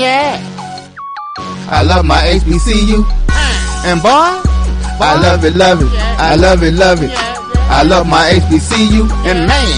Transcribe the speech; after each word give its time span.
yeah. 0.00 0.40
I 1.70 1.82
love 1.82 2.04
my 2.04 2.18
HBCU. 2.40 3.04
Uh. 3.28 3.82
And 3.86 4.02
boy, 4.02 4.08
I 5.00 5.18
love 5.22 5.44
it, 5.44 5.54
love 5.56 5.82
it. 5.82 5.88
I 6.18 6.34
love 6.36 6.62
it, 6.62 6.74
love 6.74 7.02
it. 7.02 7.10
I 7.70 7.82
love 7.84 8.06
my 8.08 8.30
HBCU. 8.34 9.08
And 9.28 9.46
man, 9.46 9.68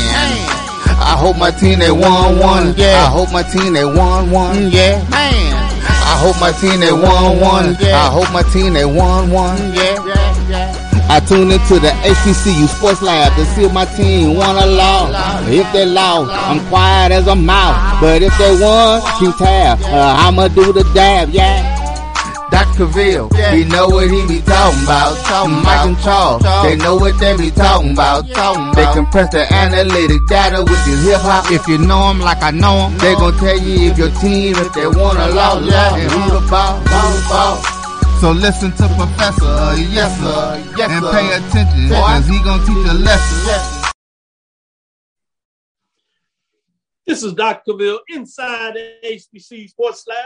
I 1.03 1.17
hope 1.19 1.37
my 1.37 1.51
team 1.51 1.79
they 1.81 1.91
won 1.91 2.39
one. 2.39 2.75
Yeah. 2.77 3.05
I 3.05 3.11
hope 3.11 3.33
my 3.33 3.43
team 3.43 3.75
they 3.75 3.85
won 3.85 4.31
one. 4.31 4.71
Yeah. 4.71 4.99
Man. 5.11 5.53
I 6.05 6.19
hope 6.19 6.41
my 6.41 6.53
team 6.53 6.81
they 6.81 6.93
won 6.93 7.41
one. 7.41 7.77
Yeah. 7.81 7.99
I 7.99 8.11
hope 8.11 8.33
my 8.33 8.43
team 8.53 8.73
they 8.75 8.85
won 8.85 9.31
one. 9.31 9.57
Mm, 9.59 9.75
yeah. 9.75 10.02
I 11.13 11.21
tune 11.21 11.53
into 11.53 11.79
the 11.79 11.93
HBCU 12.09 12.67
Sports 12.69 13.03
Lab 13.03 13.37
to 13.37 13.45
see 13.53 13.65
if 13.65 13.73
my 13.75 13.85
team 13.85 14.35
won 14.35 14.57
or 14.57 14.65
lost. 14.65 15.13
If 15.47 15.71
they 15.75 15.85
lost, 15.85 16.33
I'm 16.33 16.59
quiet 16.69 17.13
as 17.13 17.27
a 17.27 17.37
mouse. 17.37 18.01
But 18.01 18.23
if 18.23 18.33
they 18.39 18.57
won, 18.59 19.03
keep 19.21 19.37
tab. 19.37 19.79
Uh, 19.83 20.25
I'ma 20.25 20.49
do 20.49 20.73
the 20.73 20.89
dab, 20.95 21.29
yeah. 21.29 21.69
Dr. 22.49 22.87
Cavil, 22.89 23.29
yeah. 23.37 23.55
he 23.55 23.65
know 23.65 23.89
what 23.89 24.09
he 24.09 24.27
be 24.27 24.41
talking 24.41 24.85
about. 24.85 25.13
Talking 25.29 25.63
Mike 25.63 25.85
and 25.85 25.99
Charles, 26.01 26.43
they 26.65 26.77
know 26.77 26.97
what 26.97 27.21
they 27.21 27.37
be 27.37 27.51
talking 27.51 27.93
about. 27.93 28.27
Talking 28.31 28.73
they 28.73 28.91
compress 28.95 29.29
the 29.33 29.45
analytic 29.53 30.27
data 30.29 30.65
with 30.65 30.81
the 30.89 30.97
hip 31.05 31.21
hop. 31.21 31.53
If 31.53 31.69
you 31.69 31.77
know 31.77 32.09
them 32.09 32.21
like 32.21 32.43
I 32.43 32.53
know 32.53 32.89
them, 32.89 32.97
they 32.97 33.13
gon' 33.17 33.37
tell 33.37 33.59
you 33.61 33.91
if 33.93 33.99
your 33.99 34.11
team, 34.17 34.57
if 34.57 34.73
they 34.73 34.87
want 34.87 35.21
lose, 35.21 35.69
yeah. 35.69 35.95
and 35.95 36.11
who 36.11 36.41
the 36.41 36.47
ball, 36.49 36.81
ball, 36.89 37.21
ball. 37.29 37.82
So 38.23 38.31
listen 38.31 38.71
to 38.71 38.87
Professor, 38.95 39.83
yes 39.91 40.17
sir, 40.21 40.75
yes, 40.77 40.91
and 40.93 41.05
pay 41.11 41.27
attention, 41.35 41.89
cause 41.89 42.25
he 42.29 42.39
gonna 42.45 42.65
teach 42.65 42.89
a 42.89 42.95
lesson. 42.95 43.93
This 47.05 47.25
is 47.25 47.33
Dr. 47.33 47.73
Cavil 47.73 47.99
inside 48.11 48.77
HBC 49.05 49.71
Sports 49.71 50.05
Lab 50.07 50.19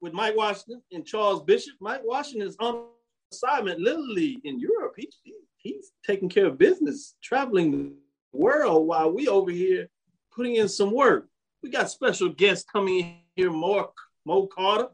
with 0.00 0.12
Mike 0.12 0.36
Washington 0.36 0.80
and 0.92 1.04
Charles 1.04 1.42
Bishop. 1.42 1.74
Mike 1.80 2.02
Washington 2.04 2.46
is 2.46 2.56
on 2.60 2.84
assignment 3.32 3.80
literally 3.80 4.40
in 4.44 4.60
Europe. 4.60 4.92
He, 4.96 5.10
he, 5.24 5.34
he's 5.56 5.90
taking 6.06 6.28
care 6.28 6.46
of 6.46 6.56
business, 6.56 7.16
traveling 7.20 7.72
the 7.72 7.92
world 8.32 8.86
while 8.86 9.10
we 9.12 9.26
over 9.26 9.50
here 9.50 9.88
putting 10.32 10.54
in 10.54 10.68
some 10.68 10.94
work. 10.94 11.26
We 11.64 11.70
got 11.70 11.90
special 11.90 12.28
guests 12.28 12.64
coming 12.72 13.00
in 13.00 13.16
here, 13.34 13.50
Mark 13.50 13.90
Mo 14.24 14.46
Carter, 14.46 14.90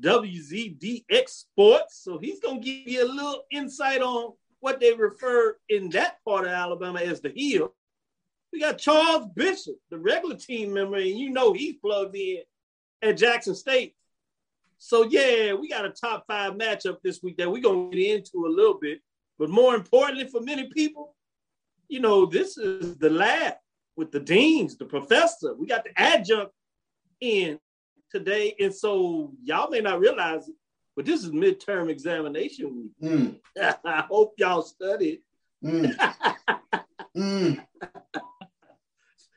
WZDX 0.00 1.28
Sports. 1.28 2.00
So 2.02 2.18
he's 2.18 2.40
going 2.40 2.60
to 2.60 2.64
give 2.64 2.88
you 2.88 3.04
a 3.04 3.12
little 3.12 3.42
insight 3.50 4.00
on 4.00 4.32
what 4.60 4.80
they 4.80 4.92
refer 4.92 5.56
in 5.68 5.88
that 5.90 6.16
part 6.24 6.46
of 6.46 6.52
Alabama 6.52 7.00
as 7.00 7.20
the 7.20 7.32
hill. 7.34 7.74
We 8.52 8.60
got 8.60 8.78
Charles 8.78 9.28
Bishop, 9.34 9.76
the 9.90 9.98
regular 9.98 10.36
team 10.36 10.72
member, 10.72 10.96
and 10.96 11.18
you 11.18 11.30
know 11.30 11.52
he's 11.52 11.76
plugged 11.76 12.16
in 12.16 12.38
at 13.02 13.18
Jackson 13.18 13.54
State. 13.54 13.94
So 14.78 15.04
yeah, 15.04 15.52
we 15.52 15.68
got 15.68 15.84
a 15.84 15.90
top 15.90 16.24
five 16.26 16.54
matchup 16.54 16.98
this 17.02 17.22
week 17.22 17.36
that 17.36 17.50
we're 17.50 17.62
gonna 17.62 17.90
get 17.90 18.16
into 18.16 18.46
a 18.46 18.48
little 18.48 18.78
bit. 18.80 19.00
But 19.38 19.50
more 19.50 19.74
importantly 19.74 20.26
for 20.28 20.40
many 20.40 20.68
people, 20.68 21.14
you 21.88 22.00
know, 22.00 22.26
this 22.26 22.56
is 22.56 22.96
the 22.96 23.10
lab 23.10 23.54
with 23.96 24.12
the 24.12 24.20
deans, 24.20 24.76
the 24.76 24.84
professor. 24.84 25.54
We 25.54 25.66
got 25.66 25.84
the 25.84 26.00
adjunct 26.00 26.52
in 27.20 27.58
today. 28.10 28.54
And 28.60 28.74
so 28.74 29.32
y'all 29.42 29.70
may 29.70 29.80
not 29.80 30.00
realize 30.00 30.48
it, 30.48 30.54
but 30.96 31.06
this 31.06 31.24
is 31.24 31.30
midterm 31.30 31.90
examination 31.90 32.76
week. 32.76 32.92
Mm. 33.10 33.40
I 33.84 34.04
hope 34.08 34.34
y'all 34.38 34.62
studied. 34.62 35.20
Mm. 35.64 35.94
mm. 37.16 37.66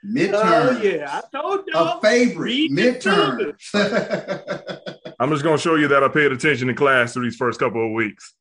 Midterm. 0.03 0.79
Oh 0.79 0.81
yeah, 0.81 1.21
I 1.21 1.37
told 1.37 1.67
y'all. 1.67 1.99
A 1.99 2.01
favorite 2.01 2.71
midterm. 2.71 3.53
I'm 5.19 5.29
just 5.29 5.43
gonna 5.43 5.59
show 5.59 5.75
you 5.75 5.87
that 5.89 6.03
I 6.03 6.07
paid 6.07 6.31
attention 6.31 6.69
in 6.69 6.75
class 6.75 7.13
through 7.13 7.25
these 7.25 7.35
first 7.35 7.59
couple 7.59 7.85
of 7.85 7.93
weeks. 7.93 8.33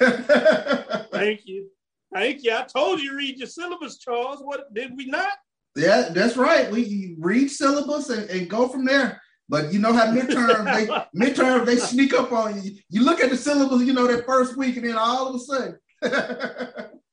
Thank 0.00 1.42
you. 1.46 1.68
Thank 2.12 2.42
you. 2.42 2.56
I 2.56 2.62
told 2.64 3.00
you 3.00 3.16
read 3.16 3.38
your 3.38 3.46
syllabus, 3.46 3.98
Charles. 3.98 4.40
What 4.42 4.74
did 4.74 4.96
we 4.96 5.06
not? 5.06 5.32
Yeah, 5.76 6.08
that's 6.10 6.36
right. 6.36 6.70
We 6.70 7.16
read 7.18 7.48
syllabus 7.48 8.10
and, 8.10 8.28
and 8.30 8.48
go 8.48 8.68
from 8.68 8.84
there. 8.84 9.20
But 9.48 9.72
you 9.72 9.78
know 9.78 9.92
how 9.92 10.06
midterms 10.06 10.64
they 10.74 10.86
midterms 11.26 11.66
they 11.66 11.76
sneak 11.76 12.14
up 12.14 12.32
on 12.32 12.62
you. 12.62 12.76
You 12.88 13.04
look 13.04 13.20
at 13.20 13.30
the 13.30 13.36
syllabus, 13.36 13.82
you 13.82 13.92
know, 13.92 14.06
that 14.06 14.26
first 14.26 14.56
week, 14.56 14.76
and 14.76 14.86
then 14.86 14.96
all 14.96 15.28
of 15.28 15.34
a 15.34 15.38
sudden. 15.38 15.78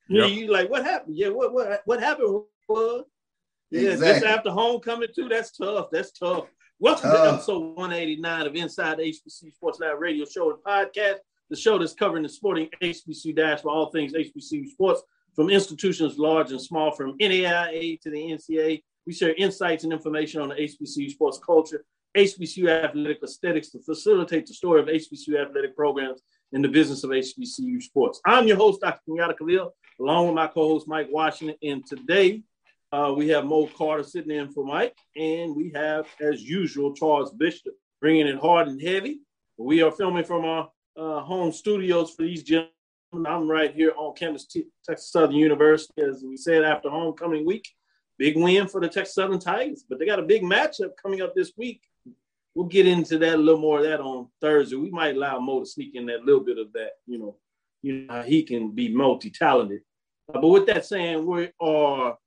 yeah, 0.09 0.25
you 0.25 0.51
like 0.51 0.69
what 0.69 0.85
happened? 0.85 1.17
Yeah, 1.17 1.29
what 1.29 1.53
what 1.53 1.81
what 1.85 1.99
happened 1.99 2.43
was 2.67 3.03
yeah, 3.71 3.91
exactly. 3.91 4.21
just 4.21 4.25
after 4.25 4.51
homecoming 4.51 5.09
too. 5.15 5.29
That's 5.29 5.51
tough. 5.51 5.87
That's 5.91 6.11
tough. 6.11 6.45
Welcome 6.79 7.11
tough. 7.11 7.23
to 7.23 7.33
episode 7.35 7.75
189 7.77 8.47
of 8.47 8.55
Inside 8.55 8.97
HBC 8.97 9.53
Sports 9.53 9.79
Lab 9.79 9.99
Radio 9.99 10.25
Show 10.25 10.51
and 10.51 10.59
Podcast, 10.63 11.19
the 11.49 11.55
show 11.55 11.77
that's 11.77 11.93
covering 11.93 12.23
the 12.23 12.29
sporting 12.29 12.69
HBC 12.81 13.35
dash 13.35 13.61
for 13.61 13.69
all 13.71 13.91
things 13.91 14.13
HBC 14.13 14.69
sports, 14.69 15.03
from 15.35 15.49
institutions 15.49 16.17
large 16.17 16.51
and 16.51 16.61
small, 16.61 16.91
from 16.91 17.17
NAIA 17.19 18.01
to 18.01 18.09
the 18.09 18.17
NCA. 18.17 18.81
We 19.05 19.13
share 19.13 19.33
insights 19.35 19.83
and 19.83 19.93
information 19.93 20.41
on 20.41 20.49
the 20.49 20.55
HBCU 20.55 21.11
sports 21.11 21.39
culture, 21.45 21.85
HBCU 22.15 22.67
athletic 22.67 23.19
aesthetics 23.23 23.69
to 23.69 23.79
facilitate 23.79 24.45
the 24.45 24.53
story 24.53 24.81
of 24.81 24.87
HBCU 24.87 25.41
athletic 25.41 25.75
programs 25.75 26.21
in 26.51 26.61
the 26.61 26.67
business 26.67 27.05
of 27.05 27.11
HBCU 27.11 27.81
sports. 27.81 28.19
I'm 28.25 28.47
your 28.47 28.57
host, 28.57 28.81
Dr. 28.81 28.99
Kenyatta 29.07 29.37
Cavil, 29.37 29.73
along 29.99 30.25
with 30.25 30.35
my 30.35 30.47
co-host 30.47 30.89
Mike 30.89 31.07
Washington. 31.09 31.55
And 31.63 31.85
today 31.85 32.43
uh, 32.91 33.13
we 33.15 33.29
have 33.29 33.45
Mo 33.45 33.67
Carter 33.67 34.03
sitting 34.03 34.35
in 34.35 34.51
for 34.51 34.65
Mike, 34.65 34.97
and 35.15 35.55
we 35.55 35.71
have, 35.73 36.05
as 36.19 36.43
usual, 36.43 36.93
Charles 36.93 37.31
Bishop 37.31 37.73
bringing 38.01 38.27
it 38.27 38.39
hard 38.39 38.67
and 38.67 38.81
heavy. 38.81 39.21
We 39.57 39.81
are 39.81 39.91
filming 39.91 40.25
from 40.25 40.43
our 40.43 40.69
uh, 40.97 41.21
home 41.21 41.53
studios 41.53 42.13
for 42.13 42.23
these 42.23 42.43
gentlemen. 42.43 42.71
I'm 43.13 43.49
right 43.49 43.73
here 43.73 43.93
on 43.95 44.15
campus, 44.15 44.45
T- 44.47 44.67
Texas 44.85 45.11
Southern 45.11 45.35
University, 45.35 46.01
as 46.01 46.25
we 46.27 46.35
said 46.35 46.63
after 46.63 46.89
homecoming 46.89 47.45
week. 47.45 47.69
Big 48.17 48.35
win 48.35 48.67
for 48.67 48.81
the 48.81 48.89
Texas 48.89 49.15
Southern 49.15 49.39
Tigers, 49.39 49.85
but 49.87 49.97
they 49.97 50.05
got 50.05 50.19
a 50.19 50.23
big 50.23 50.43
matchup 50.43 50.91
coming 51.01 51.21
up 51.21 51.33
this 51.33 51.53
week 51.57 51.81
we'll 52.55 52.67
get 52.67 52.87
into 52.87 53.17
that 53.19 53.35
a 53.35 53.37
little 53.37 53.61
more 53.61 53.79
of 53.79 53.85
that 53.85 53.99
on 53.99 54.27
Thursday. 54.41 54.75
We 54.75 54.89
might 54.89 55.15
allow 55.15 55.39
Mo 55.39 55.61
to 55.61 55.65
sneak 55.65 55.95
in 55.95 56.05
that 56.07 56.25
little 56.25 56.43
bit 56.43 56.57
of 56.57 56.71
that, 56.73 56.91
you 57.05 57.17
know, 57.17 57.37
you 57.81 58.05
know, 58.05 58.21
he 58.21 58.43
can 58.43 58.71
be 58.71 58.89
multi-talented. 58.89 59.81
Uh, 60.33 60.39
but 60.39 60.47
with 60.47 60.65
that 60.67 60.85
saying, 60.85 61.25
we 61.25 61.49
are 61.59 62.17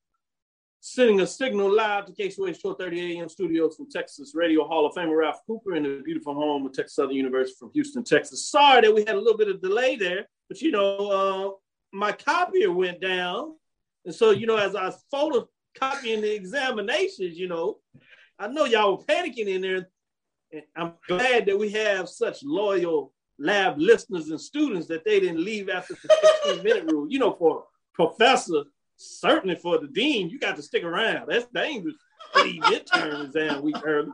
sending 0.80 1.20
a 1.20 1.26
signal 1.26 1.74
live 1.74 2.06
to 2.06 2.12
KCOH 2.12 2.62
1230 2.62 3.18
AM 3.18 3.28
studios 3.28 3.76
from 3.76 3.88
Texas 3.90 4.32
Radio 4.34 4.66
Hall 4.66 4.84
of 4.84 4.94
Famer 4.94 5.16
Ralph 5.16 5.40
Cooper 5.46 5.76
in 5.76 5.84
the 5.84 6.02
beautiful 6.04 6.34
home 6.34 6.66
of 6.66 6.72
Texas 6.72 6.96
Southern 6.96 7.16
University 7.16 7.56
from 7.58 7.70
Houston, 7.72 8.04
Texas. 8.04 8.48
Sorry 8.48 8.82
that 8.82 8.94
we 8.94 9.00
had 9.00 9.14
a 9.14 9.20
little 9.20 9.38
bit 9.38 9.48
of 9.48 9.62
delay 9.62 9.96
there, 9.96 10.26
but 10.48 10.60
you 10.60 10.72
know, 10.72 11.08
uh, 11.08 11.50
my 11.96 12.12
copier 12.12 12.72
went 12.72 13.00
down. 13.00 13.54
And 14.04 14.14
so, 14.14 14.32
you 14.32 14.46
know, 14.46 14.56
as 14.56 14.74
I 14.74 14.86
was 14.86 15.02
photocopying 15.12 16.20
the 16.20 16.34
examinations, 16.34 17.38
you 17.38 17.48
know, 17.48 17.78
I 18.38 18.48
know 18.48 18.64
y'all 18.64 18.96
were 18.96 19.04
panicking 19.04 19.46
in 19.46 19.62
there 19.62 19.88
I'm 20.76 20.92
glad 21.08 21.46
that 21.46 21.58
we 21.58 21.70
have 21.70 22.08
such 22.08 22.42
loyal 22.42 23.12
lab 23.38 23.78
listeners 23.78 24.30
and 24.30 24.40
students 24.40 24.86
that 24.88 25.04
they 25.04 25.20
didn't 25.20 25.44
leave 25.44 25.68
after 25.68 25.94
the 25.94 26.32
15 26.44 26.64
minute 26.64 26.90
rule. 26.90 27.10
You 27.10 27.18
know, 27.18 27.32
for 27.32 27.64
professor, 27.92 28.64
certainly 28.96 29.56
for 29.56 29.78
the 29.78 29.88
dean, 29.88 30.28
you 30.30 30.38
got 30.38 30.56
to 30.56 30.62
stick 30.62 30.84
around. 30.84 31.28
That's 31.28 31.46
dangerous. 31.46 31.96
The 32.34 32.60
midterm 32.60 33.26
exam 33.26 33.62
week 33.62 33.76
early. 33.84 34.10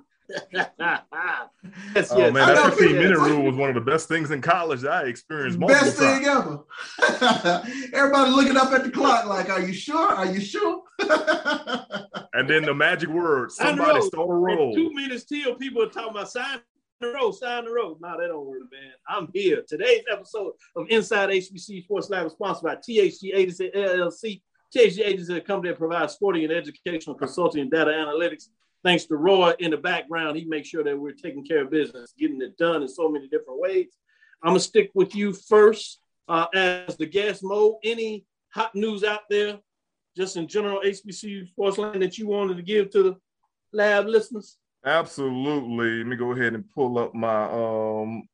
yes, 0.53 0.71
yes. 0.79 2.13
Oh 2.13 2.31
man, 2.31 2.55
that 2.55 2.75
15 2.75 2.97
minute 2.97 3.19
rule 3.19 3.43
was 3.43 3.57
one 3.57 3.69
of 3.69 3.75
the 3.75 3.81
best 3.81 4.09
things 4.09 4.31
in 4.31 4.41
college 4.41 4.81
that 4.83 4.93
I 4.93 5.03
experienced. 5.05 5.59
Best 5.59 5.97
thing 5.99 6.25
ever. 6.25 6.61
Everybody 7.93 8.31
looking 8.31 8.57
up 8.57 8.73
at 8.73 8.85
the 8.85 8.91
clock, 8.91 9.27
like, 9.27 9.51
"Are 9.51 9.61
you 9.61 9.73
sure? 9.73 10.09
Are 10.09 10.27
you 10.27 10.41
sure?" 10.41 10.83
and 12.35 12.49
then 12.49 12.65
the 12.65 12.75
magic 12.75 13.09
word: 13.09 13.51
somebody 13.53 14.01
stole 14.03 14.31
a 14.31 14.35
roll. 14.35 14.75
Two 14.75 14.93
minutes 14.93 15.25
till 15.25 15.55
people 15.55 15.83
are 15.83 15.89
talking 15.89 16.11
about 16.11 16.31
sign 16.31 16.61
the 17.01 17.09
road, 17.09 17.33
sign 17.33 17.65
the 17.65 17.73
road. 17.73 17.99
No, 18.01 18.17
that 18.19 18.29
don't 18.29 18.47
work, 18.47 18.63
man. 18.71 18.93
I'm 19.09 19.29
here. 19.33 19.63
Today's 19.67 20.03
episode 20.11 20.53
of 20.77 20.87
Inside 20.91 21.31
HBC 21.31 21.85
Sports 21.85 22.11
Lab 22.11 22.27
is 22.27 22.33
sponsored 22.33 22.65
by 22.65 22.77
THG 22.77 23.35
Agency 23.35 23.71
LLC. 23.75 24.43
THG 24.75 25.01
Agency 25.01 25.23
is 25.23 25.31
a 25.31 25.41
company 25.41 25.71
that 25.71 25.79
provides 25.79 26.13
sporting 26.13 26.45
and 26.45 26.53
educational 26.53 27.17
consulting 27.17 27.63
and 27.63 27.71
data 27.71 27.91
analytics 27.91 28.49
thanks 28.83 29.05
to 29.07 29.17
Roy 29.17 29.53
in 29.59 29.71
the 29.71 29.77
background, 29.77 30.37
he 30.37 30.45
makes 30.45 30.69
sure 30.69 30.85
that 30.85 30.99
we're 30.99 31.13
taking 31.13 31.45
care 31.45 31.63
of 31.63 31.71
business, 31.71 32.15
getting 32.19 32.41
it 32.41 32.57
done 32.57 32.83
in 32.83 32.89
so 32.89 33.11
many 33.11 33.29
different 33.29 33.61
ways. 33.61 33.89
I'm 34.43 34.51
gonna 34.51 34.61
stick 34.61 34.91
with 34.95 35.15
you 35.15 35.33
first 35.33 36.01
uh, 36.29 36.47
as 36.55 36.97
the 36.97 37.07
guest 37.07 37.43
mode. 37.43 37.77
Any 37.85 38.25
hot 38.53 38.75
news 38.75 39.05
out 39.05 39.23
there, 39.29 39.59
just 40.17 40.37
in 40.37 40.47
general 40.47 40.81
HBCU 40.85 41.49
sports 41.49 41.79
line 41.79 42.01
that 42.01 42.19
you 42.19 42.27
wanted 42.27 42.57
to 42.57 42.63
give 42.63 42.91
to 42.91 43.03
the 43.03 43.17
lab 43.73 44.07
listeners? 44.07 44.57
Absolutely. 44.85 45.99
Let 45.99 46.07
me 46.07 46.17
go 46.17 46.33
ahead 46.33 46.55
and 46.55 46.69
pull 46.75 46.99
up 46.99 47.15
my 47.15 47.45
um 47.45 48.29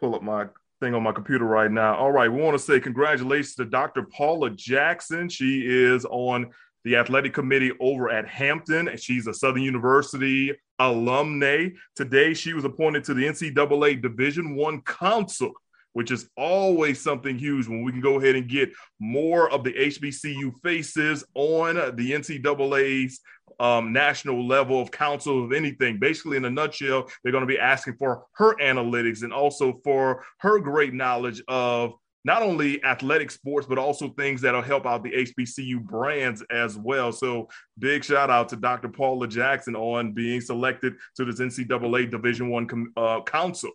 pull 0.00 0.14
up 0.14 0.22
my 0.22 0.46
thing 0.80 0.94
on 0.94 1.02
my 1.02 1.12
computer 1.12 1.44
right 1.44 1.70
now. 1.70 1.94
All 1.96 2.12
right, 2.12 2.30
we 2.30 2.40
want 2.40 2.56
to 2.56 2.62
say 2.62 2.80
congratulations 2.80 3.54
to 3.54 3.64
Dr. 3.64 4.02
Paula 4.02 4.50
Jackson. 4.50 5.28
She 5.28 5.62
is 5.66 6.04
on 6.04 6.50
the 6.84 6.96
athletic 6.96 7.34
committee 7.34 7.72
over 7.80 8.10
at 8.10 8.28
Hampton. 8.28 8.88
and 8.88 9.00
She's 9.00 9.26
a 9.26 9.34
Southern 9.34 9.62
University 9.62 10.52
alumnae. 10.78 11.72
Today, 11.94 12.34
she 12.34 12.52
was 12.52 12.64
appointed 12.64 13.04
to 13.04 13.14
the 13.14 13.24
NCAA 13.24 14.02
Division 14.02 14.54
One 14.54 14.82
Council 14.82 15.52
which 15.96 16.10
is 16.10 16.28
always 16.36 17.00
something 17.00 17.38
huge 17.38 17.66
when 17.66 17.82
we 17.82 17.90
can 17.90 18.02
go 18.02 18.18
ahead 18.18 18.36
and 18.36 18.50
get 18.50 18.70
more 19.00 19.50
of 19.50 19.64
the 19.64 19.72
HBCU 19.72 20.52
faces 20.62 21.24
on 21.34 21.76
the 21.96 22.12
NCAA's 22.12 23.20
um, 23.60 23.94
national 23.94 24.46
level 24.46 24.78
of 24.78 24.90
council 24.90 25.42
of 25.42 25.54
anything. 25.54 25.98
Basically, 25.98 26.36
in 26.36 26.44
a 26.44 26.50
nutshell, 26.50 27.08
they're 27.22 27.32
going 27.32 27.48
to 27.48 27.48
be 27.48 27.58
asking 27.58 27.94
for 27.94 28.26
her 28.34 28.56
analytics 28.56 29.22
and 29.22 29.32
also 29.32 29.80
for 29.84 30.22
her 30.40 30.58
great 30.58 30.92
knowledge 30.92 31.42
of 31.48 31.94
not 32.26 32.42
only 32.42 32.84
athletic 32.84 33.30
sports, 33.30 33.66
but 33.66 33.78
also 33.78 34.10
things 34.10 34.42
that'll 34.42 34.60
help 34.60 34.84
out 34.84 35.02
the 35.02 35.12
HBCU 35.12 35.82
brands 35.82 36.44
as 36.50 36.76
well. 36.76 37.10
So 37.10 37.48
big 37.78 38.04
shout 38.04 38.28
out 38.28 38.50
to 38.50 38.56
Dr. 38.56 38.90
Paula 38.90 39.28
Jackson 39.28 39.74
on 39.74 40.12
being 40.12 40.42
selected 40.42 40.96
to 41.14 41.24
this 41.24 41.40
NCAA 41.40 42.10
Division 42.10 42.50
One 42.50 42.92
uh, 42.98 43.22
council. 43.22 43.70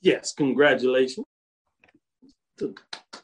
Yes, 0.00 0.32
congratulations 0.32 1.26
to 2.58 2.74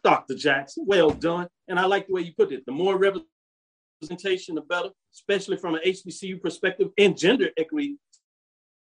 Dr. 0.02 0.34
Jackson. 0.34 0.84
Well 0.86 1.10
done. 1.10 1.48
And 1.68 1.78
I 1.78 1.86
like 1.86 2.06
the 2.06 2.12
way 2.12 2.22
you 2.22 2.32
put 2.36 2.52
it. 2.52 2.64
The 2.66 2.72
more 2.72 2.98
representation, 2.98 4.54
the 4.54 4.62
better, 4.62 4.90
especially 5.14 5.56
from 5.56 5.74
an 5.74 5.80
HBCU 5.86 6.40
perspective 6.40 6.88
and 6.98 7.16
gender 7.16 7.50
equity. 7.56 7.98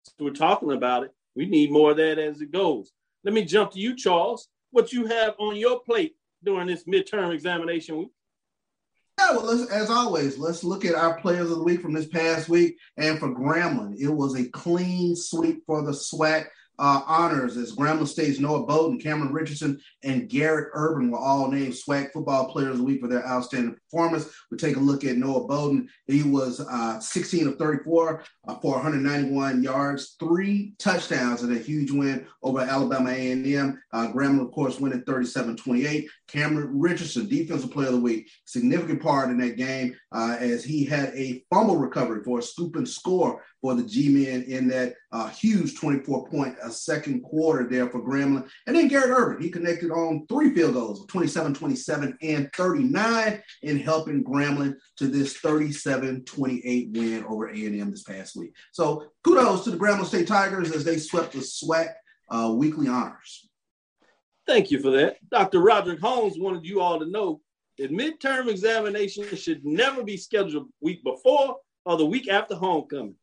So 0.04 0.24
we're 0.24 0.30
talking 0.30 0.72
about 0.72 1.04
it. 1.04 1.12
We 1.36 1.46
need 1.46 1.70
more 1.70 1.92
of 1.92 1.96
that 1.98 2.18
as 2.18 2.40
it 2.40 2.50
goes. 2.50 2.92
Let 3.24 3.34
me 3.34 3.44
jump 3.44 3.72
to 3.72 3.78
you, 3.78 3.94
Charles. 3.94 4.48
What 4.70 4.92
you 4.92 5.06
have 5.06 5.34
on 5.38 5.56
your 5.56 5.80
plate 5.80 6.16
during 6.44 6.66
this 6.66 6.84
midterm 6.84 7.32
examination 7.32 7.98
week? 7.98 8.10
Yeah, 9.18 9.32
well, 9.32 9.50
as 9.50 9.90
always, 9.90 10.38
let's 10.38 10.62
look 10.62 10.84
at 10.84 10.94
our 10.94 11.20
players 11.20 11.50
of 11.50 11.58
the 11.58 11.64
week 11.64 11.80
from 11.80 11.92
this 11.92 12.06
past 12.06 12.48
week. 12.48 12.76
And 12.96 13.18
for 13.18 13.34
Grambling, 13.34 13.98
it 13.98 14.08
was 14.08 14.38
a 14.38 14.48
clean 14.50 15.16
sweep 15.16 15.64
for 15.66 15.82
the 15.82 15.92
SWAC 15.92 16.46
uh, 16.78 17.02
honors 17.06 17.56
as 17.56 17.74
Grambling 17.74 18.08
State's 18.08 18.38
Noah 18.38 18.64
Bowden, 18.64 19.00
Cameron 19.00 19.32
Richardson, 19.32 19.80
and 20.04 20.28
Garrett 20.28 20.70
Urban 20.74 21.10
were 21.10 21.18
all 21.18 21.50
named 21.50 21.74
SWAC 21.74 22.12
Football 22.12 22.50
Players 22.52 22.72
of 22.72 22.78
the 22.78 22.84
Week 22.84 23.00
for 23.00 23.08
their 23.08 23.26
outstanding 23.26 23.74
performance. 23.74 24.28
We 24.50 24.58
take 24.58 24.76
a 24.76 24.80
look 24.80 25.04
at 25.04 25.16
Noah 25.16 25.46
Bowden. 25.46 25.88
He 26.06 26.22
was 26.22 26.60
uh, 26.60 27.00
16 27.00 27.48
of 27.48 27.56
34 27.56 28.22
uh, 28.46 28.54
for 28.56 28.74
191 28.74 29.62
yards, 29.62 30.16
three 30.18 30.74
touchdowns, 30.78 31.42
and 31.42 31.56
a 31.56 31.58
huge 31.58 31.90
win 31.90 32.26
over 32.42 32.60
Alabama 32.60 33.10
A&M. 33.10 33.80
Uh, 33.92 34.08
Grambling, 34.12 34.42
of 34.46 34.52
course, 34.52 34.78
winning 34.78 35.02
37-28. 35.02 36.06
Cameron 36.28 36.78
Richardson, 36.78 37.28
Defensive 37.28 37.70
Player 37.70 37.88
of 37.88 37.94
the 37.94 38.00
Week, 38.00 38.30
significant 38.44 39.02
part 39.02 39.30
in 39.30 39.38
that 39.38 39.56
game 39.56 39.96
uh, 40.12 40.36
as 40.38 40.64
he 40.64 40.84
had 40.84 41.08
a 41.14 41.42
fumble 41.50 41.76
recovery 41.76 42.22
for 42.22 42.38
a 42.38 42.42
scoop 42.42 42.76
and 42.76 42.88
score 42.88 43.42
for 43.60 43.74
the 43.74 43.82
G-men 43.82 44.44
in 44.44 44.68
that 44.68 44.94
uh, 45.12 45.28
huge 45.28 45.76
24 45.78 46.28
point 46.28 46.56
a 46.62 46.70
second 46.70 47.22
quarter 47.22 47.68
there 47.68 47.88
for 47.88 48.00
Grambling. 48.00 48.48
And 48.66 48.76
then 48.76 48.88
Garrett 48.88 49.10
Urban, 49.10 49.42
he 49.42 49.50
connected 49.50 49.90
on 49.90 50.26
three 50.28 50.54
field 50.54 50.74
goals, 50.74 51.06
27, 51.06 51.54
27, 51.54 52.18
and 52.22 52.50
39 52.54 53.42
in 53.62 53.78
helping 53.78 54.24
Grambling 54.24 54.74
to 54.96 55.08
this 55.08 55.38
37-28 55.40 56.96
win 56.96 57.24
over 57.24 57.48
A&M 57.48 57.90
this 57.90 58.04
past 58.04 58.36
week. 58.36 58.54
So 58.72 59.10
kudos 59.24 59.64
to 59.64 59.70
the 59.70 59.78
Grambling 59.78 60.06
State 60.06 60.28
Tigers 60.28 60.72
as 60.72 60.84
they 60.84 60.98
swept 60.98 61.32
the 61.32 61.40
SWAC 61.40 61.92
uh, 62.30 62.52
weekly 62.54 62.88
honors. 62.88 63.48
Thank 64.46 64.70
you 64.70 64.80
for 64.80 64.90
that. 64.92 65.16
Dr. 65.30 65.60
Roderick 65.60 66.00
Holmes 66.00 66.38
wanted 66.38 66.64
you 66.64 66.80
all 66.80 66.98
to 66.98 67.06
know 67.06 67.40
that 67.78 67.92
midterm 67.92 68.48
examinations 68.48 69.38
should 69.38 69.64
never 69.64 70.02
be 70.02 70.16
scheduled 70.16 70.68
week 70.80 71.02
before 71.04 71.56
or 71.84 71.96
the 71.96 72.06
week 72.06 72.28
after 72.28 72.54
homecoming. 72.54 73.14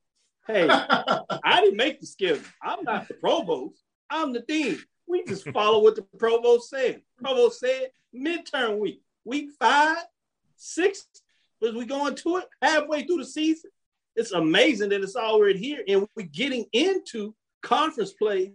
Hey, 0.48 0.68
I 0.70 1.62
didn't 1.62 1.78
make 1.78 2.00
the 2.00 2.06
schedule. 2.06 2.44
I'm 2.62 2.84
not 2.84 3.08
the 3.08 3.16
provost. 3.16 3.82
I'm 4.10 4.32
the 4.32 4.42
dean. 4.42 4.80
We 5.08 5.24
just 5.26 5.50
follow 5.50 5.82
what 5.82 5.96
the 5.96 6.04
provost 6.20 6.70
said. 6.70 7.02
Provost 7.22 7.60
said 7.60 7.90
midterm 8.16 8.78
week, 8.78 9.02
week 9.24 9.50
five, 9.60 9.98
six, 10.56 11.08
as 11.66 11.74
we 11.74 11.86
go 11.86 12.08
into 12.08 12.38
it 12.38 12.46
halfway 12.62 13.04
through 13.06 13.18
the 13.18 13.26
season. 13.26 13.72
It's 14.16 14.32
amazing 14.32 14.90
that 14.90 15.02
it's 15.02 15.16
already 15.16 15.60
here, 15.60 15.84
and 15.88 16.08
we're 16.16 16.28
getting 16.28 16.66
into 16.74 17.36
conference 17.62 18.14
play 18.14 18.54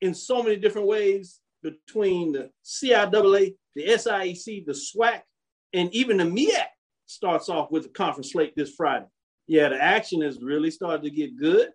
in 0.00 0.14
so 0.14 0.42
many 0.42 0.56
different 0.56 0.88
ways 0.88 1.40
between 1.62 2.32
the 2.32 2.50
CIAA, 2.64 3.54
the 3.74 3.84
SIAC, 3.86 4.66
the 4.66 4.72
SWAC, 4.72 5.22
and 5.72 5.92
even 5.94 6.18
the 6.18 6.24
MEAC 6.24 6.66
starts 7.06 7.48
off 7.48 7.70
with 7.70 7.86
a 7.86 7.88
conference 7.90 8.32
slate 8.32 8.54
this 8.56 8.74
Friday 8.74 9.06
yeah, 9.46 9.68
the 9.68 9.82
action 9.82 10.22
is 10.22 10.42
really 10.42 10.70
starting 10.70 11.02
to 11.02 11.10
get 11.10 11.36
good 11.36 11.68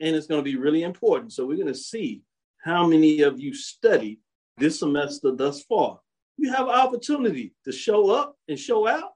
and 0.00 0.16
it's 0.16 0.26
going 0.26 0.40
to 0.40 0.44
be 0.44 0.56
really 0.56 0.82
important. 0.82 1.32
So 1.32 1.46
we're 1.46 1.56
going 1.56 1.68
to 1.68 1.74
see 1.74 2.22
how 2.62 2.86
many 2.86 3.22
of 3.22 3.40
you 3.40 3.54
studied 3.54 4.18
this 4.58 4.80
semester 4.80 5.32
thus 5.34 5.62
far. 5.62 6.00
You 6.36 6.52
have 6.52 6.68
an 6.68 6.74
opportunity 6.74 7.54
to 7.64 7.72
show 7.72 8.10
up 8.10 8.36
and 8.48 8.58
show 8.58 8.86
out, 8.86 9.12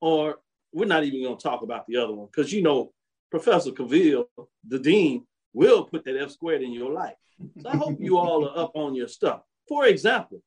or 0.00 0.36
we're 0.72 0.86
not 0.86 1.04
even 1.04 1.22
going 1.22 1.36
to 1.36 1.42
talk 1.42 1.62
about 1.62 1.86
the 1.86 1.96
other 1.96 2.14
one 2.14 2.28
because 2.34 2.52
you 2.52 2.62
know 2.62 2.92
Professor 3.30 3.72
Cavil, 3.72 4.28
the 4.66 4.78
dean, 4.78 5.26
will 5.52 5.84
put 5.84 6.04
that 6.04 6.16
F 6.16 6.30
squared 6.30 6.62
in 6.62 6.72
your 6.72 6.92
life. 6.92 7.16
So 7.60 7.68
I 7.68 7.76
hope 7.76 7.98
you 8.00 8.16
all 8.18 8.48
are 8.48 8.58
up 8.58 8.72
on 8.74 8.94
your 8.94 9.08
stuff. 9.08 9.42
For 9.68 9.86
example, 9.86 10.42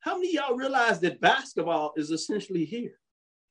how 0.00 0.16
many 0.16 0.34
y'all 0.34 0.56
realize 0.56 1.00
that 1.00 1.20
basketball 1.20 1.92
is 1.96 2.10
essentially 2.10 2.64
here? 2.64 2.98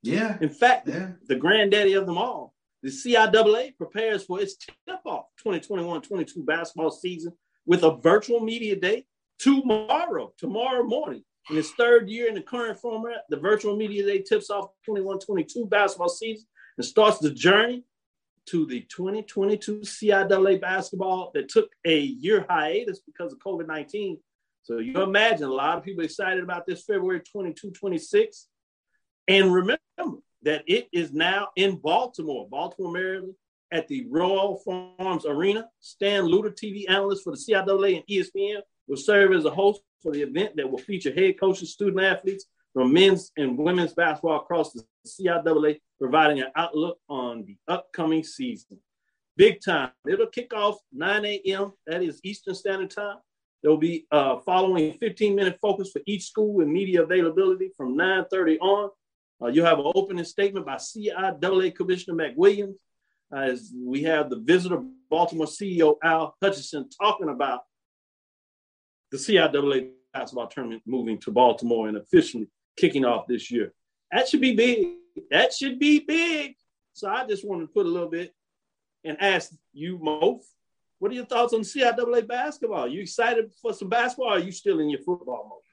Yeah. 0.03 0.37
In 0.41 0.49
fact, 0.49 0.87
yeah. 0.87 1.11
the 1.27 1.35
granddaddy 1.35 1.93
of 1.93 2.05
them 2.05 2.17
all, 2.17 2.53
the 2.83 2.89
CIAA 2.89 3.75
prepares 3.75 4.23
for 4.23 4.39
its 4.39 4.55
tip-off 4.87 5.25
2021-22 5.45 6.45
basketball 6.45 6.91
season 6.91 7.33
with 7.65 7.83
a 7.83 7.97
virtual 7.97 8.39
media 8.39 8.75
day 8.75 9.05
tomorrow, 9.39 10.33
tomorrow 10.37 10.83
morning. 10.83 11.23
In 11.49 11.57
its 11.57 11.71
third 11.71 12.09
year 12.09 12.27
in 12.27 12.35
the 12.35 12.41
current 12.41 12.77
format, 12.79 13.23
the 13.29 13.37
virtual 13.37 13.75
media 13.75 14.05
day 14.05 14.21
tips 14.21 14.49
off 14.49 14.69
21-22 14.87 15.69
basketball 15.69 16.09
season 16.09 16.45
and 16.77 16.85
starts 16.85 17.19
the 17.19 17.31
journey 17.31 17.83
to 18.47 18.65
the 18.65 18.81
2022 18.81 19.79
CIAA 19.79 20.59
basketball 20.59 21.31
that 21.33 21.49
took 21.49 21.69
a 21.85 21.99
year 21.99 22.45
hiatus 22.49 22.99
because 22.99 23.33
of 23.33 23.39
COVID-19. 23.39 24.19
So 24.63 24.79
you 24.79 25.01
imagine 25.01 25.47
a 25.47 25.53
lot 25.53 25.77
of 25.77 25.83
people 25.83 26.03
excited 26.03 26.43
about 26.43 26.65
this 26.65 26.83
February 26.83 27.21
22, 27.21 27.71
26 27.71 28.47
and 29.27 29.53
remember 29.53 30.21
that 30.43 30.63
it 30.67 30.87
is 30.91 31.11
now 31.11 31.49
in 31.55 31.75
Baltimore, 31.75 32.47
Baltimore, 32.49 32.91
Maryland, 32.91 33.33
at 33.71 33.87
the 33.87 34.05
Royal 34.09 34.57
Farms 34.57 35.25
Arena. 35.25 35.67
Stan 35.79 36.23
Luter, 36.23 36.53
TV 36.53 36.85
analyst 36.89 37.23
for 37.23 37.31
the 37.31 37.37
CIAA 37.37 37.97
and 37.97 38.07
ESPN, 38.07 38.61
will 38.87 38.97
serve 38.97 39.33
as 39.33 39.45
a 39.45 39.49
host 39.49 39.81
for 40.01 40.11
the 40.11 40.21
event 40.21 40.55
that 40.55 40.69
will 40.69 40.77
feature 40.77 41.13
head 41.13 41.39
coaches, 41.39 41.73
student 41.73 42.03
athletes 42.03 42.45
from 42.73 42.93
men's 42.93 43.31
and 43.37 43.57
women's 43.57 43.93
basketball 43.93 44.37
across 44.37 44.71
the 44.71 44.83
CIAA, 45.05 45.79
providing 45.99 46.39
an 46.39 46.51
outlook 46.55 46.97
on 47.09 47.43
the 47.45 47.57
upcoming 47.67 48.23
season. 48.23 48.77
Big 49.35 49.59
time. 49.61 49.91
It'll 50.07 50.27
kick 50.27 50.53
off 50.53 50.77
9 50.93 51.25
a.m. 51.25 51.73
That 51.85 52.03
is 52.03 52.19
Eastern 52.23 52.55
Standard 52.55 52.91
Time. 52.91 53.17
There 53.61 53.71
will 53.71 53.77
be 53.77 54.05
uh, 54.11 54.37
following 54.45 54.93
15 54.93 55.35
minute 55.35 55.57
focus 55.61 55.91
for 55.91 56.01
each 56.05 56.25
school 56.25 56.61
and 56.61 56.71
media 56.71 57.03
availability 57.03 57.71
from 57.75 57.97
9:30 57.97 58.59
on. 58.61 58.89
Uh, 59.41 59.47
you 59.47 59.63
have 59.63 59.79
an 59.79 59.91
opening 59.93 60.25
statement 60.25 60.65
by 60.65 60.75
CIAA 60.75 61.75
Commissioner 61.75 62.15
McWilliams, 62.15 62.75
uh, 63.31 63.39
as 63.39 63.71
we 63.75 64.03
have 64.03 64.29
the 64.29 64.39
visitor 64.39 64.81
Baltimore 65.09 65.47
CEO 65.47 65.95
Al 66.03 66.35
Hutchinson 66.41 66.89
talking 66.89 67.29
about 67.29 67.61
the 69.11 69.17
CIAA 69.17 69.91
basketball 70.13 70.47
tournament 70.47 70.81
moving 70.85 71.19
to 71.19 71.31
Baltimore 71.31 71.87
and 71.87 71.97
officially 71.97 72.47
kicking 72.77 73.05
off 73.05 73.27
this 73.27 73.51
year. 73.51 73.73
That 74.11 74.27
should 74.27 74.41
be 74.41 74.55
big. 74.55 74.87
That 75.29 75.53
should 75.53 75.79
be 75.79 75.99
big. 75.99 76.55
So 76.93 77.09
I 77.09 77.25
just 77.25 77.47
wanted 77.47 77.67
to 77.67 77.73
put 77.73 77.85
a 77.85 77.89
little 77.89 78.09
bit 78.09 78.33
and 79.03 79.21
ask 79.21 79.51
you, 79.73 79.99
Mo, 80.01 80.41
what 80.99 81.11
are 81.11 81.15
your 81.15 81.25
thoughts 81.25 81.53
on 81.53 81.61
CIAA 81.61 82.27
basketball? 82.27 82.85
Are 82.85 82.87
you 82.87 83.01
excited 83.01 83.51
for 83.61 83.73
some 83.73 83.89
basketball? 83.89 84.29
are 84.29 84.39
you 84.39 84.51
still 84.51 84.79
in 84.79 84.89
your 84.89 85.01
football 85.01 85.47
mode? 85.49 85.66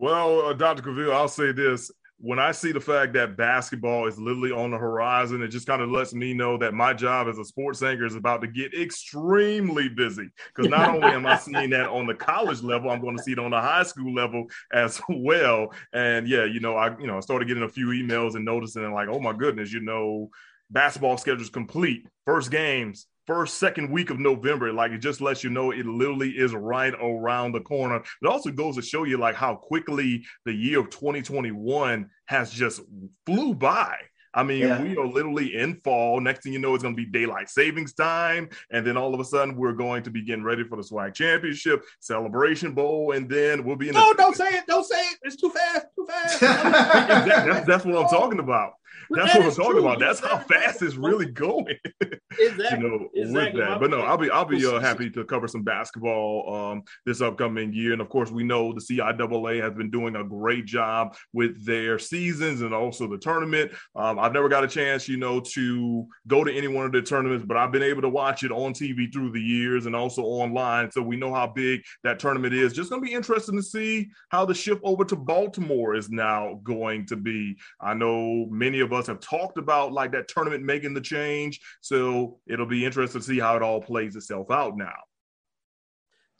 Well, 0.00 0.46
uh, 0.46 0.52
Dr. 0.54 0.82
Cavil, 0.82 1.12
I'll 1.12 1.28
say 1.28 1.52
this. 1.52 1.90
When 2.16 2.38
I 2.38 2.52
see 2.52 2.72
the 2.72 2.80
fact 2.80 3.12
that 3.14 3.36
basketball 3.36 4.06
is 4.06 4.18
literally 4.18 4.50
on 4.50 4.70
the 4.70 4.78
horizon, 4.78 5.42
it 5.42 5.48
just 5.48 5.66
kind 5.66 5.82
of 5.82 5.90
lets 5.90 6.14
me 6.14 6.32
know 6.32 6.56
that 6.56 6.72
my 6.72 6.94
job 6.94 7.28
as 7.28 7.36
a 7.36 7.44
sports 7.44 7.82
anchor 7.82 8.06
is 8.06 8.14
about 8.14 8.40
to 8.40 8.46
get 8.46 8.72
extremely 8.72 9.90
busy. 9.90 10.30
Because 10.54 10.70
not 10.70 10.88
only 10.88 11.08
am 11.08 11.26
I 11.26 11.36
seeing 11.36 11.68
that 11.70 11.90
on 11.90 12.06
the 12.06 12.14
college 12.14 12.62
level, 12.62 12.90
I'm 12.90 13.02
going 13.02 13.18
to 13.18 13.22
see 13.22 13.32
it 13.32 13.38
on 13.38 13.50
the 13.50 13.60
high 13.60 13.82
school 13.82 14.14
level 14.14 14.46
as 14.72 15.02
well. 15.10 15.70
And 15.92 16.26
yeah, 16.26 16.46
you 16.46 16.60
know, 16.60 16.76
I 16.76 16.98
you 16.98 17.06
know 17.06 17.18
I 17.18 17.20
started 17.20 17.46
getting 17.46 17.64
a 17.64 17.68
few 17.68 17.88
emails 17.88 18.36
and 18.36 18.44
noticing, 18.44 18.90
like, 18.94 19.08
oh 19.10 19.20
my 19.20 19.34
goodness, 19.34 19.70
you 19.70 19.80
know, 19.80 20.30
basketball 20.70 21.18
schedule's 21.18 21.50
complete. 21.50 22.06
First 22.24 22.50
games 22.50 23.06
first, 23.26 23.58
second 23.58 23.90
week 23.90 24.10
of 24.10 24.18
November. 24.18 24.72
Like 24.72 24.92
it 24.92 24.98
just 24.98 25.20
lets 25.20 25.44
you 25.44 25.50
know 25.50 25.70
it 25.70 25.86
literally 25.86 26.30
is 26.30 26.54
right 26.54 26.94
around 27.00 27.52
the 27.52 27.60
corner. 27.60 28.02
It 28.22 28.26
also 28.26 28.50
goes 28.50 28.76
to 28.76 28.82
show 28.82 29.04
you 29.04 29.18
like 29.18 29.34
how 29.34 29.54
quickly 29.54 30.24
the 30.44 30.52
year 30.52 30.80
of 30.80 30.90
2021 30.90 32.08
has 32.26 32.50
just 32.50 32.80
flew 33.26 33.54
by. 33.54 33.96
I 34.32 34.44
mean, 34.44 34.60
yeah. 34.60 34.80
we 34.80 34.96
are 34.96 35.06
literally 35.06 35.56
in 35.56 35.80
fall. 35.82 36.20
Next 36.20 36.44
thing 36.44 36.52
you 36.52 36.60
know, 36.60 36.74
it's 36.74 36.82
going 36.82 36.94
to 36.94 37.02
be 37.02 37.08
daylight 37.08 37.50
savings 37.50 37.92
time. 37.92 38.48
And 38.70 38.86
then 38.86 38.96
all 38.96 39.12
of 39.12 39.18
a 39.18 39.24
sudden, 39.24 39.56
we're 39.56 39.72
going 39.72 40.04
to 40.04 40.10
be 40.10 40.22
getting 40.22 40.44
ready 40.44 40.62
for 40.62 40.76
the 40.76 40.82
SWAC 40.82 41.14
Championship, 41.14 41.82
Celebration 41.98 42.72
Bowl. 42.72 43.12
And 43.12 43.28
then 43.28 43.64
we'll 43.64 43.76
be 43.76 43.88
in. 43.88 43.94
No, 43.94 44.12
don't 44.14 44.36
say 44.36 44.48
it. 44.50 44.66
Don't 44.68 44.86
say 44.86 45.00
it. 45.00 45.18
It's 45.22 45.36
too 45.36 45.50
fast. 45.50 45.86
Too 45.96 46.06
fast. 46.06 46.40
that's, 46.40 47.66
that's 47.66 47.84
what 47.84 47.96
I'm 47.96 48.08
talking 48.08 48.38
about. 48.38 48.74
That's 49.10 49.34
what 49.34 49.44
we're 49.44 49.50
talking 49.50 49.72
true. 49.72 49.80
about. 49.80 49.98
That's 49.98 50.20
how 50.20 50.38
fast 50.38 50.82
it's 50.82 50.96
really 50.96 51.26
going. 51.26 51.76
exactly. 52.38 52.64
you 52.70 52.78
know, 52.78 53.08
exactly. 53.14 53.60
with 53.60 53.68
that. 53.68 53.80
But 53.80 53.90
no, 53.90 54.00
I'll 54.02 54.16
be 54.16 54.30
I'll 54.30 54.44
be 54.44 54.64
uh, 54.64 54.78
happy 54.78 55.10
to 55.10 55.24
cover 55.24 55.48
some 55.48 55.62
basketball 55.62 56.54
um, 56.54 56.82
this 57.06 57.20
upcoming 57.20 57.72
year. 57.72 57.92
And 57.92 58.00
of 58.00 58.08
course, 58.08 58.30
we 58.30 58.44
know 58.44 58.72
the 58.72 58.80
CIAA 58.80 59.62
has 59.62 59.74
been 59.74 59.90
doing 59.90 60.16
a 60.16 60.24
great 60.24 60.64
job 60.64 61.16
with 61.32 61.64
their 61.64 61.98
seasons 61.98 62.62
and 62.62 62.74
also 62.74 63.08
the 63.08 63.18
tournament. 63.18 63.72
Um, 63.96 64.18
I've 64.18 64.32
never 64.32 64.48
got 64.48 64.64
a 64.64 64.68
chance, 64.68 65.08
you 65.08 65.16
know, 65.16 65.40
to 65.40 66.06
go 66.26 66.44
to 66.44 66.52
any 66.52 66.68
one 66.68 66.86
of 66.86 66.92
the 66.92 67.02
tournaments, 67.02 67.44
but 67.46 67.56
I've 67.56 67.72
been 67.72 67.82
able 67.82 68.02
to 68.02 68.08
watch 68.08 68.42
it 68.42 68.52
on 68.52 68.72
TV 68.72 69.12
through 69.12 69.32
the 69.32 69.40
years 69.40 69.86
and 69.86 69.96
also 69.96 70.22
online. 70.22 70.90
So 70.90 71.02
we 71.02 71.16
know 71.16 71.32
how 71.32 71.46
big 71.46 71.82
that 72.04 72.18
tournament 72.18 72.54
is. 72.54 72.72
Just 72.72 72.90
going 72.90 73.02
to 73.02 73.06
be 73.06 73.14
interesting 73.14 73.56
to 73.56 73.62
see 73.62 74.10
how 74.28 74.44
the 74.44 74.54
shift 74.54 74.80
over 74.84 75.04
to 75.04 75.16
Baltimore 75.16 75.94
is 75.94 76.10
now 76.10 76.60
going 76.62 77.06
to 77.06 77.16
be. 77.16 77.56
I 77.80 77.94
know 77.94 78.46
many 78.50 78.79
of 78.80 78.92
us 78.92 79.06
have 79.06 79.20
talked 79.20 79.58
about 79.58 79.92
like 79.92 80.12
that 80.12 80.28
tournament 80.28 80.64
making 80.64 80.94
the 80.94 81.00
change. 81.00 81.60
So 81.80 82.38
it'll 82.46 82.66
be 82.66 82.84
interesting 82.84 83.20
to 83.20 83.26
see 83.26 83.38
how 83.38 83.56
it 83.56 83.62
all 83.62 83.80
plays 83.80 84.16
itself 84.16 84.50
out 84.50 84.76
now. 84.76 84.96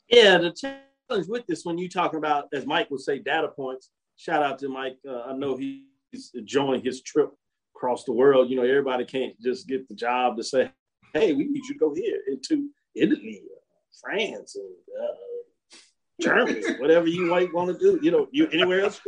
Yeah, 0.09 0.37
the 0.37 0.51
challenge 0.51 1.27
with 1.27 1.47
this 1.47 1.63
when 1.63 1.77
you 1.77 1.87
talking 1.87 2.17
about, 2.17 2.47
as 2.53 2.65
Mike 2.65 2.91
would 2.91 3.01
say, 3.01 3.19
data 3.19 3.47
points. 3.47 3.89
Shout 4.17 4.43
out 4.43 4.59
to 4.59 4.69
Mike. 4.69 4.97
Uh, 5.07 5.21
I 5.21 5.33
know 5.33 5.55
he's 5.55 6.31
enjoying 6.33 6.83
his 6.83 7.01
trip 7.01 7.31
across 7.75 8.03
the 8.03 8.11
world. 8.11 8.49
You 8.49 8.57
know, 8.57 8.63
everybody 8.63 9.05
can't 9.05 9.39
just 9.41 9.67
get 9.67 9.87
the 9.87 9.95
job 9.95 10.37
to 10.37 10.43
say, 10.43 10.69
"Hey, 11.13 11.33
we 11.33 11.45
need 11.45 11.63
you 11.65 11.73
to 11.73 11.79
go 11.79 11.95
here 11.95 12.19
into 12.27 12.69
Italy, 12.93 13.41
France, 14.01 14.55
and 14.55 14.75
uh, 15.01 15.77
Germany, 16.21 16.61
whatever 16.79 17.07
you 17.07 17.25
might 17.25 17.53
want 17.53 17.71
to 17.71 17.79
do." 17.79 17.99
You 18.03 18.11
know, 18.11 18.27
you 18.31 18.47
anywhere 18.49 18.81
else. 18.81 19.01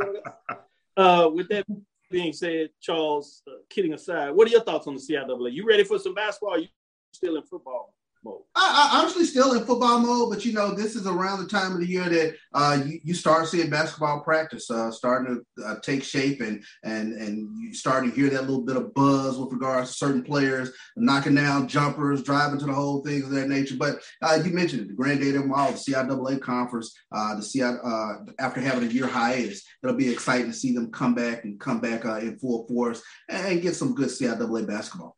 Uh, 0.95 1.29
with 1.33 1.49
that 1.49 1.65
being 2.13 2.31
said, 2.31 2.69
Charles, 2.79 3.41
uh, 3.47 3.55
kidding 3.71 3.93
aside, 3.93 4.29
what 4.29 4.47
are 4.47 4.51
your 4.51 4.61
thoughts 4.61 4.85
on 4.85 4.93
the 4.93 5.01
CIAA? 5.01 5.51
You 5.51 5.67
ready 5.67 5.83
for 5.83 5.97
some 5.97 6.13
basketball? 6.13 6.59
you 6.59 6.67
still 7.11 7.35
in 7.37 7.43
football? 7.43 7.95
Mode? 8.23 8.41
I, 8.55 8.99
am 8.99 9.05
actually 9.05 9.25
still 9.25 9.53
in 9.53 9.65
football 9.65 9.99
mode, 9.99 10.29
but 10.29 10.45
you 10.45 10.53
know, 10.53 10.73
this 10.73 10.95
is 10.95 11.07
around 11.07 11.39
the 11.39 11.47
time 11.47 11.73
of 11.73 11.79
the 11.79 11.87
year 11.87 12.07
that 12.07 12.35
uh, 12.53 12.79
you, 12.85 12.99
you, 13.03 13.13
start 13.13 13.47
seeing 13.47 13.69
basketball 13.69 14.21
practice 14.21 14.69
uh, 14.69 14.91
starting 14.91 15.43
to 15.57 15.65
uh, 15.65 15.75
take 15.81 16.03
shape, 16.03 16.41
and 16.41 16.63
and 16.83 17.13
and 17.13 17.49
you 17.57 17.73
starting 17.73 18.09
to 18.09 18.15
hear 18.15 18.29
that 18.29 18.41
little 18.41 18.61
bit 18.61 18.75
of 18.75 18.93
buzz 18.93 19.37
with 19.37 19.51
regards 19.51 19.89
to 19.89 19.97
certain 19.97 20.23
players 20.23 20.71
knocking 20.95 21.35
down 21.35 21.67
jumpers, 21.67 22.23
driving 22.23 22.59
to 22.59 22.65
the 22.65 22.73
whole 22.73 23.01
things 23.03 23.23
of 23.23 23.31
that 23.31 23.49
nature. 23.49 23.75
But 23.77 23.99
uh, 24.21 24.39
you 24.43 24.51
mentioned 24.51 24.83
it, 24.83 24.87
the 24.89 24.93
Granddaddy 24.93 25.37
Mall, 25.39 25.71
the 25.71 25.77
CIAA 25.77 26.41
conference, 26.41 26.93
uh, 27.11 27.35
the 27.35 27.41
CI 27.41 27.63
uh, 27.63 28.13
after 28.39 28.61
having 28.61 28.87
a 28.87 28.91
year 28.91 29.07
hiatus, 29.07 29.63
it'll 29.83 29.95
be 29.95 30.11
exciting 30.11 30.47
to 30.47 30.53
see 30.53 30.73
them 30.73 30.91
come 30.91 31.15
back 31.15 31.43
and 31.43 31.59
come 31.59 31.79
back 31.79 32.05
in 32.05 32.37
full 32.37 32.67
force 32.67 33.01
and 33.29 33.61
get 33.61 33.75
some 33.75 33.95
good 33.95 34.09
CIAA 34.09 34.67
basketball 34.67 35.17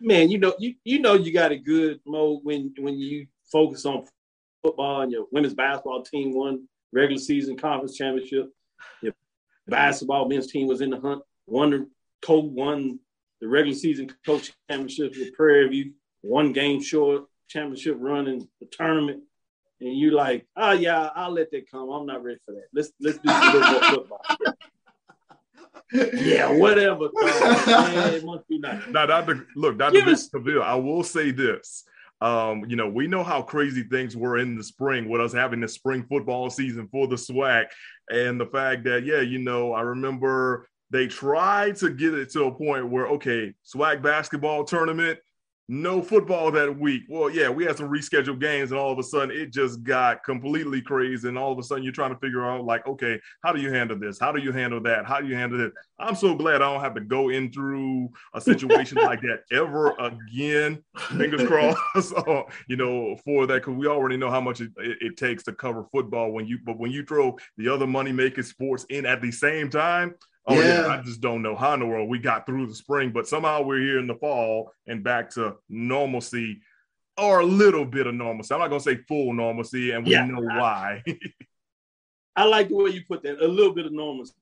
man, 0.00 0.30
you 0.30 0.38
know, 0.38 0.54
you 0.58 0.74
you 0.84 1.00
know 1.00 1.14
you 1.14 1.32
got 1.32 1.52
a 1.52 1.56
good 1.56 2.00
mode 2.06 2.40
when 2.42 2.72
when 2.78 2.98
you 2.98 3.26
focus 3.50 3.84
on 3.84 4.06
football 4.62 5.02
and 5.02 5.12
your 5.12 5.26
women's 5.30 5.54
basketball 5.54 6.02
team 6.02 6.34
won 6.34 6.66
regular 6.92 7.20
season 7.20 7.56
conference 7.56 7.96
championship. 7.96 8.50
Your 9.02 9.12
basketball 9.66 10.28
men's 10.28 10.50
team 10.50 10.66
was 10.66 10.80
in 10.80 10.90
the 10.90 11.00
hunt, 11.00 11.22
won 11.46 11.70
the 11.70 11.88
co 12.22 12.38
won 12.38 12.98
the 13.40 13.48
regular 13.48 13.76
season 13.76 14.10
coach 14.24 14.52
championship 14.68 15.14
with 15.16 15.32
Prairie 15.34 15.68
View, 15.68 15.92
one 16.22 16.52
game 16.52 16.82
short 16.82 17.24
championship 17.48 17.96
run 17.98 18.26
in 18.26 18.46
the 18.60 18.66
tournament. 18.70 19.22
And 19.80 19.96
you 19.96 20.10
like, 20.10 20.46
oh 20.56 20.72
yeah, 20.72 21.08
I'll 21.14 21.32
let 21.32 21.50
that 21.52 21.70
come. 21.70 21.88
I'm 21.88 22.06
not 22.06 22.22
ready 22.22 22.38
for 22.44 22.52
that. 22.52 22.64
Let's 22.74 22.92
let's 23.00 23.18
do 23.18 23.30
a 23.30 23.52
little 23.52 23.70
more 23.70 23.80
football. 23.90 24.20
Yeah, 25.92 26.52
whatever. 26.52 27.08
Man, 27.14 28.14
it 28.14 28.24
must 28.24 28.48
be 28.48 28.58
nice. 28.58 28.82
Now, 28.90 29.06
Dr. 29.06 29.46
Look, 29.56 29.78
Dr. 29.78 30.02
Cavil, 30.02 30.62
I 30.62 30.74
will 30.74 31.02
say 31.02 31.30
this. 31.30 31.84
Um, 32.20 32.64
you 32.68 32.76
know, 32.76 32.88
we 32.88 33.06
know 33.06 33.24
how 33.24 33.40
crazy 33.40 33.82
things 33.82 34.14
were 34.14 34.38
in 34.38 34.56
the 34.56 34.62
spring 34.62 35.08
with 35.08 35.22
us 35.22 35.32
having 35.32 35.60
the 35.60 35.68
spring 35.68 36.04
football 36.08 36.50
season 36.50 36.86
for 36.92 37.06
the 37.06 37.16
SWAC, 37.16 37.66
and 38.10 38.38
the 38.38 38.46
fact 38.46 38.84
that, 38.84 39.04
yeah, 39.04 39.20
you 39.20 39.38
know, 39.38 39.72
I 39.72 39.80
remember 39.80 40.68
they 40.90 41.06
tried 41.06 41.76
to 41.76 41.90
get 41.90 42.14
it 42.14 42.30
to 42.30 42.44
a 42.44 42.54
point 42.54 42.90
where, 42.90 43.06
okay, 43.06 43.54
SWAC 43.64 44.02
basketball 44.02 44.64
tournament, 44.64 45.18
no 45.70 46.02
football 46.02 46.50
that 46.50 46.76
week. 46.76 47.04
Well, 47.08 47.30
yeah, 47.30 47.48
we 47.48 47.64
had 47.64 47.76
some 47.76 47.88
rescheduled 47.88 48.40
games, 48.40 48.72
and 48.72 48.80
all 48.80 48.90
of 48.90 48.98
a 48.98 49.04
sudden 49.04 49.30
it 49.30 49.52
just 49.52 49.84
got 49.84 50.24
completely 50.24 50.82
crazy. 50.82 51.28
And 51.28 51.38
all 51.38 51.52
of 51.52 51.58
a 51.60 51.62
sudden 51.62 51.84
you're 51.84 51.92
trying 51.92 52.12
to 52.12 52.18
figure 52.18 52.44
out, 52.44 52.64
like, 52.64 52.84
okay, 52.88 53.20
how 53.44 53.52
do 53.52 53.60
you 53.60 53.72
handle 53.72 53.96
this? 53.96 54.18
How 54.18 54.32
do 54.32 54.42
you 54.42 54.50
handle 54.50 54.80
that? 54.80 55.06
How 55.06 55.20
do 55.20 55.28
you 55.28 55.36
handle 55.36 55.64
it? 55.64 55.72
I'm 56.00 56.16
so 56.16 56.34
glad 56.34 56.56
I 56.56 56.72
don't 56.72 56.80
have 56.80 56.96
to 56.96 57.00
go 57.00 57.28
in 57.28 57.52
through 57.52 58.10
a 58.34 58.40
situation 58.40 58.98
like 59.02 59.20
that 59.20 59.44
ever 59.52 59.92
again. 60.00 60.82
Fingers 61.16 61.46
crossed, 61.46 62.14
you 62.68 62.76
know, 62.76 63.16
for 63.24 63.46
that 63.46 63.62
because 63.62 63.74
we 63.74 63.86
already 63.86 64.16
know 64.16 64.30
how 64.30 64.40
much 64.40 64.60
it, 64.60 64.72
it, 64.78 64.98
it 65.00 65.16
takes 65.16 65.44
to 65.44 65.52
cover 65.52 65.84
football 65.92 66.32
when 66.32 66.46
you, 66.46 66.58
but 66.66 66.78
when 66.78 66.90
you 66.90 67.04
throw 67.04 67.38
the 67.56 67.68
other 67.68 67.86
money 67.86 68.10
making 68.10 68.42
sports 68.42 68.86
in 68.90 69.06
at 69.06 69.22
the 69.22 69.30
same 69.30 69.70
time, 69.70 70.16
Oh 70.46 70.54
yeah. 70.54 70.86
yeah. 70.86 70.88
I 70.88 71.02
just 71.02 71.20
don't 71.20 71.42
know 71.42 71.54
how 71.54 71.74
in 71.74 71.80
the 71.80 71.86
world 71.86 72.08
we 72.08 72.18
got 72.18 72.46
through 72.46 72.66
the 72.66 72.74
spring, 72.74 73.10
but 73.12 73.28
somehow 73.28 73.62
we're 73.62 73.80
here 73.80 73.98
in 73.98 74.06
the 74.06 74.14
fall 74.14 74.72
and 74.86 75.04
back 75.04 75.30
to 75.30 75.56
normalcy 75.68 76.60
or 77.18 77.40
a 77.40 77.46
little 77.46 77.84
bit 77.84 78.06
of 78.06 78.14
normalcy. 78.14 78.54
I'm 78.54 78.60
not 78.60 78.68
gonna 78.68 78.80
say 78.80 78.96
full 79.08 79.32
normalcy, 79.32 79.92
and 79.92 80.04
we 80.04 80.12
yeah, 80.12 80.24
know 80.24 80.46
I, 80.50 80.58
why. 80.58 81.02
I 82.36 82.44
like 82.44 82.68
the 82.68 82.76
way 82.76 82.90
you 82.90 83.02
put 83.06 83.22
that. 83.22 83.40
A 83.40 83.46
little 83.46 83.74
bit 83.74 83.86
of 83.86 83.92
normalcy. 83.92 84.34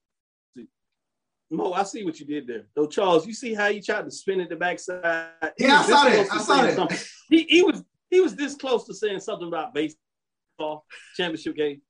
Mo, 1.50 1.72
I 1.72 1.82
see 1.82 2.04
what 2.04 2.20
you 2.20 2.26
did 2.26 2.46
there. 2.46 2.66
Though 2.76 2.86
Charles, 2.86 3.26
you 3.26 3.32
see 3.32 3.54
how 3.54 3.72
he 3.72 3.80
tried 3.80 4.04
to 4.04 4.10
spin 4.10 4.40
it 4.40 4.50
the 4.50 4.56
backside. 4.56 5.30
Yeah, 5.58 5.80
I 5.80 5.82
saw 5.82 6.04
that. 6.04 6.32
I 6.32 6.38
saw 6.38 6.62
that. 6.62 7.06
He, 7.30 7.44
he 7.44 7.62
was 7.62 7.82
he 8.10 8.20
was 8.20 8.36
this 8.36 8.54
close 8.54 8.86
to 8.86 8.94
saying 8.94 9.20
something 9.20 9.48
about 9.48 9.74
baseball 9.74 10.84
championship 11.16 11.56
game. 11.56 11.80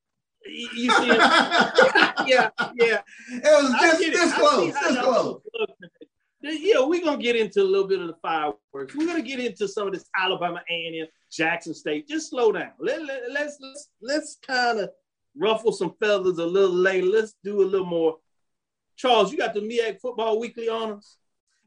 You 0.49 0.91
see 0.91 1.07
yeah, 2.27 2.51
yeah. 2.75 3.01
It 3.31 3.43
was 3.45 3.75
just 3.81 3.99
this 3.99 4.35
close, 4.35 4.75
this 4.75 4.99
close. 4.99 5.41
Yeah, 6.41 6.85
we're 6.85 7.05
gonna 7.05 7.23
get 7.23 7.37
into 7.37 7.63
a 7.63 7.65
little 7.65 7.89
bit 7.89 8.01
of 8.01 8.09
the 8.09 8.17
fireworks. 8.23 8.95
We're 8.95 9.07
gonna 9.07 9.23
get 9.23 9.41
into 9.41 9.67
some 9.67 9.89
of 9.89 9.93
this 9.93 10.05
Alabama 10.17 10.63
A&M, 10.71 11.07
Jackson 11.33 11.75
State. 11.75 12.09
Just 12.09 12.31
slow 12.31 12.53
down. 12.53 12.73
Let, 12.79 13.05
let, 13.05 13.23
let's 13.31 13.59
let's 13.61 13.91
let's 14.01 14.39
kind 14.47 14.79
of 14.79 14.91
ruffle 15.37 15.73
some 15.73 15.95
feathers 16.01 16.39
a 16.39 16.47
little 16.47 16.75
later. 16.75 17.07
Let's 17.07 17.35
do 17.43 17.63
a 17.63 17.65
little 17.65 17.87
more. 17.87 18.17
Charles, 18.97 19.31
you 19.33 19.39
got 19.39 19.55
the 19.55 19.61
MEAC 19.61 20.01
Football 20.01 20.41
Weekly 20.41 20.69
honors. 20.69 21.17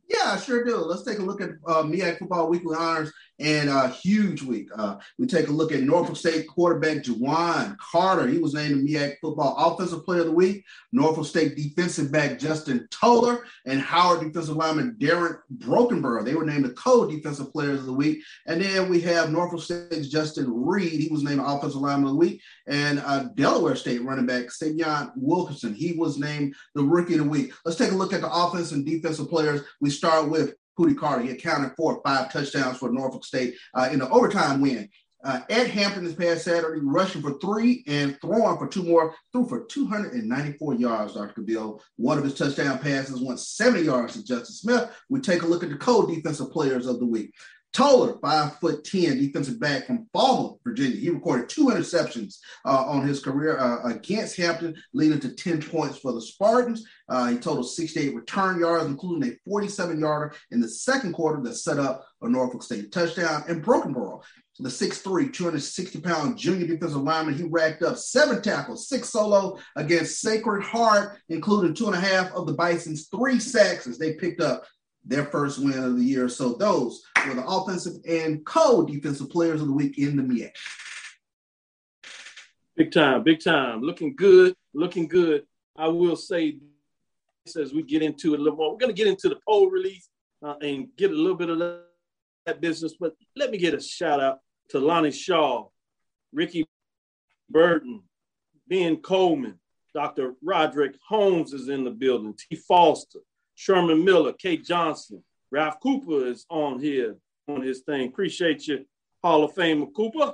Yeah, 0.08 0.34
I 0.34 0.38
sure 0.38 0.64
do. 0.64 0.78
Let's 0.78 1.04
take 1.04 1.20
a 1.20 1.24
look 1.24 1.42
at 1.42 1.52
uh, 1.66 1.84
MEAC 1.84 2.20
Football 2.20 2.50
Weekly 2.50 2.76
Honors 2.76 3.14
and 3.42 3.70
a 3.70 3.90
huge 3.90 4.44
week. 4.44 4.70
Uh, 4.76 4.98
we 5.18 5.26
take 5.26 5.48
a 5.48 5.52
look 5.52 5.72
at 5.72 5.82
Norfolk 5.82 6.16
State 6.16 6.48
quarterback 6.48 6.98
Juwan 6.98 7.76
Carter. 7.78 8.28
He 8.28 8.38
was 8.38 8.54
named 8.54 8.88
the 8.88 8.94
MEAC 8.94 9.16
Football 9.22 9.56
Offensive 9.58 10.06
Player 10.06 10.22
of 10.22 10.28
the 10.28 10.32
Week. 10.32 10.64
Norfolk 10.92 11.26
State 11.26 11.56
defensive 11.56 12.12
back 12.12 12.38
Justin 12.38 12.88
Toller 12.92 13.46
and 13.66 13.82
Howard 13.82 14.22
defensive 14.22 14.56
lineman 14.56 14.96
Darren 15.00 15.40
Brokenborough. 15.58 16.24
They 16.24 16.36
were 16.36 16.46
named 16.46 16.66
the 16.66 16.74
co-defensive 16.74 17.52
players 17.52 17.80
of 17.80 17.86
the 17.86 17.94
week. 17.94 18.20
And 18.46 18.62
then 18.62 18.90
we 18.90 19.02
have 19.02 19.32
Norfolk 19.32 19.62
State's 19.62 20.08
Justin 20.08 20.46
Reed. 20.54 21.00
He 21.00 21.10
was 21.10 21.24
named 21.24 21.42
offensive 21.44 21.82
lineman 21.82 22.06
of 22.06 22.12
the 22.12 22.18
week. 22.18 22.42
And 22.68 23.00
uh, 23.00 23.24
Delaware 23.36 23.76
State 23.76 24.04
running 24.04 24.26
back 24.26 24.46
Savion 24.46 25.12
Wilkinson. 25.16 25.74
He 25.74 25.94
was 25.94 26.18
named 26.18 26.56
the 26.76 26.84
rookie 26.84 27.14
of 27.14 27.24
the 27.24 27.30
week. 27.30 27.54
Let's 27.66 27.78
take 27.78 27.92
a 27.92 27.96
look 27.96 28.14
at 28.14 28.22
the 28.22 28.32
offense 28.32 28.72
and 28.72 28.86
defensive 28.86 29.30
players. 29.30 29.62
We 29.80 29.90
start 29.90 30.30
with 30.30 30.56
Pooty 30.82 30.96
Carter. 30.96 31.24
He 31.24 31.32
accounted 31.32 31.74
for 31.78 32.02
five 32.04 32.34
touchdowns 32.34 32.78
for 32.78 32.92
Norfolk 32.92 33.24
State 33.24 33.56
uh, 33.76 33.90
in 33.92 34.00
the 34.00 34.10
overtime 34.10 34.62
win. 34.62 34.90
Uh, 35.24 35.42
Ed 35.52 35.68
Hampton 35.68 36.04
this 36.04 36.16
past 36.16 36.44
Saturday, 36.44 36.82
rushing 36.84 37.22
for 37.22 37.38
three 37.38 37.84
and 37.86 38.18
throwing 38.22 38.58
for 38.58 38.68
two 38.68 38.82
more, 38.82 39.14
threw 39.32 39.48
for 39.48 39.66
294 39.66 40.74
yards, 40.74 41.14
Dr. 41.14 41.44
Cavil. 41.44 41.80
One 41.98 42.18
of 42.18 42.24
his 42.24 42.34
touchdown 42.34 42.80
passes 42.80 43.22
went 43.22 43.40
70 43.40 43.84
yards 43.84 44.14
to 44.14 44.24
Justin 44.24 44.56
Smith. 44.56 44.90
We 45.10 45.20
take 45.20 45.44
a 45.44 45.48
look 45.48 45.62
at 45.62 45.70
the 45.70 45.76
co-defensive 45.76 46.52
players 46.52 46.88
of 46.88 47.00
the 47.00 47.06
week. 47.06 47.36
Toller, 47.74 48.18
five 48.22 48.58
foot 48.60 48.84
ten 48.84 49.18
defensive 49.18 49.60
back 49.60 49.88
from 49.88 50.08
Falmouth, 50.12 50.60
Virginia. 50.64 50.98
He 50.98 51.10
recorded 51.10 51.48
two 51.48 51.68
interceptions 51.68 52.38
uh, 52.66 52.86
on 52.86 53.08
his 53.08 53.22
career 53.22 53.58
uh, 53.58 53.90
against 53.90 54.36
Hampton, 54.36 54.76
leading 54.94 55.22
to 55.22 55.34
10 55.34 55.62
points 55.62 55.98
for 55.98 56.12
the 56.12 56.22
Spartans. 56.22 56.86
Uh, 57.08 57.28
he 57.28 57.38
totaled 57.38 57.70
68 57.70 58.14
return 58.14 58.60
yards, 58.60 58.86
including 58.86 59.32
a 59.32 59.36
47 59.50 60.00
yarder 60.00 60.34
in 60.52 60.60
the 60.60 60.68
second 60.68 61.14
quarter 61.14 61.42
that 61.44 61.56
set 61.56 61.80
up 61.80 62.06
a 62.22 62.30
Norfolk 62.30 62.62
State 62.62 62.92
touchdown. 62.92 63.44
And 63.48 63.64
Brokenborough, 63.64 64.22
the 64.62 64.70
6'3, 64.70 65.34
260 65.34 66.02
pound 66.02 66.38
junior 66.38 66.68
defensive 66.68 67.02
lineman. 67.02 67.36
He 67.36 67.44
racked 67.44 67.82
up 67.82 67.98
seven 67.98 68.42
tackles, 68.42 68.88
six 68.88 69.10
solo 69.10 69.58
against 69.76 70.22
Sacred 70.22 70.62
Heart, 70.62 71.18
including 71.30 71.74
two 71.74 71.88
and 71.88 71.96
a 71.96 72.00
half 72.00 72.32
of 72.34 72.46
the 72.46 72.54
Bison's 72.54 73.08
three 73.08 73.40
sacks 73.40 73.88
as 73.88 73.98
they 73.98 74.14
picked 74.14 74.42
up 74.42 74.64
their 75.04 75.26
first 75.26 75.60
win 75.60 75.84
of 75.84 75.98
the 75.98 76.04
year. 76.04 76.30
So 76.30 76.54
those 76.54 77.04
were 77.28 77.34
the 77.34 77.46
offensive 77.46 77.94
and 78.08 78.46
co-defensive 78.46 79.30
players 79.30 79.62
of 79.62 79.68
the 79.68 79.74
week 79.74 79.98
in 79.98 80.16
the 80.16 80.24
MEAC. 80.24 80.52
Big 82.76 82.92
time, 82.92 83.24
big 83.24 83.44
time. 83.44 83.82
Looking 83.82 84.16
good, 84.16 84.56
looking 84.74 85.08
good. 85.08 85.44
I 85.76 85.88
will 85.88 86.16
say 86.16 86.58
as 87.60 87.74
we 87.74 87.84
get 87.84 88.04
into 88.04 88.34
it 88.34 88.40
a 88.40 88.44
little 88.44 88.58
more, 88.58 88.72
we're 88.72 88.78
going 88.78 88.94
to 88.94 88.98
get 88.98 89.08
into 89.08 89.30
the 89.30 89.40
poll 89.48 89.70
release 89.70 90.10
uh, 90.44 90.56
and 90.62 90.88
get 90.98 91.12
a 91.12 91.16
little 91.16 91.36
bit 91.36 91.50
of 91.50 91.60
that 92.46 92.62
business. 92.62 92.94
But 93.00 93.16
let 93.36 93.52
me 93.52 93.58
get 93.58 93.74
a 93.74 93.82
shout 93.82 94.20
out 94.20 94.40
to 94.70 94.80
Lonnie 94.80 95.12
Shaw, 95.12 95.68
Ricky 96.32 96.66
Burton, 97.50 98.04
Ben 98.68 98.98
Coleman, 98.98 99.60
Dr. 99.94 100.36
Roderick 100.42 100.96
Holmes 101.08 101.54
is 101.54 101.68
in 101.68 101.84
the 101.84 101.92
building, 101.92 102.36
T. 102.38 102.56
Foster, 102.56 103.20
Sherman 103.62 104.04
Miller, 104.04 104.34
Kate 104.34 104.66
Johnson, 104.66 105.24
Ralph 105.52 105.80
Cooper 105.82 106.26
is 106.26 106.48
on 106.50 106.80
here 106.80 107.18
on 107.48 107.62
his 107.62 107.82
thing. 107.82 108.08
Appreciate 108.08 108.66
you, 108.66 108.88
Hall 109.24 109.44
of 109.44 109.54
Famer 109.54 109.94
Cooper. 109.96 110.34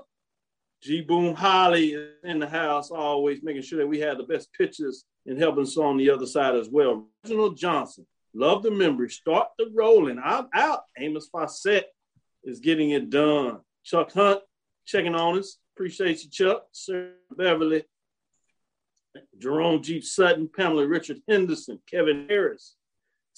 G 0.82 1.02
Boom 1.02 1.36
Holly 1.36 1.90
is 1.90 2.14
in 2.24 2.40
the 2.40 2.48
house, 2.48 2.90
always 2.90 3.44
making 3.44 3.64
sure 3.64 3.80
that 3.80 3.88
we 3.88 4.00
have 4.00 4.18
the 4.18 4.24
best 4.24 4.48
pitchers 4.54 5.04
and 5.26 5.38
helping 5.38 5.64
us 5.64 5.76
on 5.76 5.98
the 5.98 6.10
other 6.10 6.26
side 6.26 6.56
as 6.56 6.70
well. 6.70 7.10
Reginald 7.26 7.58
Johnson, 7.58 8.08
love 8.34 8.64
the 8.64 8.72
memory. 8.72 9.10
Start 9.10 9.50
the 9.58 9.70
rolling. 9.74 10.22
I'm 10.24 10.48
out. 10.54 10.84
Amos 10.98 11.28
Fawcett 11.28 11.88
is 12.46 12.62
getting 12.62 12.92
it 12.92 13.10
done. 13.10 13.60
Chuck 13.84 14.14
Hunt 14.14 14.40
checking 14.86 15.16
on 15.16 15.38
us. 15.38 15.58
Appreciate 15.76 16.24
you, 16.24 16.30
Chuck. 16.30 16.68
Sir 16.72 17.12
Beverly, 17.36 17.84
Jerome 19.38 19.84
Jeep 19.84 20.06
Sutton, 20.06 20.48
Pamela 20.48 20.88
Richard 20.88 21.18
Henderson, 21.28 21.82
Kevin 21.92 22.28
Harris, 22.30 22.76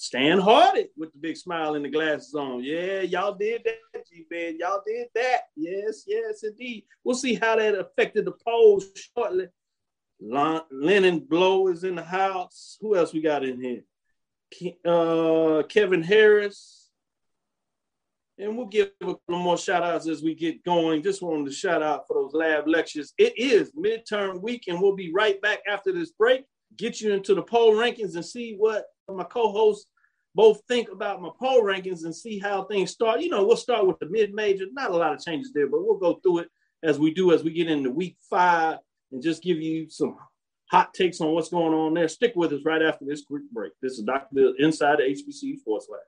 Stan 0.00 0.38
Hardy 0.38 0.88
with 0.96 1.12
the 1.12 1.18
big 1.18 1.36
smile 1.36 1.74
and 1.74 1.84
the 1.84 1.90
glasses 1.90 2.34
on. 2.34 2.64
Yeah, 2.64 3.02
y'all 3.02 3.34
did 3.34 3.60
that, 3.66 4.08
G 4.10 4.24
Man. 4.30 4.56
Y'all 4.58 4.80
did 4.86 5.08
that. 5.14 5.40
Yes, 5.54 6.04
yes, 6.06 6.42
indeed. 6.42 6.84
We'll 7.04 7.14
see 7.14 7.34
how 7.34 7.56
that 7.56 7.74
affected 7.74 8.24
the 8.24 8.32
polls 8.32 8.86
shortly. 9.14 9.48
Lennon 10.18 11.18
Blow 11.20 11.68
is 11.68 11.84
in 11.84 11.96
the 11.96 12.02
house. 12.02 12.78
Who 12.80 12.96
else 12.96 13.12
we 13.12 13.20
got 13.20 13.44
in 13.44 13.60
here? 13.62 14.74
Uh, 14.86 15.64
Kevin 15.64 16.02
Harris. 16.02 16.88
And 18.38 18.56
we'll 18.56 18.68
give 18.68 18.92
a 19.02 19.04
couple 19.04 19.38
more 19.38 19.58
shout 19.58 19.82
outs 19.82 20.08
as 20.08 20.22
we 20.22 20.34
get 20.34 20.64
going. 20.64 21.02
Just 21.02 21.20
wanted 21.20 21.44
to 21.44 21.52
shout 21.52 21.82
out 21.82 22.06
for 22.08 22.14
those 22.14 22.32
lab 22.32 22.66
lectures. 22.66 23.12
It 23.18 23.34
is 23.36 23.72
midterm 23.72 24.40
week, 24.40 24.64
and 24.66 24.80
we'll 24.80 24.96
be 24.96 25.12
right 25.12 25.38
back 25.42 25.58
after 25.68 25.92
this 25.92 26.12
break. 26.12 26.46
Get 26.78 27.02
you 27.02 27.12
into 27.12 27.34
the 27.34 27.42
poll 27.42 27.74
rankings 27.74 28.14
and 28.14 28.24
see 28.24 28.54
what 28.56 28.86
my 29.14 29.24
co 29.24 29.52
hosts 29.52 29.86
both 30.34 30.60
think 30.68 30.90
about 30.90 31.20
my 31.20 31.30
poll 31.38 31.62
rankings 31.62 32.04
and 32.04 32.14
see 32.14 32.38
how 32.38 32.64
things 32.64 32.90
start. 32.90 33.20
You 33.20 33.30
know, 33.30 33.44
we'll 33.44 33.56
start 33.56 33.86
with 33.86 33.98
the 33.98 34.06
mid 34.06 34.32
major. 34.32 34.66
Not 34.72 34.90
a 34.90 34.96
lot 34.96 35.12
of 35.12 35.24
changes 35.24 35.52
there, 35.52 35.68
but 35.68 35.84
we'll 35.84 35.98
go 35.98 36.14
through 36.22 36.40
it 36.40 36.48
as 36.82 36.98
we 36.98 37.12
do 37.12 37.32
as 37.32 37.42
we 37.42 37.52
get 37.52 37.68
into 37.68 37.90
week 37.90 38.16
five 38.28 38.78
and 39.12 39.22
just 39.22 39.42
give 39.42 39.58
you 39.58 39.90
some 39.90 40.16
hot 40.70 40.94
takes 40.94 41.20
on 41.20 41.32
what's 41.32 41.48
going 41.48 41.74
on 41.74 41.94
there. 41.94 42.08
Stick 42.08 42.32
with 42.36 42.52
us 42.52 42.62
right 42.64 42.82
after 42.82 43.04
this 43.04 43.24
quick 43.24 43.42
break. 43.52 43.72
This 43.82 43.92
is 43.92 44.04
Dr. 44.04 44.28
Bill 44.32 44.54
inside 44.58 44.98
the 44.98 45.04
HBCU 45.04 45.58
Sports 45.58 45.88
Lab. 45.90 46.00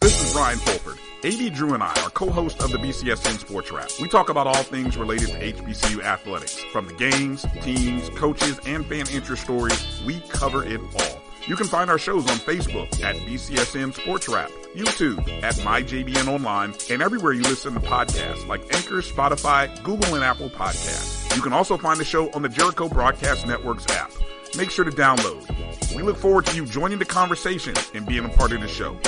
This 0.00 0.18
is 0.24 0.34
Ryan 0.34 0.58
Fulford. 0.58 0.98
AD 1.24 1.54
Drew 1.54 1.74
and 1.74 1.82
I 1.82 1.92
are 2.02 2.10
co-hosts 2.10 2.64
of 2.64 2.72
the 2.72 2.78
BCSN 2.78 3.38
Sports 3.38 3.70
Wrap. 3.70 3.90
We 4.00 4.08
talk 4.08 4.30
about 4.30 4.46
all 4.46 4.62
things 4.62 4.96
related 4.96 5.28
to 5.28 5.52
HBCU 5.52 6.02
athletics. 6.02 6.58
From 6.72 6.86
the 6.86 6.94
games, 6.94 7.44
teams, 7.60 8.08
coaches, 8.10 8.58
and 8.64 8.86
fan 8.86 9.06
interest 9.12 9.42
stories, 9.42 10.02
we 10.06 10.20
cover 10.30 10.64
it 10.64 10.80
all. 10.80 11.19
You 11.46 11.56
can 11.56 11.66
find 11.66 11.90
our 11.90 11.98
shows 11.98 12.30
on 12.30 12.36
Facebook 12.36 13.02
at 13.02 13.16
BCSN 13.16 13.94
Sports 13.94 14.28
Wrap, 14.28 14.50
YouTube 14.74 15.26
at 15.42 15.54
MyJBN 15.54 16.28
Online, 16.28 16.74
and 16.90 17.00
everywhere 17.00 17.32
you 17.32 17.40
listen 17.42 17.72
to 17.72 17.80
podcasts 17.80 18.46
like 18.46 18.60
Anchor, 18.74 19.00
Spotify, 19.00 19.74
Google, 19.82 20.14
and 20.14 20.22
Apple 20.22 20.50
Podcasts. 20.50 21.34
You 21.34 21.40
can 21.40 21.54
also 21.54 21.78
find 21.78 21.98
the 21.98 22.04
show 22.04 22.30
on 22.32 22.42
the 22.42 22.48
Jericho 22.50 22.88
Broadcast 22.88 23.46
Network's 23.46 23.86
app. 23.90 24.12
Make 24.56 24.70
sure 24.70 24.84
to 24.84 24.90
download. 24.90 25.94
We 25.94 26.02
look 26.02 26.18
forward 26.18 26.44
to 26.46 26.56
you 26.56 26.66
joining 26.66 26.98
the 26.98 27.06
conversation 27.06 27.74
and 27.94 28.06
being 28.06 28.26
a 28.26 28.28
part 28.28 28.52
of 28.52 28.60
the 28.60 28.68
show. 28.68 28.98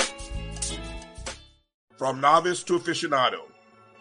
From 1.97 2.19
novice 2.19 2.63
to 2.63 2.79
aficionado, 2.79 3.41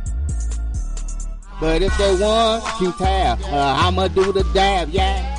But 1.60 1.82
if 1.82 1.98
they 1.98 2.16
want 2.16 2.64
to 2.80 2.94
tab, 2.94 3.42
uh, 3.42 3.76
I'ma 3.80 4.08
do 4.08 4.32
the 4.32 4.44
dab, 4.54 4.90
yeah. 4.90 5.39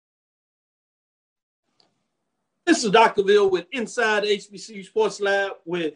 This 2.66 2.84
is 2.84 2.90
Dr. 2.90 3.22
Bill 3.22 3.48
with 3.48 3.64
Inside 3.72 4.24
HBCU 4.24 4.84
Sports 4.84 5.22
Lab 5.22 5.52
with 5.64 5.94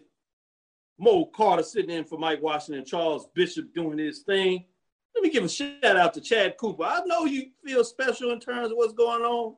Mo 0.98 1.26
Carter 1.26 1.62
sitting 1.62 1.90
in 1.90 2.04
for 2.04 2.18
Mike 2.18 2.40
Washington, 2.40 2.86
Charles 2.86 3.28
Bishop 3.34 3.74
doing 3.74 3.98
his 3.98 4.20
thing. 4.20 4.64
Let 5.14 5.22
me 5.22 5.28
give 5.28 5.44
a 5.44 5.48
shout 5.48 5.84
out 5.84 6.14
to 6.14 6.22
Chad 6.22 6.56
Cooper. 6.56 6.84
I 6.84 7.02
know 7.04 7.26
you 7.26 7.50
feel 7.62 7.84
special 7.84 8.32
in 8.32 8.40
terms 8.40 8.70
of 8.70 8.78
what's 8.78 8.94
going 8.94 9.22
on. 9.22 9.54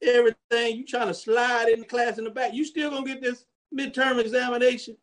Everything 0.00 0.76
you 0.76 0.86
trying 0.86 1.08
to 1.08 1.14
slide 1.14 1.70
in 1.70 1.80
the 1.80 1.86
class 1.86 2.18
in 2.18 2.24
the 2.24 2.30
back. 2.30 2.54
You 2.54 2.64
still 2.64 2.90
gonna 2.90 3.04
get 3.04 3.20
this 3.20 3.46
midterm 3.76 4.20
examination 4.20 4.96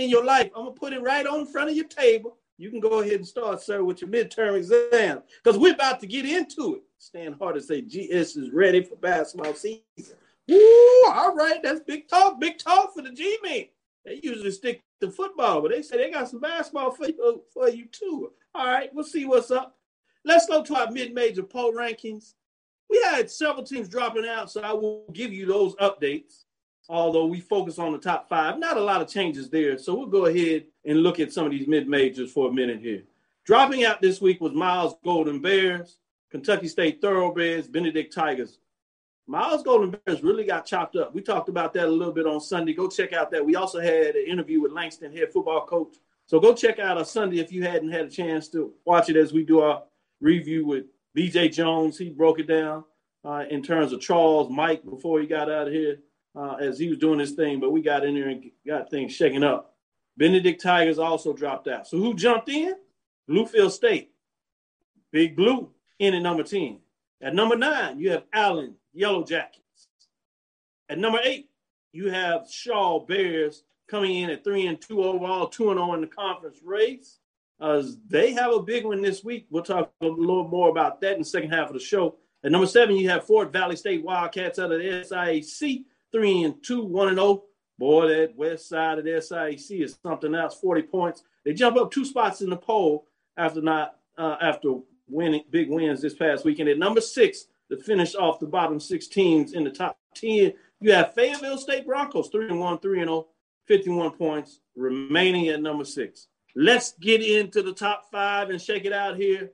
in 0.00 0.10
your 0.10 0.24
life. 0.24 0.50
I'm 0.56 0.64
gonna 0.64 0.76
put 0.76 0.92
it 0.92 1.02
right 1.02 1.26
on 1.26 1.46
front 1.46 1.70
of 1.70 1.76
your 1.76 1.86
table. 1.86 2.36
You 2.58 2.70
can 2.70 2.80
go 2.80 3.00
ahead 3.00 3.14
and 3.14 3.26
start, 3.26 3.62
sir, 3.62 3.82
with 3.84 4.02
your 4.02 4.10
midterm 4.10 4.56
exam 4.56 5.22
because 5.42 5.58
we're 5.58 5.74
about 5.74 6.00
to 6.00 6.06
get 6.06 6.26
into 6.26 6.76
it. 6.76 6.82
Stand 6.98 7.36
hard 7.38 7.54
Hardy 7.54 7.60
say 7.60 7.80
GS 7.80 8.36
is 8.36 8.50
ready 8.50 8.82
for 8.82 8.96
basketball 8.96 9.54
season. 9.54 10.16
Woo, 10.46 11.04
all 11.06 11.34
right, 11.34 11.62
that's 11.62 11.80
big 11.80 12.08
talk, 12.08 12.38
big 12.38 12.58
talk 12.58 12.92
for 12.92 13.02
the 13.02 13.12
G-men. 13.12 13.66
They 14.04 14.20
usually 14.22 14.50
stick 14.50 14.82
to 15.00 15.10
football, 15.10 15.62
but 15.62 15.70
they 15.70 15.80
say 15.80 15.96
they 15.96 16.10
got 16.10 16.28
some 16.28 16.40
basketball 16.40 16.90
for 16.90 17.06
you, 17.06 17.42
for 17.52 17.70
you 17.70 17.86
too. 17.86 18.32
All 18.54 18.66
right, 18.66 18.90
we'll 18.92 19.04
see 19.04 19.24
what's 19.24 19.50
up. 19.50 19.78
Let's 20.24 20.46
go 20.46 20.62
to 20.62 20.76
our 20.76 20.90
mid-major 20.90 21.44
poll 21.44 21.72
rankings. 21.72 22.34
We 22.90 23.00
had 23.02 23.30
several 23.30 23.64
teams 23.64 23.88
dropping 23.88 24.26
out, 24.26 24.50
so 24.50 24.60
I 24.60 24.72
will 24.72 25.04
give 25.12 25.32
you 25.32 25.46
those 25.46 25.74
updates. 25.76 26.44
Although 26.90 27.26
we 27.26 27.38
focus 27.38 27.78
on 27.78 27.92
the 27.92 27.98
top 27.98 28.28
five, 28.28 28.58
not 28.58 28.76
a 28.76 28.82
lot 28.82 29.00
of 29.00 29.06
changes 29.06 29.48
there. 29.48 29.78
So 29.78 29.94
we'll 29.94 30.08
go 30.08 30.26
ahead 30.26 30.64
and 30.84 31.04
look 31.04 31.20
at 31.20 31.32
some 31.32 31.44
of 31.46 31.52
these 31.52 31.68
mid-majors 31.68 32.32
for 32.32 32.48
a 32.48 32.52
minute 32.52 32.80
here. 32.80 33.04
Dropping 33.46 33.84
out 33.84 34.02
this 34.02 34.20
week 34.20 34.40
was 34.40 34.54
Miles 34.54 34.96
Golden 35.04 35.40
Bears, 35.40 35.98
Kentucky 36.32 36.66
State 36.66 37.00
Thoroughbreds, 37.00 37.68
Benedict 37.68 38.12
Tigers. 38.12 38.58
Miles 39.28 39.62
Golden 39.62 39.96
Bears 40.04 40.24
really 40.24 40.42
got 40.42 40.66
chopped 40.66 40.96
up. 40.96 41.14
We 41.14 41.22
talked 41.22 41.48
about 41.48 41.72
that 41.74 41.86
a 41.86 41.90
little 41.92 42.12
bit 42.12 42.26
on 42.26 42.40
Sunday. 42.40 42.72
Go 42.72 42.88
check 42.88 43.12
out 43.12 43.30
that. 43.30 43.46
We 43.46 43.54
also 43.54 43.78
had 43.78 44.16
an 44.16 44.26
interview 44.26 44.60
with 44.60 44.72
Langston 44.72 45.16
head 45.16 45.32
football 45.32 45.64
coach. 45.66 45.94
So 46.26 46.40
go 46.40 46.54
check 46.54 46.80
out 46.80 46.98
our 46.98 47.04
Sunday 47.04 47.38
if 47.38 47.52
you 47.52 47.62
hadn't 47.62 47.92
had 47.92 48.06
a 48.06 48.10
chance 48.10 48.48
to 48.48 48.72
watch 48.84 49.08
it 49.08 49.16
as 49.16 49.32
we 49.32 49.44
do 49.44 49.60
our 49.60 49.84
review 50.20 50.66
with 50.66 50.86
BJ 51.16 51.54
Jones. 51.54 51.96
He 51.96 52.10
broke 52.10 52.40
it 52.40 52.48
down 52.48 52.82
uh, 53.24 53.44
in 53.48 53.62
terms 53.62 53.92
of 53.92 54.00
Charles 54.00 54.50
Mike 54.50 54.84
before 54.84 55.20
he 55.20 55.28
got 55.28 55.48
out 55.48 55.68
of 55.68 55.72
here 55.72 56.00
uh, 56.34 56.54
as 56.60 56.78
he 56.78 56.88
was 56.88 56.98
doing 56.98 57.18
his 57.18 57.32
thing, 57.32 57.60
but 57.60 57.72
we 57.72 57.82
got 57.82 58.04
in 58.04 58.14
there 58.14 58.28
and 58.28 58.50
got 58.66 58.90
things 58.90 59.12
shaken 59.12 59.42
up. 59.42 59.74
Benedict 60.16 60.60
Tigers 60.60 60.98
also 60.98 61.32
dropped 61.32 61.68
out. 61.68 61.86
So 61.86 61.96
who 61.98 62.14
jumped 62.14 62.48
in? 62.48 62.74
Bluefield 63.28 63.70
State. 63.70 64.10
Big 65.12 65.36
Blue 65.36 65.70
in 65.98 66.14
at 66.14 66.22
number 66.22 66.42
10. 66.42 66.78
At 67.22 67.34
number 67.34 67.56
nine, 67.56 67.98
you 67.98 68.10
have 68.12 68.24
Allen 68.32 68.74
Yellow 68.92 69.24
Jackets. 69.24 69.88
At 70.88 70.98
number 70.98 71.20
eight, 71.22 71.50
you 71.92 72.10
have 72.10 72.48
Shaw 72.50 73.00
Bears 73.00 73.64
coming 73.88 74.16
in 74.16 74.30
at 74.30 74.42
three 74.44 74.66
and 74.66 74.80
two 74.80 75.02
overall, 75.02 75.48
two 75.48 75.70
and 75.70 75.78
zero 75.78 75.94
in 75.94 76.00
the 76.00 76.06
conference 76.06 76.58
race. 76.64 77.18
Uh, 77.60 77.82
they 78.08 78.32
have 78.32 78.52
a 78.52 78.62
big 78.62 78.86
one 78.86 79.02
this 79.02 79.22
week. 79.22 79.46
We'll 79.50 79.62
talk 79.62 79.92
a 80.00 80.06
little 80.06 80.48
more 80.48 80.70
about 80.70 81.00
that 81.02 81.12
in 81.12 81.18
the 81.18 81.24
second 81.24 81.50
half 81.50 81.68
of 81.68 81.74
the 81.74 81.80
show. 81.80 82.16
At 82.42 82.52
number 82.52 82.66
seven, 82.66 82.96
you 82.96 83.10
have 83.10 83.26
Fort 83.26 83.52
Valley 83.52 83.76
State 83.76 84.02
Wildcats 84.02 84.58
out 84.58 84.72
of 84.72 84.78
the 84.78 84.84
SIAC, 84.84 85.84
three 86.12 86.42
and 86.42 86.62
two, 86.62 86.84
one 86.84 87.08
and 87.08 87.18
zero. 87.18 87.26
Oh. 87.26 87.44
Boy, 87.78 88.08
that 88.08 88.36
west 88.36 88.68
side 88.68 88.98
of 88.98 89.04
the 89.04 89.12
SIAC 89.12 89.82
is 89.82 89.98
something 90.02 90.34
else. 90.34 90.54
Forty 90.60 90.82
points. 90.82 91.22
They 91.44 91.54
jump 91.54 91.78
up 91.78 91.90
two 91.90 92.04
spots 92.04 92.42
in 92.42 92.50
the 92.50 92.56
poll 92.56 93.06
after 93.38 93.62
not 93.62 93.96
uh, 94.18 94.36
after 94.42 94.74
winning 95.08 95.44
big 95.50 95.70
wins 95.70 96.02
this 96.02 96.14
past 96.14 96.44
weekend. 96.44 96.68
At 96.68 96.78
number 96.78 97.00
six, 97.00 97.46
to 97.70 97.76
finish 97.76 98.14
off 98.14 98.40
the 98.40 98.46
bottom 98.46 98.80
six 98.80 99.06
teams 99.06 99.52
in 99.52 99.64
the 99.64 99.70
top 99.70 99.98
10. 100.14 100.52
You 100.80 100.92
have 100.92 101.14
Fayetteville 101.14 101.58
State 101.58 101.86
Broncos, 101.86 102.28
3 102.28 102.48
and 102.48 102.60
1, 102.60 102.78
3 102.80 103.00
and 103.00 103.08
0, 103.08 103.26
51 103.66 104.10
points, 104.12 104.60
remaining 104.74 105.48
at 105.48 105.62
number 105.62 105.84
six. 105.84 106.26
Let's 106.56 106.92
get 107.00 107.22
into 107.22 107.62
the 107.62 107.72
top 107.72 108.10
five 108.10 108.50
and 108.50 108.60
shake 108.60 108.84
it 108.84 108.92
out 108.92 109.16
here. 109.16 109.52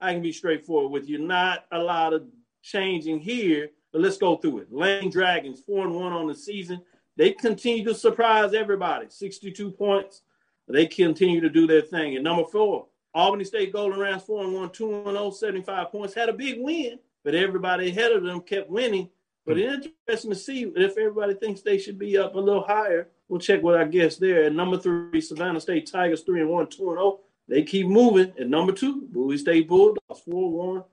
I 0.00 0.12
can 0.12 0.22
be 0.22 0.32
straightforward 0.32 0.92
with 0.92 1.08
you. 1.08 1.18
Not 1.18 1.64
a 1.72 1.78
lot 1.78 2.12
of 2.12 2.26
changing 2.62 3.20
here, 3.20 3.70
but 3.96 4.02
let's 4.02 4.18
go 4.18 4.36
through 4.36 4.58
it. 4.58 4.70
Lane 4.70 5.08
Dragons, 5.08 5.60
4 5.60 5.86
and 5.86 5.94
1 5.94 6.12
on 6.12 6.26
the 6.26 6.34
season. 6.34 6.82
They 7.16 7.32
continue 7.32 7.82
to 7.86 7.94
surprise 7.94 8.52
everybody, 8.52 9.06
62 9.08 9.70
points. 9.70 10.20
They 10.68 10.84
continue 10.86 11.40
to 11.40 11.48
do 11.48 11.66
their 11.66 11.80
thing. 11.80 12.16
And 12.16 12.24
number 12.24 12.44
four, 12.44 12.88
Albany 13.14 13.44
State 13.44 13.72
Golden 13.72 13.98
Rams, 13.98 14.24
4 14.24 14.44
and 14.44 14.52
1, 14.52 14.70
2 14.70 14.94
and 15.06 15.16
0, 15.16 15.30
75 15.30 15.90
points. 15.90 16.12
Had 16.12 16.28
a 16.28 16.34
big 16.34 16.60
win 16.60 16.98
but 17.24 17.34
everybody 17.34 17.88
ahead 17.88 18.12
of 18.12 18.22
them 18.22 18.40
kept 18.40 18.70
winning. 18.70 19.08
But 19.44 19.58
it's 19.58 19.88
interesting 20.06 20.30
to 20.30 20.36
see 20.36 20.62
if 20.76 20.96
everybody 20.96 21.34
thinks 21.34 21.60
they 21.60 21.78
should 21.78 21.98
be 21.98 22.18
up 22.18 22.36
a 22.36 22.38
little 22.38 22.62
higher. 22.62 23.08
We'll 23.28 23.40
check 23.40 23.64
what 23.64 23.76
our 23.76 23.86
guests 23.86 24.20
there. 24.20 24.44
At 24.44 24.52
number 24.52 24.78
three, 24.78 25.20
Savannah 25.20 25.60
State 25.60 25.90
Tigers, 25.90 26.22
three 26.22 26.42
and 26.42 26.50
one, 26.50 26.68
two 26.68 26.90
and 26.90 27.00
oh. 27.00 27.20
They 27.48 27.64
keep 27.64 27.88
moving. 27.88 28.32
At 28.38 28.48
number 28.48 28.72
two, 28.72 29.08
Bowie 29.10 29.38
State 29.38 29.66
Bulldogs, 29.66 30.20
four 30.24 30.52
one, 30.52 30.84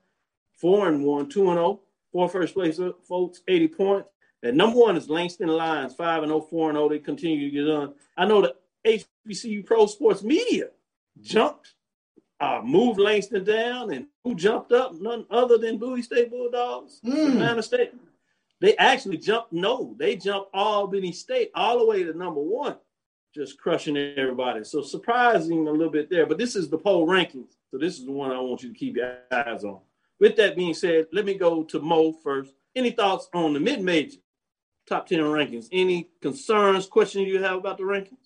four 0.56 0.88
and 0.88 1.04
one, 1.04 1.28
two 1.28 1.50
and 1.50 1.58
oh. 1.60 1.82
Four 2.14 2.28
first 2.28 2.54
place 2.54 2.78
folks, 3.08 3.42
80 3.48 3.68
points. 3.68 4.08
And 4.44 4.56
number 4.56 4.78
one 4.78 4.96
is 4.96 5.10
Langston 5.10 5.48
Lions, 5.48 5.94
five 5.94 6.22
and 6.22 6.30
oh, 6.30 6.40
four 6.40 6.68
and 6.68 6.78
oh. 6.78 6.88
They 6.88 7.00
continue 7.00 7.50
to 7.50 7.56
get 7.56 7.68
on. 7.68 7.94
I 8.16 8.24
know 8.24 8.40
the 8.40 8.54
HBCU 9.26 9.66
Pro 9.66 9.86
Sports 9.86 10.22
Media 10.22 10.68
jumped 11.20 11.74
uh, 12.38 12.60
moved 12.62 13.00
Langston 13.00 13.42
down, 13.42 13.92
and 13.92 14.06
who 14.22 14.36
jumped 14.36 14.70
up? 14.70 14.92
None 14.94 15.26
other 15.28 15.58
than 15.58 15.78
Bowie 15.78 16.02
State 16.02 16.30
Bulldogs, 16.30 17.00
mm. 17.04 17.32
Savannah 17.32 17.62
State. 17.62 17.92
They 18.60 18.76
actually 18.76 19.18
jumped. 19.18 19.52
No, 19.52 19.96
they 19.98 20.14
jumped 20.14 20.50
Albany 20.54 21.10
State 21.10 21.50
all 21.52 21.80
the 21.80 21.86
way 21.86 22.04
to 22.04 22.16
number 22.16 22.40
one, 22.40 22.76
just 23.34 23.58
crushing 23.58 23.96
everybody. 23.96 24.62
So 24.62 24.82
surprising 24.82 25.66
a 25.66 25.72
little 25.72 25.90
bit 25.90 26.10
there. 26.10 26.26
But 26.26 26.38
this 26.38 26.54
is 26.54 26.68
the 26.68 26.78
poll 26.78 27.08
rankings, 27.08 27.56
so 27.72 27.78
this 27.78 27.98
is 27.98 28.04
the 28.04 28.12
one 28.12 28.30
I 28.30 28.38
want 28.38 28.62
you 28.62 28.68
to 28.72 28.78
keep 28.78 28.94
your 28.94 29.16
eyes 29.32 29.64
on. 29.64 29.80
With 30.20 30.36
that 30.36 30.56
being 30.56 30.74
said, 30.74 31.06
let 31.12 31.24
me 31.24 31.34
go 31.34 31.64
to 31.64 31.80
Mo 31.80 32.12
first. 32.12 32.52
Any 32.76 32.90
thoughts 32.90 33.28
on 33.34 33.52
the 33.52 33.60
mid-major 33.60 34.18
top 34.88 35.06
ten 35.06 35.20
rankings? 35.20 35.68
Any 35.72 36.10
concerns, 36.22 36.86
questions 36.86 37.28
you 37.28 37.42
have 37.42 37.58
about 37.58 37.78
the 37.78 37.84
rankings? 37.84 38.18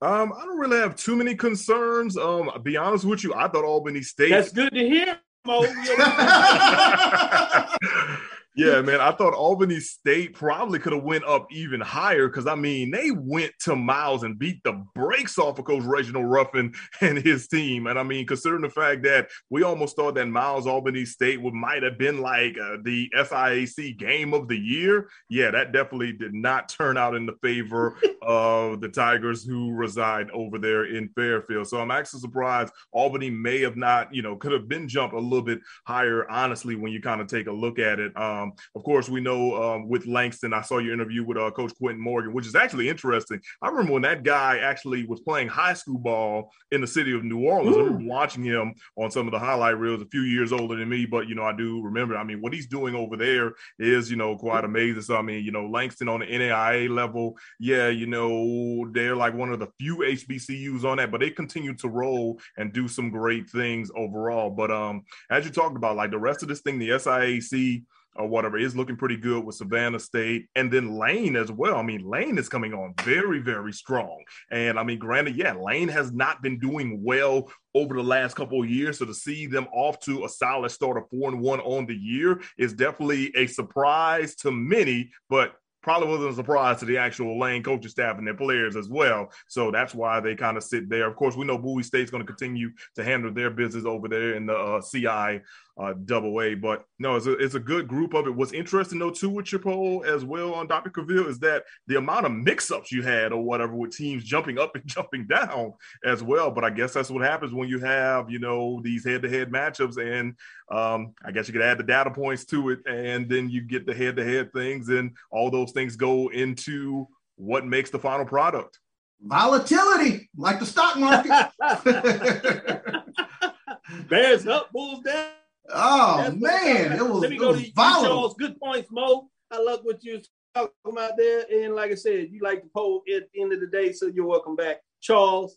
Um, 0.00 0.32
I 0.36 0.44
don't 0.44 0.58
really 0.58 0.78
have 0.78 0.96
too 0.96 1.14
many 1.14 1.34
concerns. 1.34 2.16
Um, 2.16 2.50
I'll 2.50 2.58
be 2.58 2.76
honest 2.76 3.04
with 3.04 3.22
you, 3.22 3.34
I 3.34 3.48
thought 3.48 3.64
Albany 3.64 4.02
State. 4.02 4.30
That's 4.30 4.52
good 4.52 4.74
to 4.74 4.80
hear, 4.80 5.18
Mo. 5.46 5.62
Yeah, 8.54 8.82
man. 8.82 9.00
I 9.00 9.12
thought 9.12 9.32
Albany 9.32 9.80
State 9.80 10.34
probably 10.34 10.78
could 10.78 10.92
have 10.92 11.02
went 11.02 11.24
up 11.24 11.46
even 11.50 11.80
higher 11.80 12.28
because 12.28 12.46
I 12.46 12.54
mean 12.54 12.90
they 12.90 13.10
went 13.10 13.52
to 13.60 13.74
Miles 13.74 14.24
and 14.24 14.38
beat 14.38 14.62
the 14.62 14.84
brakes 14.94 15.38
off 15.38 15.58
of 15.58 15.64
Coach 15.64 15.84
Reginald 15.84 16.30
Ruffin 16.30 16.74
and 17.00 17.16
his 17.16 17.48
team. 17.48 17.86
And 17.86 17.98
I 17.98 18.02
mean, 18.02 18.26
considering 18.26 18.60
the 18.60 18.68
fact 18.68 19.04
that 19.04 19.28
we 19.48 19.62
almost 19.62 19.96
thought 19.96 20.16
that 20.16 20.26
Miles 20.26 20.66
Albany 20.66 21.06
State 21.06 21.40
would 21.40 21.54
might 21.54 21.82
have 21.82 21.96
been 21.96 22.20
like 22.20 22.58
uh, 22.58 22.76
the 22.82 23.10
SIAC 23.16 23.96
game 23.96 24.34
of 24.34 24.48
the 24.48 24.58
year. 24.58 25.08
Yeah, 25.30 25.50
that 25.50 25.72
definitely 25.72 26.12
did 26.12 26.34
not 26.34 26.68
turn 26.68 26.98
out 26.98 27.14
in 27.14 27.24
the 27.24 27.36
favor 27.42 27.96
of 28.22 28.82
the 28.82 28.88
Tigers 28.88 29.44
who 29.44 29.72
reside 29.72 30.30
over 30.32 30.58
there 30.58 30.84
in 30.94 31.08
Fairfield. 31.16 31.68
So 31.68 31.80
I'm 31.80 31.90
actually 31.90 32.20
surprised 32.20 32.72
Albany 32.92 33.30
may 33.30 33.60
have 33.60 33.76
not, 33.76 34.14
you 34.14 34.20
know, 34.20 34.36
could 34.36 34.52
have 34.52 34.68
been 34.68 34.88
jumped 34.88 35.14
a 35.14 35.18
little 35.18 35.42
bit 35.42 35.60
higher. 35.86 36.28
Honestly, 36.30 36.76
when 36.76 36.92
you 36.92 37.00
kind 37.00 37.22
of 37.22 37.28
take 37.28 37.46
a 37.46 37.52
look 37.52 37.78
at 37.78 37.98
it. 37.98 38.14
Um, 38.14 38.41
um, 38.42 38.52
of 38.74 38.82
course, 38.84 39.08
we 39.08 39.20
know 39.20 39.62
um, 39.62 39.88
with 39.88 40.06
Langston, 40.06 40.52
I 40.52 40.62
saw 40.62 40.78
your 40.78 40.92
interview 40.92 41.24
with 41.24 41.38
uh, 41.38 41.50
Coach 41.50 41.72
Quentin 41.78 42.02
Morgan, 42.02 42.32
which 42.32 42.46
is 42.46 42.54
actually 42.54 42.88
interesting. 42.88 43.40
I 43.60 43.68
remember 43.68 43.92
when 43.92 44.02
that 44.02 44.22
guy 44.22 44.58
actually 44.58 45.04
was 45.06 45.20
playing 45.20 45.48
high 45.48 45.74
school 45.74 45.98
ball 45.98 46.52
in 46.70 46.80
the 46.80 46.86
city 46.86 47.14
of 47.14 47.24
New 47.24 47.40
Orleans. 47.40 47.76
Ooh. 47.76 47.80
I 47.80 47.84
remember 47.84 48.08
watching 48.08 48.44
him 48.44 48.74
on 48.96 49.10
some 49.10 49.26
of 49.26 49.32
the 49.32 49.38
highlight 49.38 49.78
reels, 49.78 50.02
a 50.02 50.06
few 50.06 50.22
years 50.22 50.52
older 50.52 50.76
than 50.76 50.88
me, 50.88 51.06
but 51.06 51.28
you 51.28 51.34
know, 51.34 51.44
I 51.44 51.52
do 51.52 51.82
remember. 51.82 52.16
I 52.16 52.24
mean, 52.24 52.40
what 52.40 52.52
he's 52.52 52.66
doing 52.66 52.94
over 52.94 53.16
there 53.16 53.54
is, 53.78 54.10
you 54.10 54.16
know, 54.16 54.36
quite 54.36 54.64
amazing. 54.64 55.02
So 55.02 55.16
I 55.16 55.22
mean, 55.22 55.44
you 55.44 55.52
know, 55.52 55.66
Langston 55.66 56.08
on 56.08 56.20
the 56.20 56.26
NAIA 56.26 56.88
level, 56.88 57.36
yeah, 57.58 57.88
you 57.88 58.06
know, 58.06 58.88
they're 58.92 59.16
like 59.16 59.34
one 59.34 59.52
of 59.52 59.58
the 59.58 59.68
few 59.78 59.98
HBCUs 59.98 60.84
on 60.84 60.98
that, 60.98 61.10
but 61.10 61.20
they 61.20 61.30
continue 61.30 61.74
to 61.74 61.88
roll 61.88 62.38
and 62.56 62.72
do 62.72 62.88
some 62.88 63.10
great 63.10 63.48
things 63.48 63.90
overall. 63.96 64.50
But 64.50 64.70
um, 64.70 65.02
as 65.30 65.44
you 65.44 65.50
talked 65.50 65.76
about, 65.76 65.96
like 65.96 66.10
the 66.10 66.18
rest 66.18 66.42
of 66.42 66.48
this 66.48 66.60
thing, 66.60 66.78
the 66.78 66.90
SIAC 66.90 67.84
or 68.16 68.26
whatever 68.26 68.58
is 68.58 68.76
looking 68.76 68.96
pretty 68.96 69.16
good 69.16 69.44
with 69.44 69.56
Savannah 69.56 69.98
State. 69.98 70.48
And 70.54 70.72
then 70.72 70.98
Lane 70.98 71.36
as 71.36 71.50
well. 71.50 71.76
I 71.76 71.82
mean, 71.82 72.04
Lane 72.04 72.38
is 72.38 72.48
coming 72.48 72.74
on 72.74 72.94
very, 73.02 73.38
very 73.38 73.72
strong. 73.72 74.22
And 74.50 74.78
I 74.78 74.82
mean, 74.82 74.98
granted, 74.98 75.36
yeah, 75.36 75.54
Lane 75.54 75.88
has 75.88 76.12
not 76.12 76.42
been 76.42 76.58
doing 76.58 77.02
well 77.02 77.50
over 77.74 77.94
the 77.94 78.02
last 78.02 78.34
couple 78.34 78.62
of 78.62 78.68
years. 78.68 78.98
So 78.98 79.06
to 79.06 79.14
see 79.14 79.46
them 79.46 79.66
off 79.72 79.98
to 80.00 80.24
a 80.24 80.28
solid 80.28 80.70
start 80.70 80.98
of 80.98 81.08
four 81.10 81.30
and 81.30 81.40
one 81.40 81.60
on 81.60 81.86
the 81.86 81.96
year 81.96 82.40
is 82.58 82.72
definitely 82.72 83.32
a 83.36 83.46
surprise 83.46 84.34
to 84.36 84.50
many, 84.50 85.10
but 85.30 85.54
probably 85.82 86.08
wasn't 86.08 86.30
a 86.30 86.34
surprise 86.34 86.78
to 86.78 86.84
the 86.84 86.96
actual 86.96 87.38
Lane 87.38 87.62
coaching 87.62 87.90
staff 87.90 88.16
and 88.16 88.26
their 88.26 88.34
players 88.34 88.76
as 88.76 88.88
well. 88.88 89.30
So 89.48 89.70
that's 89.70 89.94
why 89.94 90.20
they 90.20 90.34
kind 90.34 90.56
of 90.56 90.62
sit 90.62 90.88
there. 90.88 91.08
Of 91.08 91.16
course, 91.16 91.36
we 91.36 91.44
know 91.44 91.58
Bowie 91.58 91.82
State's 91.82 92.10
going 92.10 92.24
to 92.24 92.32
continue 92.32 92.70
to 92.94 93.04
handle 93.04 93.32
their 93.32 93.50
business 93.50 93.84
over 93.84 94.08
there 94.08 94.34
in 94.34 94.46
the 94.46 94.56
uh, 94.56 94.80
CI 94.80 95.42
uh, 95.78 95.94
double 96.04 96.40
A. 96.42 96.54
But 96.54 96.84
no, 96.98 97.16
it's 97.16 97.26
a, 97.26 97.32
it's 97.32 97.54
a 97.54 97.60
good 97.60 97.88
group 97.88 98.14
of 98.14 98.26
it. 98.26 98.34
What's 98.34 98.52
interesting 98.52 98.98
though 98.98 99.10
too 99.10 99.30
with 99.30 99.52
your 99.52 99.60
poll 99.60 100.04
as 100.06 100.24
well 100.24 100.54
on 100.54 100.66
Dr. 100.66 100.90
Cavil 100.90 101.28
is 101.28 101.38
that 101.40 101.64
the 101.86 101.96
amount 101.96 102.26
of 102.26 102.32
mix-ups 102.32 102.92
you 102.92 103.02
had 103.02 103.32
or 103.32 103.42
whatever 103.42 103.74
with 103.74 103.96
teams 103.96 104.24
jumping 104.24 104.58
up 104.58 104.72
and 104.74 104.86
jumping 104.86 105.26
down 105.26 105.74
as 106.04 106.22
well. 106.22 106.50
But 106.50 106.64
I 106.64 106.70
guess 106.70 106.92
that's 106.92 107.10
what 107.10 107.22
happens 107.22 107.52
when 107.52 107.68
you 107.68 107.78
have 107.80 108.30
you 108.30 108.38
know 108.38 108.80
these 108.82 109.04
head-to-head 109.04 109.50
matchups, 109.50 109.98
and 109.98 110.34
um, 110.70 111.14
I 111.24 111.32
guess 111.32 111.48
you 111.48 111.52
could 111.52 111.62
add 111.62 111.78
the 111.78 111.84
data 111.84 112.10
points 112.10 112.44
to 112.46 112.70
it, 112.70 112.80
and 112.86 113.28
then 113.28 113.50
you 113.50 113.62
get 113.62 113.86
the 113.86 113.94
head-to-head 113.94 114.52
things, 114.52 114.88
and 114.88 115.16
all 115.30 115.50
those 115.50 115.72
things 115.72 115.96
go 115.96 116.28
into 116.28 117.06
what 117.36 117.66
makes 117.66 117.90
the 117.90 117.98
final 117.98 118.24
product. 118.24 118.78
Volatility, 119.20 120.30
like 120.36 120.58
the 120.58 120.66
stock 120.66 120.98
market. 120.98 121.50
Bears 124.08 124.46
up, 124.46 124.72
bulls 124.72 125.00
down. 125.00 125.28
Oh 125.70 126.18
That's 126.18 126.36
man, 126.36 126.92
it 126.92 127.02
was. 127.02 127.20
Let 127.20 127.30
me 127.30 127.36
go 127.36 127.54
to 127.54 127.72
Charles. 127.72 128.34
Good 128.38 128.58
points, 128.58 128.88
Mo. 128.90 129.28
I 129.50 129.60
love 129.60 129.80
what 129.82 130.02
you're 130.02 130.20
talking 130.54 130.72
about 130.86 131.12
there. 131.16 131.44
And 131.50 131.74
like 131.74 131.92
I 131.92 131.94
said, 131.94 132.28
you 132.30 132.40
like 132.42 132.62
the 132.62 132.70
poll 132.74 133.02
at 133.14 133.28
the 133.32 133.40
end 133.40 133.52
of 133.52 133.60
the 133.60 133.66
day, 133.66 133.92
so 133.92 134.06
you're 134.06 134.26
welcome 134.26 134.56
back, 134.56 134.80
Charles. 135.00 135.56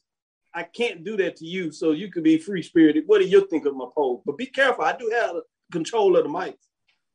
I 0.54 0.64
can't 0.64 1.04
do 1.04 1.18
that 1.18 1.36
to 1.38 1.46
you, 1.46 1.72
so 1.72 1.92
you 1.92 2.10
can 2.10 2.24
be 2.24 2.38
free 2.38 2.62
spirited. 2.62 3.04
What 3.08 3.20
do 3.20 3.28
you 3.28 3.46
think 3.48 3.66
of 3.66 3.76
my 3.76 3.88
poll? 3.94 4.24
But 4.26 4.38
be 4.38 4.46
careful. 4.46 4.86
I 4.86 4.96
do 4.96 5.12
have 5.14 5.36
control 5.72 6.16
of 6.16 6.24
the 6.24 6.30
mics. 6.30 6.56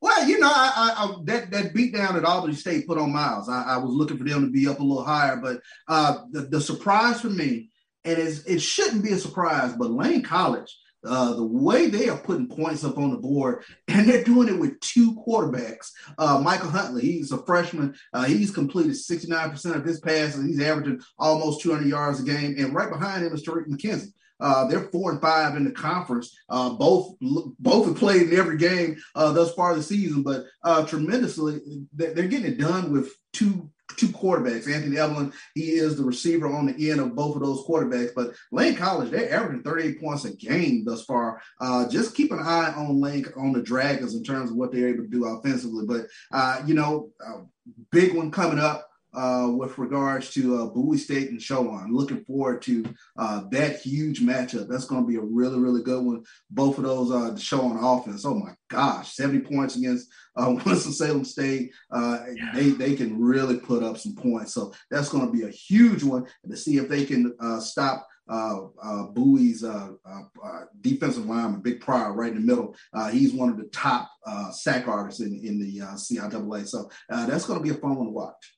Well, 0.03 0.27
you 0.27 0.39
know, 0.39 0.51
I, 0.51 0.73
I, 0.75 1.05
I, 1.05 1.15
that 1.25 1.51
that 1.51 1.75
beat 1.75 1.95
down 1.95 2.15
that 2.15 2.25
Albany 2.25 2.55
State 2.55 2.87
put 2.87 2.99
on 2.99 3.13
Miles. 3.13 3.49
I, 3.49 3.63
I, 3.63 3.77
was 3.77 3.93
looking 3.93 4.17
for 4.17 4.25
them 4.25 4.47
to 4.47 4.51
be 4.51 4.67
up 4.67 4.81
a 4.81 4.83
little 4.83 5.05
higher, 5.05 5.37
but 5.37 5.61
uh, 5.89 6.25
the, 6.31 6.43
the 6.43 6.61
surprise 6.61 7.21
for 7.21 7.29
me, 7.29 7.71
and 8.05 8.19
it 8.19 8.61
shouldn't 8.61 9.05
be 9.05 9.13
a 9.13 9.19
surprise, 9.19 9.75
but 9.75 9.91
Lane 9.91 10.23
College, 10.23 10.75
uh, 11.05 11.35
the 11.35 11.45
way 11.45 11.87
they 11.87 12.09
are 12.09 12.19
putting 12.19 12.49
points 12.49 12.85
up 12.85 12.99
on 12.99 13.11
the 13.11 13.17
board, 13.17 13.65
and 13.89 14.09
they're 14.09 14.25
doing 14.25 14.49
it 14.49 14.59
with 14.59 14.81
two 14.81 15.15
quarterbacks. 15.27 15.91
Uh, 16.19 16.41
Michael 16.41 16.71
Huntley, 16.71 17.03
he's 17.03 17.33
a 17.33 17.43
freshman. 17.45 17.95
Uh, 18.13 18.25
he's 18.25 18.51
completed 18.51 18.93
69% 18.93 19.77
of 19.77 19.85
his 19.85 20.01
passes. 20.01 20.45
He's 20.45 20.61
averaging 20.61 21.01
almost 21.19 21.63
200 21.63 21.87
yards 21.87 22.21
a 22.21 22.25
game, 22.25 22.57
and 22.59 22.75
right 22.75 22.91
behind 22.91 23.25
him 23.25 23.33
is 23.33 23.45
Tariq 23.45 23.67
McKenzie. 23.69 24.13
Uh, 24.41 24.67
they're 24.67 24.89
four 24.91 25.13
and 25.13 25.21
five 25.21 25.57
in 25.57 25.65
the 25.65 25.71
conference. 25.71 26.37
Uh, 26.49 26.71
both 26.71 27.15
both 27.59 27.87
have 27.87 27.97
played 27.97 28.23
in 28.23 28.39
every 28.39 28.57
game 28.57 28.97
uh, 29.15 29.33
thus 29.33 29.55
far 29.55 29.75
this 29.75 29.89
season, 29.89 30.23
but 30.23 30.45
uh, 30.65 30.85
tremendously 30.87 31.61
they're 31.95 32.29
getting 32.29 32.53
it 32.53 32.59
done 32.59 32.93
with 32.93 33.13
two 33.33 33.71
two 33.97 34.09
quarterbacks. 34.09 34.73
Anthony 34.73 34.99
Evelyn, 34.99 35.33
he 35.55 35.73
is 35.73 35.97
the 35.97 36.05
receiver 36.05 36.47
on 36.47 36.67
the 36.67 36.91
end 36.91 37.01
of 37.01 37.17
both 37.17 37.35
of 37.35 37.43
those 37.43 37.65
quarterbacks. 37.67 38.11
But 38.15 38.35
Lane 38.53 38.77
College, 38.77 39.11
they're 39.11 39.33
averaging 39.33 39.63
38 39.63 40.01
points 40.01 40.25
a 40.25 40.35
game 40.37 40.85
thus 40.85 41.05
far. 41.05 41.43
Uh, 41.61 41.89
just 41.89 42.15
keep 42.15 42.31
an 42.31 42.39
eye 42.39 42.73
on 42.77 43.01
Lane 43.01 43.27
on 43.37 43.53
the 43.53 43.63
Dragons 43.63 44.15
in 44.15 44.23
terms 44.23 44.51
of 44.51 44.57
what 44.57 44.73
they're 44.73 44.89
able 44.89 45.05
to 45.05 45.09
do 45.09 45.27
offensively. 45.27 45.87
But 45.87 46.07
uh, 46.33 46.63
you 46.67 46.75
know, 46.75 47.11
big 47.91 48.15
one 48.15 48.31
coming 48.31 48.59
up 48.59 48.90
uh, 49.15 49.49
with 49.51 49.79
regards 49.79 50.31
to 50.35 50.57
uh, 50.57 50.67
Bowie 50.67 50.99
State 50.99 51.31
and 51.31 51.41
Chowan. 51.41 51.89
Looking 51.91 52.25
forward 52.25 52.63
to 52.63 52.85
uh, 53.19 53.43
that 53.51 53.81
huge 53.81 54.21
matchup. 54.21 54.69
That's 54.69 54.87
going 54.87 55.03
to 55.03 55.09
be 55.09 55.17
a 55.17 55.21
really, 55.21 55.59
really 55.59 55.83
good 55.83 56.05
one. 56.05 56.25
Both 56.51 56.79
of 56.79 56.85
those 56.85 57.11
uh, 57.11 57.35
Chowan 57.35 57.79
offense. 57.81 58.25
Oh 58.25 58.35
my 58.35 58.53
gosh, 58.69 59.15
70 59.15 59.41
points 59.41 59.77
against 59.77 60.09
uh, 60.37 60.55
Winston-Salem 60.67 61.25
State. 61.25 61.73
Uh, 61.91 62.21
yeah. 62.35 62.53
They 62.55 62.71
they 62.71 62.95
can 62.95 63.21
really 63.21 63.59
put 63.59 63.83
up 63.83 63.99
some 63.99 64.15
points. 64.15 64.55
So 64.55 64.73
that's 64.91 65.09
going 65.09 65.27
to 65.27 65.33
be 65.33 65.45
a 65.45 65.51
huge 65.51 66.03
one. 66.03 66.27
And 66.43 66.53
to 66.53 66.57
see 66.57 66.77
if 66.79 66.89
they 66.89 67.05
can 67.05 67.35
uh, 67.41 67.61
stop 67.61 68.07
uh, 68.31 68.67
uh, 68.81 69.03
Bowie's 69.09 69.65
uh, 69.65 69.91
uh, 70.05 70.61
defensive 70.81 71.27
lineman, 71.27 71.63
Big 71.63 71.81
Pryor, 71.81 72.13
right 72.13 72.31
in 72.31 72.41
the 72.41 72.47
middle. 72.47 72.77
he's 73.11 73.35
one 73.35 73.51
of 73.51 73.57
the 73.57 73.65
top 73.65 74.09
sack 74.53 74.87
artists 74.87 75.21
in, 75.21 75.35
in 75.45 75.59
the 75.59 75.79
CIAA. 75.81 76.67
So 76.67 76.89
that's 77.09 77.45
going 77.47 77.59
to 77.59 77.63
be 77.63 77.77
a 77.77 77.81
fun 77.81 77.97
one 77.97 78.07
to 78.07 78.13
watch. 78.13 78.55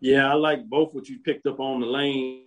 Yeah, 0.00 0.30
I 0.30 0.34
like 0.34 0.68
both 0.68 0.94
what 0.94 1.08
you 1.08 1.18
picked 1.20 1.46
up 1.46 1.60
on 1.60 1.80
the 1.80 1.86
lane. 1.86 2.42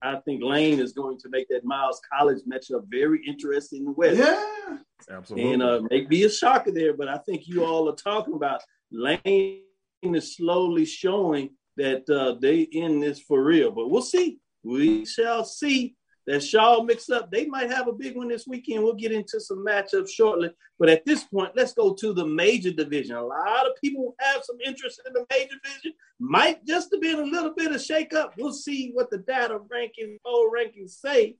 I 0.00 0.16
think 0.24 0.42
Lane 0.42 0.78
is 0.78 0.92
going 0.92 1.18
to 1.18 1.28
make 1.28 1.48
that 1.48 1.64
Miles 1.64 2.00
College 2.12 2.38
matchup 2.50 2.84
very 2.88 3.20
interesting 3.26 3.80
in 3.80 3.84
the 3.86 3.92
West. 3.92 4.18
Yeah, 4.18 4.78
absolutely. 5.10 5.54
And 5.54 5.62
uh, 5.62 5.82
may 5.90 6.02
be 6.02 6.22
a 6.24 6.30
shocker 6.30 6.70
there, 6.70 6.94
but 6.94 7.08
I 7.08 7.18
think 7.18 7.48
you 7.48 7.64
all 7.64 7.88
are 7.88 7.96
talking 7.96 8.34
about 8.34 8.60
Lane 8.92 9.62
is 10.02 10.36
slowly 10.36 10.84
showing 10.84 11.50
that 11.76 12.08
uh, 12.08 12.36
they 12.40 12.60
in 12.60 13.00
this 13.00 13.20
for 13.20 13.42
real. 13.42 13.72
But 13.72 13.90
we'll 13.90 14.02
see. 14.02 14.38
We 14.62 15.04
shall 15.04 15.44
see 15.44 15.96
that 16.28 16.44
Shaw 16.44 16.82
mix 16.82 17.08
up. 17.08 17.30
They 17.30 17.46
might 17.46 17.70
have 17.70 17.88
a 17.88 17.92
big 17.92 18.14
one 18.14 18.28
this 18.28 18.46
weekend. 18.46 18.84
We'll 18.84 18.92
get 18.92 19.12
into 19.12 19.40
some 19.40 19.64
matchups 19.64 20.10
shortly. 20.10 20.50
But 20.78 20.90
at 20.90 21.06
this 21.06 21.24
point, 21.24 21.52
let's 21.56 21.72
go 21.72 21.94
to 21.94 22.12
the 22.12 22.26
major 22.26 22.70
division. 22.70 23.16
A 23.16 23.24
lot 23.24 23.66
of 23.66 23.72
people 23.82 24.14
have 24.20 24.44
some 24.44 24.58
interest 24.64 25.00
in 25.06 25.14
the 25.14 25.24
major 25.30 25.54
division. 25.64 25.94
Might 26.20 26.66
just 26.66 26.90
have 26.92 27.00
been 27.00 27.18
a 27.18 27.24
little 27.24 27.54
bit 27.54 27.72
of 27.72 27.80
shakeup. 27.80 28.32
We'll 28.36 28.52
see 28.52 28.90
what 28.92 29.10
the 29.10 29.18
data 29.18 29.58
rankings, 29.72 30.18
poll 30.22 30.50
rankings 30.54 30.90
say. 30.90 31.36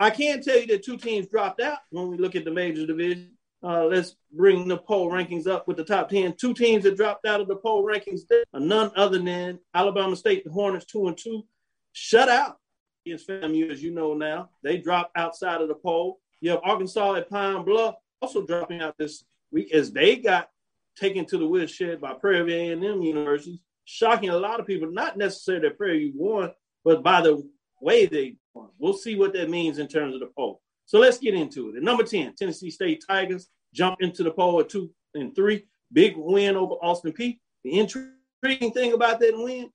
I 0.00 0.10
can 0.10 0.42
tell 0.42 0.58
you 0.58 0.66
that 0.66 0.82
two 0.82 0.96
teams 0.96 1.28
dropped 1.28 1.60
out 1.60 1.78
when 1.90 2.08
we 2.08 2.16
look 2.16 2.34
at 2.34 2.44
the 2.44 2.50
major 2.50 2.84
division. 2.84 3.30
Uh, 3.62 3.84
let's 3.84 4.16
bring 4.32 4.66
the 4.66 4.76
poll 4.76 5.08
rankings 5.08 5.46
up 5.46 5.68
with 5.68 5.76
the 5.76 5.84
top 5.84 6.08
10. 6.08 6.34
Two 6.34 6.52
teams 6.52 6.82
that 6.82 6.96
dropped 6.96 7.26
out 7.28 7.40
of 7.40 7.46
the 7.46 7.54
poll 7.54 7.86
rankings 7.86 8.22
are 8.52 8.58
none 8.58 8.90
other 8.96 9.20
than 9.20 9.60
Alabama 9.72 10.16
State, 10.16 10.42
the 10.42 10.50
Hornets, 10.50 10.84
two 10.84 11.06
and 11.06 11.16
two, 11.16 11.44
shut 11.92 12.28
out 12.28 12.58
against 13.06 13.28
FAMU, 13.28 13.70
as 13.70 13.82
you 13.82 13.92
know 13.92 14.14
now. 14.14 14.50
They 14.62 14.78
dropped 14.78 15.16
outside 15.16 15.60
of 15.60 15.68
the 15.68 15.74
poll. 15.74 16.20
You 16.40 16.50
have 16.50 16.60
Arkansas 16.64 17.14
at 17.14 17.30
Pine 17.30 17.64
Bluff 17.64 17.94
also 18.20 18.46
dropping 18.46 18.80
out 18.80 18.96
this 18.98 19.24
week 19.50 19.72
as 19.74 19.92
they 19.92 20.16
got 20.16 20.48
taken 20.96 21.24
to 21.26 21.38
the 21.38 21.46
woodshed 21.46 22.00
by 22.00 22.14
Prairie 22.14 22.44
View 22.44 22.86
A&M 22.86 23.02
University, 23.02 23.60
shocking 23.84 24.28
a 24.30 24.36
lot 24.36 24.60
of 24.60 24.66
people, 24.66 24.90
not 24.90 25.16
necessarily 25.16 25.68
that 25.68 25.76
Prairie 25.76 26.10
View 26.10 26.12
won, 26.14 26.52
but 26.84 27.02
by 27.02 27.20
the 27.20 27.48
way 27.80 28.06
they 28.06 28.36
won. 28.54 28.68
We'll 28.78 28.92
see 28.92 29.16
what 29.16 29.32
that 29.34 29.50
means 29.50 29.78
in 29.78 29.88
terms 29.88 30.14
of 30.14 30.20
the 30.20 30.30
poll. 30.36 30.62
So 30.86 30.98
let's 30.98 31.18
get 31.18 31.34
into 31.34 31.70
it. 31.70 31.76
At 31.76 31.82
number 31.82 32.04
10, 32.04 32.34
Tennessee 32.34 32.70
State 32.70 33.04
Tigers 33.06 33.48
jump 33.74 33.96
into 34.00 34.22
the 34.22 34.30
poll 34.30 34.60
at 34.60 34.68
two 34.68 34.90
and 35.14 35.34
three. 35.34 35.64
Big 35.92 36.14
win 36.16 36.56
over 36.56 36.74
Austin 36.74 37.12
Peay. 37.12 37.38
The 37.64 37.78
intriguing 37.78 38.72
thing 38.72 38.92
about 38.92 39.20
that 39.20 39.32
win 39.34 39.70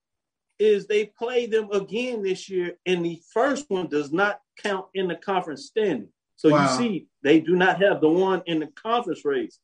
is 0.59 0.87
they 0.87 1.05
play 1.05 1.45
them 1.45 1.71
again 1.71 2.23
this 2.23 2.49
year, 2.49 2.77
and 2.85 3.05
the 3.05 3.21
first 3.33 3.65
one 3.69 3.87
does 3.87 4.11
not 4.11 4.39
count 4.61 4.85
in 4.93 5.07
the 5.07 5.15
conference 5.15 5.65
standing. 5.65 6.09
So 6.35 6.49
wow. 6.49 6.71
you 6.71 6.77
see, 6.77 7.07
they 7.23 7.39
do 7.39 7.55
not 7.55 7.81
have 7.81 8.01
the 8.01 8.09
one 8.09 8.41
in 8.45 8.59
the 8.59 8.67
conference 8.67 9.25
race. 9.25 9.59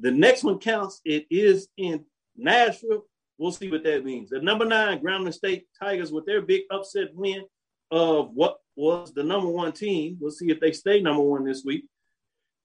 The 0.00 0.10
next 0.10 0.44
one 0.44 0.58
counts. 0.58 1.00
It 1.04 1.26
is 1.30 1.68
in 1.76 2.04
Nashville. 2.36 3.06
We'll 3.38 3.52
see 3.52 3.70
what 3.70 3.84
that 3.84 4.04
means. 4.04 4.32
At 4.32 4.42
number 4.42 4.64
nine, 4.64 5.00
Grambling 5.00 5.34
State 5.34 5.66
Tigers 5.78 6.12
with 6.12 6.26
their 6.26 6.42
big 6.42 6.62
upset 6.70 7.14
win 7.14 7.44
of 7.90 8.30
what 8.34 8.58
was 8.74 9.12
the 9.12 9.22
number 9.22 9.48
one 9.48 9.72
team. 9.72 10.16
We'll 10.20 10.30
see 10.30 10.50
if 10.50 10.60
they 10.60 10.72
stay 10.72 11.00
number 11.00 11.22
one 11.22 11.44
this 11.44 11.64
week. 11.64 11.84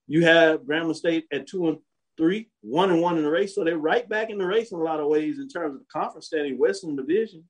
You 0.06 0.24
have 0.24 0.62
Grambling 0.62 0.96
State 0.96 1.26
at 1.32 1.46
two 1.46 1.68
and 1.68 1.78
three, 2.16 2.50
one 2.62 2.90
and 2.90 3.00
one 3.00 3.16
in 3.16 3.24
the 3.24 3.30
race. 3.30 3.54
So 3.54 3.64
they're 3.64 3.78
right 3.78 4.08
back 4.08 4.30
in 4.30 4.38
the 4.38 4.46
race 4.46 4.72
in 4.72 4.78
a 4.78 4.82
lot 4.82 5.00
of 5.00 5.08
ways 5.08 5.38
in 5.38 5.48
terms 5.48 5.74
of 5.74 5.80
the 5.80 5.86
conference 5.92 6.26
standing, 6.26 6.58
Western 6.58 6.96
Division. 6.96 7.44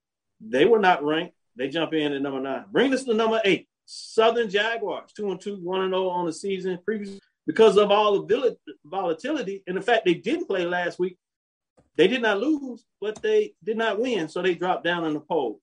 They 0.45 0.65
were 0.65 0.79
not 0.79 1.05
ranked. 1.05 1.35
They 1.57 1.69
jump 1.69 1.93
in 1.93 2.13
at 2.13 2.23
number 2.23 2.41
nine. 2.41 2.65
Bring 2.71 2.93
us 2.93 3.05
to 3.05 3.15
number 3.15 3.41
eight. 3.45 3.69
Southern 3.85 4.49
Jaguars, 4.49 5.13
two 5.15 5.31
and 5.31 5.41
two, 5.41 5.57
one 5.57 5.83
and 5.83 5.93
zero 5.93 6.07
oh 6.07 6.11
on 6.11 6.27
the 6.27 6.33
season 6.33 6.79
previous 6.85 7.19
because 7.47 7.77
of 7.77 7.91
all 7.91 8.23
the 8.23 8.57
volatility 8.85 9.63
and 9.67 9.77
the 9.77 9.83
fact 9.83 10.05
they 10.05 10.15
didn't 10.15 10.47
play 10.47 10.65
last 10.65 10.99
week. 10.99 11.19
They 11.97 12.09
did 12.09 12.23
not 12.23 12.41
lose, 12.41 12.85
but 13.01 13.21
they 13.21 13.55
did 13.63 13.77
not 13.77 14.01
win, 14.01 14.29
so 14.29 14.41
they 14.41 14.55
dropped 14.55 14.85
down 14.85 15.05
in 15.05 15.13
the 15.13 15.21
polls. 15.21 15.61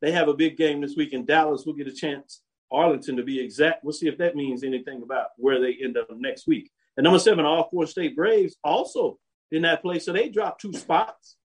They 0.00 0.12
have 0.12 0.28
a 0.28 0.34
big 0.34 0.56
game 0.56 0.80
this 0.80 0.96
week 0.96 1.12
in 1.12 1.26
Dallas. 1.26 1.64
We'll 1.66 1.74
get 1.74 1.88
a 1.88 1.92
chance, 1.92 2.42
Arlington 2.72 3.16
to 3.16 3.22
be 3.22 3.40
exact. 3.40 3.84
We'll 3.84 3.92
see 3.92 4.08
if 4.08 4.18
that 4.18 4.36
means 4.36 4.62
anything 4.62 5.02
about 5.02 5.28
where 5.36 5.60
they 5.60 5.76
end 5.82 5.98
up 5.98 6.08
next 6.16 6.46
week. 6.46 6.70
And 6.96 7.04
number 7.04 7.18
seven, 7.18 7.44
Alcorn 7.44 7.86
State 7.86 8.16
Braves 8.16 8.56
also 8.64 9.18
in 9.50 9.62
that 9.62 9.82
place, 9.82 10.06
so 10.06 10.12
they 10.12 10.30
dropped 10.30 10.62
two 10.62 10.72
spots 10.72 11.36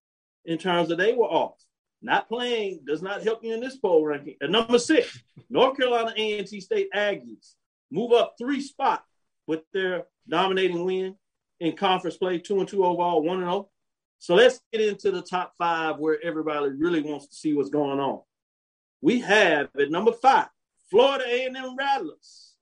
in 0.44 0.56
terms 0.56 0.90
of 0.90 0.98
they 0.98 1.12
were 1.12 1.26
off. 1.26 1.62
Not 2.02 2.28
playing 2.28 2.80
does 2.84 3.00
not 3.00 3.22
help 3.22 3.44
you 3.44 3.54
in 3.54 3.60
this 3.60 3.76
poll 3.76 4.04
ranking. 4.04 4.34
At 4.42 4.50
number 4.50 4.78
six, 4.78 5.22
North 5.48 5.76
Carolina 5.76 6.12
A&T 6.16 6.60
State 6.60 6.88
Aggies 6.94 7.54
move 7.92 8.12
up 8.12 8.34
three 8.36 8.60
spots 8.60 9.08
with 9.46 9.60
their 9.72 10.04
dominating 10.28 10.84
win 10.84 11.14
in 11.60 11.76
conference 11.76 12.16
play, 12.16 12.38
two 12.38 12.58
and 12.58 12.68
two 12.68 12.84
overall, 12.84 13.22
one 13.22 13.36
and 13.36 13.46
zero. 13.46 13.54
Oh. 13.54 13.68
So 14.18 14.34
let's 14.34 14.60
get 14.72 14.80
into 14.80 15.12
the 15.12 15.22
top 15.22 15.54
five 15.56 15.98
where 15.98 16.18
everybody 16.22 16.70
really 16.70 17.02
wants 17.02 17.28
to 17.28 17.34
see 17.34 17.54
what's 17.54 17.70
going 17.70 18.00
on. 18.00 18.20
We 19.00 19.20
have 19.20 19.68
at 19.78 19.90
number 19.90 20.12
five, 20.12 20.48
Florida 20.90 21.24
A&M 21.26 21.76
Rattlers 21.76 22.54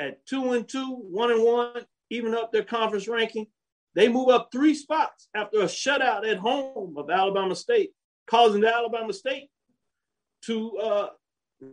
at 0.00 0.24
two 0.26 0.52
and 0.52 0.68
two, 0.68 0.96
one 1.10 1.30
and 1.30 1.42
one, 1.42 1.84
even 2.10 2.34
up 2.34 2.52
their 2.52 2.64
conference 2.64 3.08
ranking. 3.08 3.46
They 3.94 4.08
move 4.08 4.28
up 4.28 4.50
three 4.52 4.74
spots 4.74 5.28
after 5.34 5.60
a 5.60 5.64
shutout 5.64 6.28
at 6.28 6.38
home 6.38 6.94
of 6.96 7.10
Alabama 7.10 7.56
State 7.56 7.90
causing 8.28 8.60
the 8.60 8.74
Alabama 8.74 9.12
State 9.12 9.48
to 10.42 10.76
uh, 10.78 11.08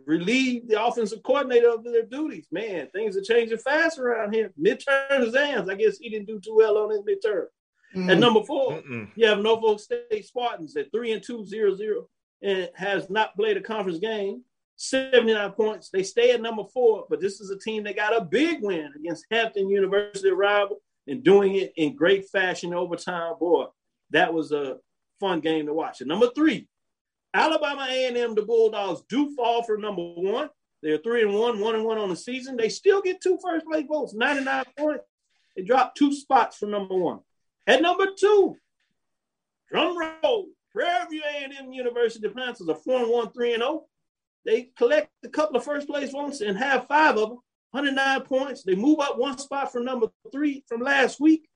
relieve 0.06 0.68
the 0.68 0.82
offensive 0.82 1.22
coordinator 1.22 1.70
of 1.70 1.84
their 1.84 2.04
duties. 2.04 2.46
Man, 2.50 2.88
things 2.90 3.16
are 3.16 3.22
changing 3.22 3.58
fast 3.58 3.98
around 3.98 4.34
here. 4.34 4.52
Midterm 4.60 5.22
exams. 5.22 5.68
I 5.68 5.74
guess 5.74 5.98
he 5.98 6.08
didn't 6.10 6.26
do 6.26 6.40
too 6.40 6.56
well 6.56 6.78
on 6.78 6.90
his 6.90 7.02
midterm. 7.02 7.46
Mm. 7.94 8.10
At 8.10 8.18
number 8.18 8.42
4 8.42 8.72
Mm-mm. 8.72 9.08
you 9.14 9.26
have 9.26 9.38
Norfolk 9.38 9.78
State 9.80 10.24
Spartans 10.24 10.76
at 10.76 10.90
three 10.90 11.12
and 11.12 11.22
two 11.22 11.46
zero 11.46 11.74
zero, 11.74 12.08
and 12.42 12.68
has 12.74 13.08
not 13.08 13.36
played 13.36 13.56
a 13.56 13.60
conference 13.60 13.98
game. 13.98 14.42
79 14.78 15.52
points. 15.52 15.88
They 15.88 16.02
stay 16.02 16.32
at 16.32 16.42
number 16.42 16.64
four, 16.72 17.06
but 17.08 17.18
this 17.18 17.40
is 17.40 17.50
a 17.50 17.58
team 17.58 17.84
that 17.84 17.96
got 17.96 18.14
a 18.14 18.22
big 18.22 18.62
win 18.62 18.92
against 18.94 19.24
Hampton 19.30 19.70
University 19.70 20.30
rival 20.30 20.82
and 21.06 21.22
doing 21.22 21.56
it 21.56 21.72
in 21.76 21.96
great 21.96 22.28
fashion 22.28 22.74
overtime. 22.74 23.34
Boy, 23.40 23.66
that 24.10 24.34
was 24.34 24.52
a 24.52 24.76
fun 25.20 25.40
game 25.40 25.66
to 25.66 25.74
watch. 25.74 26.00
And 26.00 26.08
number 26.08 26.28
three, 26.34 26.68
Alabama 27.34 27.86
A&M, 27.90 28.34
the 28.34 28.42
Bulldogs 28.42 29.02
do 29.08 29.34
fall 29.34 29.62
for 29.62 29.76
number 29.76 30.02
one. 30.02 30.48
They're 30.82 30.98
three 30.98 31.22
and 31.22 31.34
one, 31.34 31.60
one 31.60 31.74
and 31.74 31.84
one 31.84 31.98
on 31.98 32.08
the 32.08 32.16
season. 32.16 32.56
They 32.56 32.68
still 32.68 33.02
get 33.02 33.20
two 33.20 33.38
first 33.42 33.66
place 33.66 33.86
votes, 33.88 34.14
99 34.14 34.64
points. 34.78 35.04
They 35.56 35.62
dropped 35.62 35.96
two 35.96 36.12
spots 36.14 36.56
from 36.56 36.70
number 36.70 36.94
one. 36.94 37.20
At 37.66 37.82
number 37.82 38.06
two, 38.18 38.56
drum 39.68 39.98
roll, 39.98 40.46
Prairie 40.70 41.06
View 41.10 41.22
A&M 41.26 41.72
University 41.72 42.28
Panthers 42.28 42.68
are 42.68 42.76
four 42.76 43.00
and 43.00 43.10
one, 43.10 43.32
three 43.32 43.54
and 43.54 43.62
zero. 43.62 43.70
Oh. 43.72 43.88
They 44.44 44.70
collect 44.76 45.10
a 45.24 45.28
couple 45.28 45.56
of 45.56 45.64
first 45.64 45.88
place 45.88 46.12
votes 46.12 46.40
and 46.40 46.56
have 46.56 46.86
five 46.86 47.16
of 47.16 47.30
them, 47.30 47.38
109 47.72 48.20
points. 48.22 48.62
They 48.62 48.76
move 48.76 49.00
up 49.00 49.18
one 49.18 49.38
spot 49.38 49.72
from 49.72 49.84
number 49.84 50.06
three 50.30 50.64
from 50.68 50.82
last 50.82 51.18
week, 51.18 51.48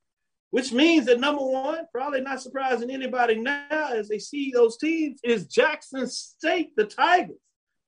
which 0.51 0.73
means 0.73 1.07
that 1.07 1.21
number 1.21 1.45
one, 1.45 1.87
probably 1.93 2.21
not 2.21 2.43
surprising 2.43 2.91
anybody 2.91 3.37
now 3.37 3.91
as 3.93 4.09
they 4.09 4.19
see 4.19 4.51
those 4.53 4.77
teams, 4.77 5.21
is 5.23 5.47
Jackson 5.47 6.09
State, 6.09 6.75
the 6.77 6.85
Tigers. 6.85 7.37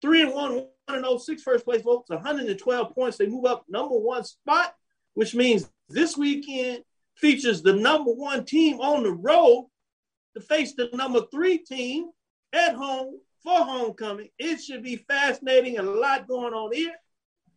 Three 0.00 0.22
and 0.22 0.34
one, 0.34 0.54
one 0.54 0.66
and 0.88 1.04
oh, 1.04 1.18
six 1.18 1.42
first 1.42 1.64
place 1.64 1.82
votes, 1.82 2.10
112 2.10 2.94
points. 2.94 3.16
They 3.16 3.26
move 3.26 3.44
up 3.44 3.64
number 3.68 3.96
one 3.96 4.24
spot, 4.24 4.74
which 5.14 5.34
means 5.34 5.70
this 5.88 6.16
weekend 6.16 6.82
features 7.16 7.62
the 7.62 7.72
number 7.72 8.12
one 8.12 8.44
team 8.44 8.80
on 8.80 9.04
the 9.04 9.12
road 9.12 9.68
to 10.34 10.40
face 10.40 10.74
the 10.74 10.88
number 10.92 11.20
three 11.30 11.58
team 11.58 12.10
at 12.52 12.74
home 12.74 13.20
for 13.42 13.58
homecoming. 13.58 14.28
It 14.38 14.60
should 14.60 14.82
be 14.82 14.96
fascinating 14.96 15.78
and 15.78 15.88
a 15.88 15.92
lot 15.92 16.28
going 16.28 16.54
on 16.54 16.72
here. 16.72 16.94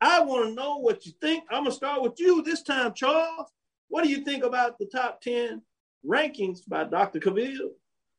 I 0.02 0.22
want 0.22 0.50
to 0.50 0.54
know 0.54 0.78
what 0.78 1.06
you 1.06 1.14
think. 1.22 1.46
I'm 1.50 1.66
to 1.66 1.72
start 1.72 2.02
with 2.02 2.20
you 2.20 2.42
this 2.44 2.64
time, 2.64 2.94
Charles. 2.94 3.50
What 3.90 4.04
do 4.04 4.10
you 4.10 4.18
think 4.18 4.44
about 4.44 4.78
the 4.78 4.86
top 4.86 5.22
10 5.22 5.62
rankings 6.06 6.60
by 6.68 6.86
Dr. 6.86 7.20
Cavil? 7.20 7.72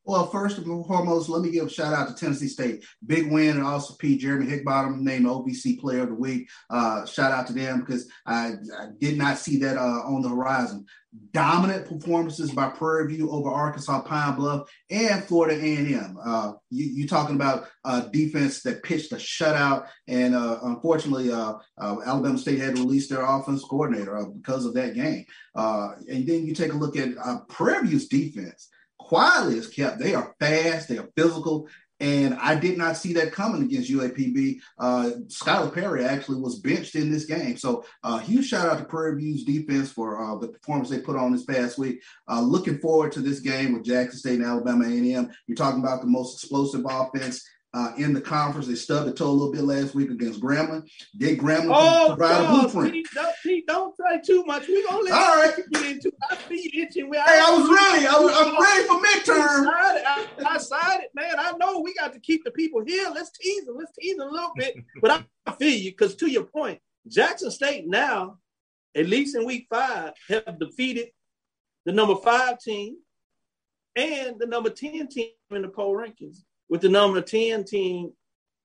Well, 0.07 0.29
first 0.29 0.59
and 0.59 0.87
foremost, 0.87 1.29
let 1.29 1.43
me 1.43 1.51
give 1.51 1.67
a 1.67 1.69
shout 1.69 1.93
out 1.93 2.07
to 2.07 2.15
Tennessee 2.15 2.47
State. 2.47 2.85
Big 3.05 3.29
win, 3.29 3.57
and 3.57 3.67
also 3.67 3.95
P. 3.95 4.17
Jeremy 4.17 4.47
Hickbottom 4.47 5.01
named 5.01 5.27
OVC 5.27 5.81
Player 5.81 6.03
of 6.03 6.11
the 6.11 6.15
Week. 6.15 6.49
Uh, 6.71 7.05
shout 7.07 7.33
out 7.33 7.49
to 7.49 7.53
them 7.53 7.81
because 7.81 8.09
I, 8.25 8.53
I 8.79 8.87
did 9.01 9.19
not 9.19 9.37
see 9.37 9.59
that 9.59 9.77
uh, 9.77 9.81
on 9.81 10.23
the 10.23 10.29
horizon. 10.29 10.87
Dominant 11.33 11.89
performances 11.89 12.53
by 12.53 12.69
Prairie 12.69 13.15
View 13.15 13.33
over 13.33 13.51
Arkansas 13.51 14.03
Pine 14.03 14.37
Bluff 14.37 14.71
and 14.91 15.25
Florida 15.25 15.61
A&M. 15.61 16.17
Uh, 16.25 16.53
you, 16.71 17.05
are 17.05 17.09
talking 17.09 17.35
about 17.35 17.67
uh, 17.85 18.03
defense 18.13 18.63
that 18.63 18.85
pitched 18.85 19.11
a 19.11 19.17
shutout, 19.17 19.89
and 20.07 20.37
uh, 20.37 20.61
unfortunately, 20.63 21.33
uh, 21.33 21.55
Alabama 21.81 22.39
State 22.39 22.61
had 22.61 22.77
to 22.77 22.83
release 22.83 23.09
their 23.09 23.25
offense 23.25 23.65
coordinator 23.65 24.25
because 24.37 24.67
of 24.67 24.75
that 24.75 24.95
game. 24.95 25.25
and 25.57 26.29
then 26.29 26.47
you 26.47 26.55
take 26.55 26.73
a 26.73 26.77
look 26.77 26.97
at 26.97 27.09
Prairie 27.49 27.89
View's 27.89 28.07
defense 28.07 28.69
quietly 29.07 29.57
is 29.57 29.69
kept. 29.69 29.99
They 29.99 30.15
are 30.15 30.35
fast, 30.41 30.89
they 30.89 30.99
are 30.99 31.09
physical, 31.17 31.69
and 31.99 32.35
I 32.35 32.57
did 32.57 32.77
not 32.77 32.97
see 32.97 33.15
that 33.15 33.33
coming 33.33 33.63
against 33.63 33.91
UAPB. 33.91 34.61
Uh, 34.79 35.11
Skyler 35.29 35.73
Perry 35.73 36.05
actually 36.05 36.41
was 36.41 36.59
benched 36.59 36.95
in 36.95 37.11
this 37.11 37.25
game. 37.25 37.57
So, 37.57 37.85
uh, 38.03 38.19
huge 38.19 38.49
shout 38.49 38.69
out 38.69 38.79
to 38.79 38.85
Prairie 38.85 39.19
View's 39.19 39.45
defense 39.45 39.91
for 39.91 40.23
uh, 40.23 40.37
the 40.37 40.49
performance 40.49 40.91
they 40.91 41.01
put 41.01 41.17
on 41.17 41.33
this 41.33 41.45
past 41.45 41.79
week. 41.79 42.03
Uh, 42.29 42.43
looking 42.43 42.79
forward 42.79 43.13
to 43.13 43.21
this 43.21 43.41
game 43.41 43.73
with 43.73 43.85
Jackson 43.85 44.19
State 44.19 44.41
and 44.41 44.45
Alabama 44.45 44.85
A&M. 44.85 45.31
You're 45.47 45.57
talking 45.57 45.81
about 45.81 46.03
the 46.03 46.07
most 46.07 46.35
explosive 46.35 46.85
offense 46.85 47.43
uh, 47.77 47.93
in 47.99 48.15
the 48.15 48.21
conference. 48.21 48.67
They 48.67 48.75
stubbed 48.75 49.07
the 49.07 49.13
toe 49.13 49.29
a 49.29 49.31
little 49.31 49.53
bit 49.53 49.63
last 49.63 49.95
week 49.95 50.11
against 50.11 50.41
Grambling. 50.41 50.89
Did 51.17 51.39
Grambling 51.39 51.75
oh, 51.75 52.15
provide 52.17 52.45
a 52.45 52.49
blueprint? 52.49 52.95
Pete 52.95 53.09
don't, 53.15 53.35
Pete, 53.43 53.67
don't 53.67 53.95
say 53.97 54.21
too 54.25 54.45
much. 54.45 54.67
We're 54.67 54.87
gonna 54.89 55.03
let 55.03 55.13
All 55.13 55.37
right. 55.37 55.55
get 55.73 55.87
into. 55.87 56.11
I 56.31 56.39
see 56.49 56.71
itching. 56.75 57.13
Hey, 57.13 57.21
I, 57.21 57.51
was 57.51 57.69
ready. 57.69 58.07
I 58.07 58.19
was, 58.19 58.35
I'm 58.35 58.63
ready 58.63 58.87
for 58.87 58.95
midterm. 58.95 59.67
I, 59.69 60.03
I, 60.07 60.59
I 60.59 60.99
it, 61.03 61.11
man. 61.15 61.35
I 61.39 61.53
know 61.59 61.81
we 61.81 61.93
got 61.95 62.15
to 62.15 62.16
keep 62.27 62.45
the 62.45 62.51
people 62.51 62.83
here. 62.85 63.09
Let's 63.15 63.31
tease 63.31 63.65
them. 63.65 63.77
Let's 63.79 63.93
tease 63.99 64.17
them 64.17 64.29
a 64.29 64.33
little 64.33 64.53
bit. 64.57 64.77
But 65.01 65.25
I, 65.47 65.53
feel 65.53 65.79
you 65.79 65.93
because 65.93 66.17
to 66.17 66.31
your 66.31 66.45
point, 66.45 66.81
Jackson 67.09 67.51
State 67.51 67.87
now, 67.87 68.39
at 68.95 69.07
least 69.07 69.37
in 69.37 69.47
week 69.47 69.67
five, 69.71 70.13
have 70.29 70.59
defeated 70.59 71.09
the 71.85 71.93
number 71.93 72.17
five 72.17 72.59
team 72.59 72.97
and 73.95 74.39
the 74.39 74.47
number 74.47 74.69
10 74.69 75.09
team 75.09 75.31
in 75.51 75.63
the 75.63 75.69
poll 75.69 75.95
rankings 75.95 76.39
with 76.69 76.81
the 76.81 76.89
number 76.89 77.21
10 77.21 77.65
team 77.65 78.13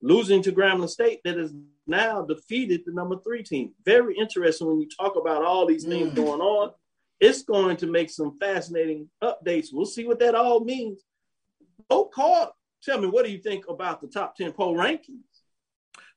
losing 0.01 0.41
to 0.41 0.51
Grambling 0.51 0.89
State 0.89 1.21
that 1.23 1.37
has 1.37 1.53
now 1.87 2.23
defeated 2.23 2.81
the 2.85 2.91
number 2.91 3.17
three 3.23 3.43
team. 3.43 3.73
Very 3.85 4.15
interesting 4.17 4.67
when 4.67 4.81
you 4.81 4.89
talk 4.89 5.15
about 5.15 5.43
all 5.43 5.65
these 5.65 5.85
things 5.85 6.11
mm. 6.11 6.15
going 6.15 6.41
on. 6.41 6.71
It's 7.19 7.43
going 7.43 7.77
to 7.77 7.87
make 7.87 8.09
some 8.09 8.37
fascinating 8.39 9.07
updates. 9.23 9.67
We'll 9.71 9.85
see 9.85 10.05
what 10.05 10.19
that 10.19 10.33
all 10.33 10.61
means. 10.61 11.03
Oh, 11.89 12.05
Carl, 12.05 12.55
tell 12.83 12.99
me, 12.99 13.07
what 13.07 13.25
do 13.25 13.31
you 13.31 13.39
think 13.39 13.65
about 13.69 14.01
the 14.01 14.07
top 14.07 14.35
10 14.35 14.53
poll 14.53 14.75
rankings? 14.75 15.23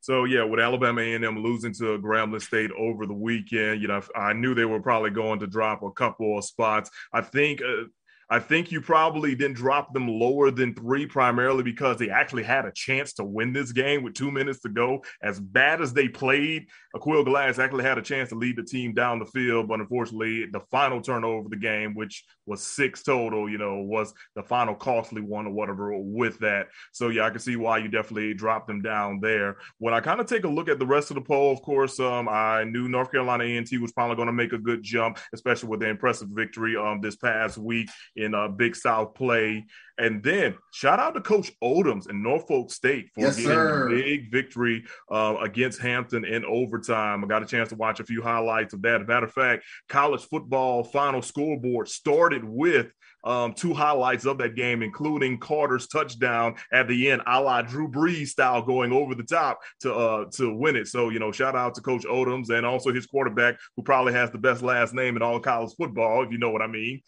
So 0.00 0.24
yeah, 0.24 0.44
with 0.44 0.60
Alabama 0.60 1.00
A&M 1.00 1.42
losing 1.42 1.72
to 1.74 1.98
Grambling 1.98 2.42
State 2.42 2.70
over 2.76 3.06
the 3.06 3.14
weekend, 3.14 3.80
you 3.80 3.88
know, 3.88 4.02
I 4.14 4.34
knew 4.34 4.54
they 4.54 4.66
were 4.66 4.82
probably 4.82 5.10
going 5.10 5.40
to 5.40 5.46
drop 5.46 5.82
a 5.82 5.90
couple 5.92 6.36
of 6.36 6.44
spots. 6.44 6.90
I 7.12 7.22
think 7.22 7.62
uh, 7.62 7.84
I 8.30 8.38
think 8.38 8.72
you 8.72 8.80
probably 8.80 9.34
didn't 9.34 9.56
drop 9.56 9.92
them 9.92 10.08
lower 10.08 10.50
than 10.50 10.74
three, 10.74 11.06
primarily 11.06 11.62
because 11.62 11.98
they 11.98 12.10
actually 12.10 12.42
had 12.42 12.64
a 12.64 12.72
chance 12.72 13.12
to 13.14 13.24
win 13.24 13.52
this 13.52 13.72
game 13.72 14.02
with 14.02 14.14
two 14.14 14.30
minutes 14.30 14.60
to 14.60 14.68
go. 14.68 15.04
As 15.22 15.40
bad 15.40 15.80
as 15.80 15.92
they 15.92 16.08
played, 16.08 16.68
Aqeel 16.94 17.24
Glass 17.24 17.58
actually 17.58 17.84
had 17.84 17.98
a 17.98 18.02
chance 18.02 18.28
to 18.28 18.36
lead 18.36 18.56
the 18.56 18.62
team 18.62 18.94
down 18.94 19.18
the 19.18 19.26
field, 19.26 19.66
but 19.66 19.80
unfortunately, 19.80 20.46
the 20.46 20.60
final 20.70 21.00
turnover 21.00 21.44
of 21.44 21.50
the 21.50 21.56
game, 21.56 21.94
which 21.94 22.24
was 22.46 22.62
six 22.62 23.02
total, 23.02 23.48
you 23.50 23.58
know, 23.58 23.78
was 23.78 24.14
the 24.36 24.42
final 24.42 24.74
costly 24.74 25.20
one 25.20 25.46
or 25.46 25.52
whatever 25.52 25.92
with 25.98 26.38
that. 26.38 26.68
So 26.92 27.08
yeah, 27.08 27.24
I 27.24 27.30
can 27.30 27.40
see 27.40 27.56
why 27.56 27.78
you 27.78 27.88
definitely 27.88 28.32
dropped 28.34 28.68
them 28.68 28.80
down 28.80 29.18
there. 29.20 29.56
When 29.78 29.92
I 29.92 30.00
kind 30.00 30.20
of 30.20 30.26
take 30.26 30.44
a 30.44 30.48
look 30.48 30.68
at 30.68 30.78
the 30.78 30.86
rest 30.86 31.10
of 31.10 31.16
the 31.16 31.20
poll, 31.20 31.52
of 31.52 31.62
course, 31.62 31.98
um, 31.98 32.28
I 32.28 32.64
knew 32.64 32.88
North 32.88 33.10
Carolina 33.10 33.44
A&T 33.44 33.76
was 33.78 33.92
probably 33.92 34.16
going 34.16 34.26
to 34.26 34.32
make 34.32 34.52
a 34.52 34.58
good 34.58 34.82
jump, 34.82 35.18
especially 35.32 35.70
with 35.70 35.80
the 35.80 35.88
impressive 35.88 36.28
victory 36.28 36.76
um 36.76 37.00
this 37.00 37.16
past 37.16 37.58
week 37.58 37.88
in 38.14 38.34
uh, 38.34 38.48
Big 38.48 38.76
South 38.76 39.14
play. 39.14 39.66
And 39.98 40.22
then 40.22 40.56
shout 40.72 40.98
out 40.98 41.14
to 41.14 41.20
Coach 41.20 41.52
Odums 41.62 42.10
in 42.10 42.22
Norfolk 42.22 42.72
State 42.72 43.10
for 43.14 43.20
yes, 43.20 43.36
getting 43.36 43.52
sir. 43.52 43.88
a 43.88 43.94
big 43.94 44.30
victory 44.30 44.84
uh, 45.10 45.36
against 45.40 45.80
Hampton 45.80 46.24
in 46.24 46.44
overtime. 46.44 47.22
I 47.22 47.28
got 47.28 47.42
a 47.44 47.46
chance 47.46 47.68
to 47.68 47.76
watch 47.76 48.00
a 48.00 48.04
few 48.04 48.20
highlights 48.20 48.74
of 48.74 48.82
that. 48.82 49.00
As 49.00 49.04
a 49.04 49.06
matter 49.06 49.26
of 49.26 49.32
fact, 49.32 49.64
college 49.88 50.24
football 50.24 50.82
final 50.82 51.22
scoreboard 51.22 51.88
started 51.88 52.42
with 52.44 52.92
um, 53.24 53.54
two 53.54 53.72
highlights 53.72 54.26
of 54.26 54.38
that 54.38 54.54
game, 54.54 54.82
including 54.82 55.38
Carter's 55.38 55.88
touchdown 55.88 56.56
at 56.72 56.88
the 56.88 57.10
end, 57.10 57.22
a 57.26 57.40
la 57.40 57.62
Drew 57.62 57.88
Brees 57.88 58.28
style, 58.28 58.62
going 58.62 58.92
over 58.92 59.14
the 59.14 59.22
top 59.22 59.60
to 59.80 59.94
uh, 59.94 60.24
to 60.32 60.54
win 60.54 60.76
it. 60.76 60.88
So 60.88 61.08
you 61.08 61.18
know, 61.18 61.32
shout 61.32 61.56
out 61.56 61.74
to 61.76 61.80
Coach 61.80 62.04
Odums 62.04 62.50
and 62.50 62.66
also 62.66 62.92
his 62.92 63.06
quarterback, 63.06 63.56
who 63.76 63.82
probably 63.82 64.12
has 64.12 64.30
the 64.30 64.38
best 64.38 64.62
last 64.62 64.92
name 64.92 65.16
in 65.16 65.22
all 65.22 65.40
college 65.40 65.72
football, 65.78 66.22
if 66.22 66.30
you 66.30 66.38
know 66.38 66.50
what 66.50 66.62
I 66.62 66.66
mean. 66.66 67.00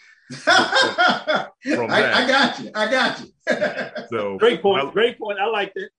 I, 0.47 1.49
I, 1.65 2.27
got 2.27 2.59
you. 2.59 2.71
I 2.75 2.91
got 2.91 3.21
you. 3.21 4.07
so 4.11 4.39
great 4.39 4.61
point. 4.63 4.87
I, 4.87 4.91
great 4.91 5.19
point. 5.19 5.39
I 5.39 5.47
like 5.47 5.73
that. 5.75 5.91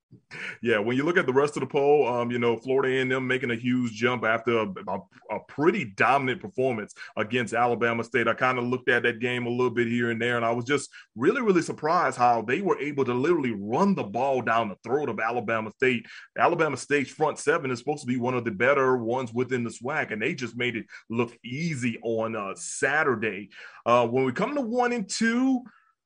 Yeah, 0.61 0.79
when 0.79 0.97
you 0.97 1.03
look 1.03 1.17
at 1.17 1.25
the 1.25 1.33
rest 1.33 1.57
of 1.57 1.61
the 1.61 1.67
poll, 1.67 2.07
um, 2.07 2.31
you 2.31 2.39
know, 2.39 2.57
Florida 2.57 3.01
and 3.01 3.11
them 3.11 3.27
making 3.27 3.51
a 3.51 3.55
huge 3.55 3.93
jump 3.93 4.23
after 4.23 4.59
a, 4.59 4.65
a, 4.65 4.99
a 5.31 5.39
pretty 5.47 5.85
dominant 5.85 6.41
performance 6.41 6.93
against 7.17 7.53
Alabama 7.53 8.03
State. 8.03 8.27
I 8.27 8.33
kind 8.33 8.57
of 8.57 8.65
looked 8.65 8.89
at 8.89 9.03
that 9.03 9.19
game 9.19 9.45
a 9.45 9.49
little 9.49 9.69
bit 9.69 9.87
here 9.87 10.11
and 10.11 10.21
there, 10.21 10.37
and 10.37 10.45
I 10.45 10.51
was 10.51 10.65
just 10.65 10.89
really, 11.15 11.41
really 11.41 11.61
surprised 11.61 12.17
how 12.17 12.41
they 12.41 12.61
were 12.61 12.79
able 12.79 13.05
to 13.05 13.13
literally 13.13 13.53
run 13.57 13.95
the 13.95 14.03
ball 14.03 14.41
down 14.41 14.69
the 14.69 14.75
throat 14.83 15.09
of 15.09 15.19
Alabama 15.19 15.71
State. 15.71 16.05
Alabama 16.37 16.77
State's 16.77 17.11
front 17.11 17.37
seven 17.39 17.71
is 17.71 17.79
supposed 17.79 18.01
to 18.01 18.07
be 18.07 18.17
one 18.17 18.33
of 18.33 18.45
the 18.45 18.51
better 18.51 18.97
ones 18.97 19.33
within 19.33 19.63
the 19.63 19.69
SWAC, 19.69 20.11
and 20.11 20.21
they 20.21 20.33
just 20.33 20.57
made 20.57 20.75
it 20.75 20.85
look 21.09 21.37
easy 21.43 21.99
on 22.01 22.35
uh, 22.35 22.53
Saturday. 22.55 23.49
Uh, 23.85 24.07
when 24.07 24.25
we 24.25 24.31
come 24.31 24.55
to 24.55 24.61
one 24.61 24.93
and 24.93 25.09
two, 25.09 25.63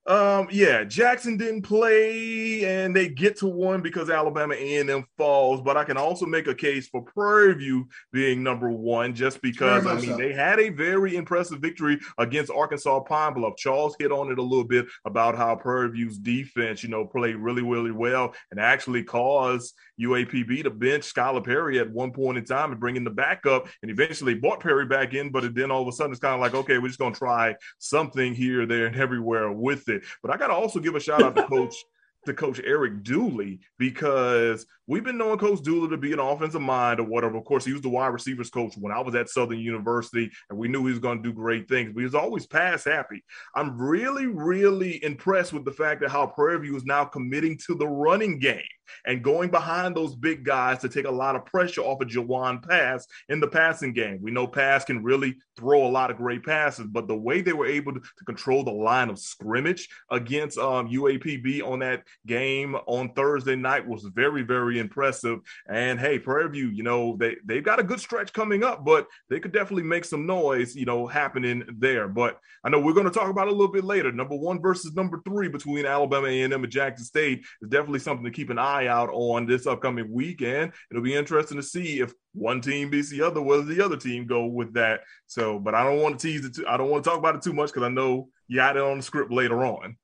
um, 0.08 0.48
yeah, 0.52 0.84
Jackson 0.84 1.38
didn't 1.38 1.62
play, 1.62 2.66
and 2.66 2.96
they 2.96 3.08
get 3.08 3.38
to 3.38 3.48
one 3.48 3.82
because 3.82 4.10
Alabama 4.10 4.56
A&M 4.56 5.06
falls. 5.16 5.62
But 5.62 5.78
I 5.78 5.84
can 5.84 5.96
also 5.96 6.26
make 6.26 6.48
a 6.48 6.56
case 6.56 6.88
for 6.88 7.04
Prairie 7.04 7.54
View 7.54 7.88
being 8.12 8.42
number 8.42 8.72
one, 8.72 9.14
just 9.14 9.42
because 9.44 9.86
I 9.86 9.96
mean 9.96 10.12
so. 10.12 10.18
they 10.18 10.34
had 10.34 10.60
a 10.60 10.70
very 10.70 11.16
impressive 11.16 11.60
victory 11.60 12.00
against 12.18 12.52
Arkansas 12.52 13.02
Pine 13.02 13.36
Bluff. 13.36 13.58
Charles 13.58 13.96
hit 14.00 14.12
on 14.12 14.32
it 14.32 14.40
a 14.40 14.44
little 14.44 14.66
bit 14.66 14.88
about 15.06 15.38
how 15.38 15.56
Prairie 15.56 15.92
View's 15.92 16.18
defense, 16.18 16.82
you 16.82 16.90
know, 16.90 17.06
played 17.06 17.36
really, 17.36 17.62
really 17.62 17.92
well 17.92 18.34
and 18.50 18.60
actually 18.60 19.04
caused 19.04 19.76
UAPB 20.02 20.64
to 20.64 20.70
bench 20.70 21.14
Skyler 21.14 21.44
Perry 21.44 21.80
at 21.80 21.92
one 21.92 22.12
point 22.12 22.38
in 22.38 22.46
time 22.46 22.72
and 22.72 22.80
bring 22.80 22.96
in 22.96 23.04
the 23.04 23.10
backup, 23.10 23.68
and 23.82 23.92
eventually 23.92 24.34
brought 24.34 24.60
Perry 24.60 24.86
back 24.86 25.14
in. 25.14 25.30
But 25.30 25.54
then 25.56 25.72
all 25.72 25.82
of 25.82 25.88
a 25.88 25.92
sudden, 25.92 26.12
it's 26.12 26.20
kind 26.20 26.36
of 26.36 26.42
like, 26.42 26.54
okay, 26.54 26.78
we're 26.78 26.88
just 26.88 27.00
gonna 27.00 27.16
try 27.16 27.56
something 27.80 28.34
here, 28.34 28.66
there, 28.66 28.88
and 28.88 28.96
everywhere 28.96 29.52
with 29.52 29.90
it. 29.90 30.04
But 30.22 30.32
I 30.32 30.38
got 30.38 30.48
to 30.48 30.54
also 30.54 30.80
give 30.80 30.96
a 30.96 31.00
shout 31.00 31.24
out 31.24 31.36
to 31.36 31.44
Coach 31.44 31.76
to 32.26 32.34
Coach 32.34 32.62
Eric 32.64 33.04
Dooley 33.04 33.60
because 33.78 34.66
we've 34.86 35.04
been 35.04 35.18
knowing 35.18 35.40
Coach 35.40 35.64
Dooley 35.64 35.90
to 35.90 35.98
be 35.98 36.14
an 36.14 36.20
offensive 36.20 36.62
mind 36.62 37.00
or 37.00 37.04
whatever. 37.04 37.38
Of 37.38 37.46
course, 37.46 37.66
he 37.66 37.74
was 37.74 37.82
the 37.82 37.90
wide 37.90 38.08
receivers 38.08 38.50
coach 38.50 38.76
when 38.78 38.94
I 38.94 39.00
was 39.00 39.16
at 39.16 39.30
Southern 39.30 39.60
University, 39.60 40.30
and 40.50 40.60
we 40.60 40.68
knew 40.68 40.86
he 40.86 40.92
was 40.92 41.00
going 41.00 41.22
to 41.22 41.30
do 41.30 41.34
great 41.34 41.68
things. 41.68 41.92
But 41.94 42.02
he 42.02 42.06
was 42.06 42.16
always 42.16 42.46
pass 42.46 42.84
happy. 42.84 43.24
I'm 43.56 43.78
really, 43.78 44.28
really 44.28 45.04
impressed 45.04 45.54
with 45.54 45.66
the 45.66 45.72
fact 45.72 46.02
that 46.02 46.12
how 46.12 46.28
Prairie 46.28 46.60
View 46.60 46.76
is 46.76 46.86
now 46.86 47.06
committing 47.06 47.58
to 47.66 47.76
the 47.76 47.88
running 47.88 48.38
game. 48.40 48.62
And 49.06 49.24
going 49.24 49.50
behind 49.50 49.96
those 49.96 50.16
big 50.16 50.44
guys 50.44 50.80
to 50.80 50.90
take 50.90 51.06
a 51.06 51.12
lot 51.12 51.36
of 51.36 51.46
pressure 51.46 51.82
off 51.82 52.02
of 52.02 52.08
Jawon 52.08 52.68
Pass 52.68 53.08
in 53.30 53.40
the 53.40 53.48
passing 53.48 53.94
game. 53.94 54.20
We 54.22 54.32
know 54.32 54.48
Pass 54.48 54.86
can 54.86 55.04
really 55.04 55.38
throw 55.58 55.86
a 55.86 55.90
lot 55.90 56.12
of 56.12 56.18
great 56.18 56.44
passes, 56.44 56.88
but 56.88 57.08
the 57.08 57.16
way 57.16 57.42
they 57.42 57.54
were 57.54 57.68
able 57.68 57.94
to, 57.94 58.02
control 58.26 58.64
the 58.64 58.72
line 58.72 59.10
of 59.10 59.20
scrimmage 59.20 59.90
against 60.12 60.58
um, 60.58 60.88
UAPB 60.88 61.64
on 61.64 61.80
that 61.80 62.04
game 62.28 62.76
on 62.88 63.14
Thursday 63.14 63.56
night 63.56 63.86
was 63.88 64.04
very, 64.04 64.44
very 64.44 64.80
impressive. 64.80 65.40
And 65.68 66.00
hey, 66.00 66.20
Prairie 66.20 66.50
View, 66.50 66.68
you 66.70 66.84
know, 66.84 67.18
they, 67.18 67.38
they've 67.46 67.64
got 67.64 67.80
a 67.80 67.84
good 67.84 68.00
stretch 68.00 68.32
coming 68.32 68.64
up, 68.64 68.86
but 68.86 69.08
they 69.30 69.40
could 69.40 69.52
definitely 69.52 69.84
make 69.84 70.06
some 70.06 70.26
noise, 70.26 70.76
you 70.76 70.86
know, 70.86 71.08
happening 71.08 71.64
there. 71.78 72.08
But 72.08 72.40
I 72.64 72.70
know 72.70 72.80
we're 72.80 72.94
going 72.94 73.06
to 73.06 73.12
talk 73.12 73.30
about 73.30 73.48
a 73.48 73.52
little 73.52 73.72
bit 73.72 73.84
later. 73.84 74.12
Number 74.12 74.36
one 74.36 74.62
versus 74.62 74.94
number 74.94 75.22
three 75.26 75.48
between 75.48 75.86
Alabama 75.86 76.28
A&M 76.28 76.52
and 76.52 76.72
Jackson 76.72 77.06
State 77.06 77.44
is 77.62 77.70
definitely 77.70 78.00
something 78.00 78.26
to 78.26 78.32
keep 78.32 78.50
an 78.50 78.60
eye 78.60 78.81
out 78.88 79.10
on 79.12 79.46
this 79.46 79.68
upcoming 79.68 80.12
weekend. 80.12 80.74
It'll 80.90 81.04
be 81.04 81.16
interesting 81.16 81.58
to 81.58 81.64
see 81.64 82.00
if 82.00 82.14
one 82.34 82.62
team 82.62 82.90
beats 82.90 83.10
the 83.10 83.22
other, 83.22 83.42
whether 83.42 83.64
the 83.64 83.84
other 83.84 83.98
team 83.98 84.26
go 84.26 84.46
with 84.46 84.74
that. 84.74 85.02
So, 85.28 85.60
but 85.60 85.76
I 85.76 85.84
don't 85.84 86.02
want 86.02 86.20
to 86.20 86.28
tease 86.28 86.46
it. 86.46 86.56
Too, 86.56 86.68
I 86.68 86.78
don't 86.78 86.90
want 86.90 87.04
to 87.04 87.10
talk 87.10 87.20
about 87.20 87.36
it 87.36 87.42
too 87.42 87.54
much 87.54 87.70
because 87.70 87.84
I 87.84 87.90
know 87.90 88.30
you 88.48 88.58
got 88.58 88.78
it 88.78 88.84
on 88.84 88.98
the 88.98 89.04
script 89.04 89.32
later 89.32 89.66
on. 89.66 89.98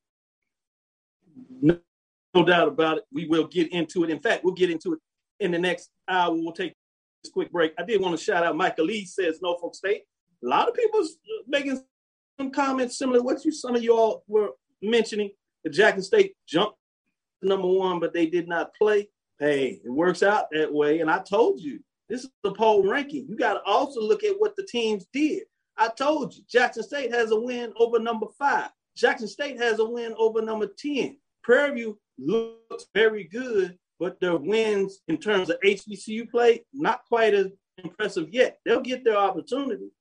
No, 1.62 1.80
no 2.34 2.46
doubt 2.46 2.68
about 2.68 2.98
it. 2.98 3.04
We 3.12 3.28
will 3.28 3.48
get 3.48 3.72
into 3.72 4.04
it. 4.04 4.10
In 4.10 4.20
fact, 4.20 4.44
we'll 4.44 4.54
get 4.54 4.70
into 4.70 4.94
it 4.94 5.00
in 5.40 5.52
the 5.52 5.60
next 5.60 5.90
hour. 6.08 6.34
We'll 6.34 6.54
take 6.54 6.74
this 7.24 7.32
quick 7.32 7.52
break. 7.52 7.74
I 7.78 7.84
did 7.84 8.02
want 8.02 8.18
to 8.18 8.24
shout 8.24 8.44
out 8.44 8.56
Michael 8.56 8.86
Lee 8.86 9.06
says 9.06 9.42
Norfolk 9.42 9.76
State. 9.76 10.04
A 10.44 10.48
lot 10.48 10.68
of 10.68 10.76
people 10.76 11.06
making 11.48 11.82
some 12.40 12.52
comments 12.52 12.98
similar 12.98 13.20
to 13.20 13.24
what 13.24 13.44
you 13.44 13.52
some 13.52 13.76
of 13.76 13.84
you 13.84 13.98
all 13.98 14.24
were 14.28 14.52
mentioning. 14.82 15.32
The 15.64 15.70
Jackson 15.70 16.04
State 16.04 16.36
jumped 16.48 16.78
number 17.42 17.68
one, 17.68 18.00
but 18.00 18.14
they 18.14 18.26
did 18.26 18.48
not 18.48 18.74
play. 18.76 19.10
Hey, 19.40 19.80
it 19.84 19.90
works 19.90 20.24
out 20.24 20.46
that 20.52 20.74
way. 20.74 21.00
And 21.00 21.10
I 21.10 21.20
told 21.20 21.60
you, 21.60 21.80
this 22.10 22.24
is 22.24 22.30
the 22.44 22.54
poll 22.54 22.88
ranking. 22.88 23.28
You 23.28 23.36
got 23.36 23.54
to 23.56 23.62
also 23.64 24.02
look 24.02 24.24
at 24.24 24.40
what 24.40 24.56
the 24.56 24.64
teams 24.64 25.06
did. 25.14 25.44
I 25.78 25.90
told 25.90 26.34
you, 26.34 26.44
Jackson 26.50 26.84
State 26.84 27.14
has 27.14 27.32
a 27.32 27.40
win 27.40 27.72
over 27.78 28.00
number 28.00 28.28
five. 28.40 28.70
Jackson 28.96 29.28
State 29.28 29.58
has 29.60 29.80
a 29.80 29.86
win 29.86 30.16
over 30.18 30.42
number 30.42 30.68
10. 30.68 31.18
Prairie 31.44 31.76
View 31.76 32.00
looks 32.18 32.88
very 32.96 33.26
good, 33.26 33.78
but 34.00 34.20
their 34.20 34.38
wins 34.38 35.02
in 35.08 35.18
terms 35.18 35.50
of 35.50 35.60
HBCU 35.64 36.30
play, 36.32 36.66
not 36.74 37.02
quite 37.08 37.36
as 37.36 37.48
impressive 37.84 38.30
yet. 38.34 38.60
They'll 38.66 38.82
get 38.82 39.04
their 39.04 39.18
opportunity. 39.18 39.92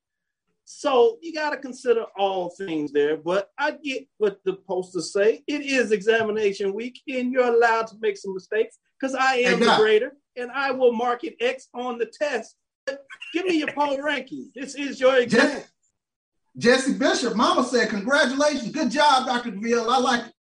So 0.68 1.18
you 1.22 1.32
got 1.32 1.50
to 1.50 1.56
consider 1.56 2.06
all 2.18 2.50
things 2.50 2.90
there. 2.90 3.16
But 3.16 3.50
I 3.56 3.70
get 3.82 4.08
what 4.18 4.40
the 4.44 4.54
posters 4.54 5.12
say. 5.12 5.44
It 5.46 5.62
is 5.62 5.92
examination 5.92 6.74
week, 6.74 7.00
and 7.08 7.32
you're 7.32 7.46
allowed 7.54 7.86
to 7.88 7.96
make 8.00 8.16
some 8.16 8.34
mistakes 8.34 8.78
because 9.00 9.14
I 9.14 9.36
am 9.36 9.60
the 9.60 9.76
grader 9.78 10.12
and 10.36 10.50
I 10.50 10.72
will 10.72 10.92
mark 10.92 11.22
it 11.22 11.36
X 11.40 11.68
on 11.72 11.98
the 11.98 12.06
test. 12.06 12.56
Give 13.32 13.46
me 13.46 13.58
your 13.58 13.72
poll 13.72 14.02
ranking. 14.02 14.50
This 14.56 14.74
is 14.74 14.98
your 14.98 15.16
exam. 15.18 15.62
Jesse, 16.58 16.94
Bishop, 16.94 17.36
Mama 17.36 17.62
said, 17.64 17.88
Congratulations. 17.88 18.72
Good 18.72 18.90
job, 18.90 19.26
Dr. 19.26 19.52
DeVille. 19.52 19.88
I 19.88 19.98
like 19.98 20.24
it. 20.26 20.32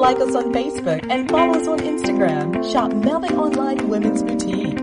Like 0.00 0.18
us 0.20 0.34
on 0.34 0.50
Facebook 0.50 1.06
and 1.10 1.28
follow 1.28 1.60
us 1.60 1.68
on 1.68 1.78
Instagram. 1.80 2.64
Shop 2.72 2.90
Velvet 2.90 3.32
Online 3.32 3.86
Women's 3.86 4.22
Boutique. 4.22 4.79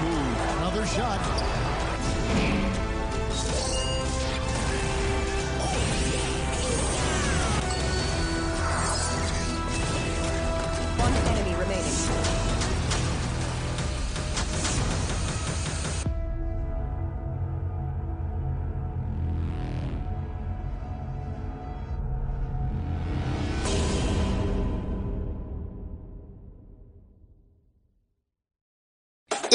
move. 0.00 0.38
Another 0.58 0.86
shot. 0.86 2.77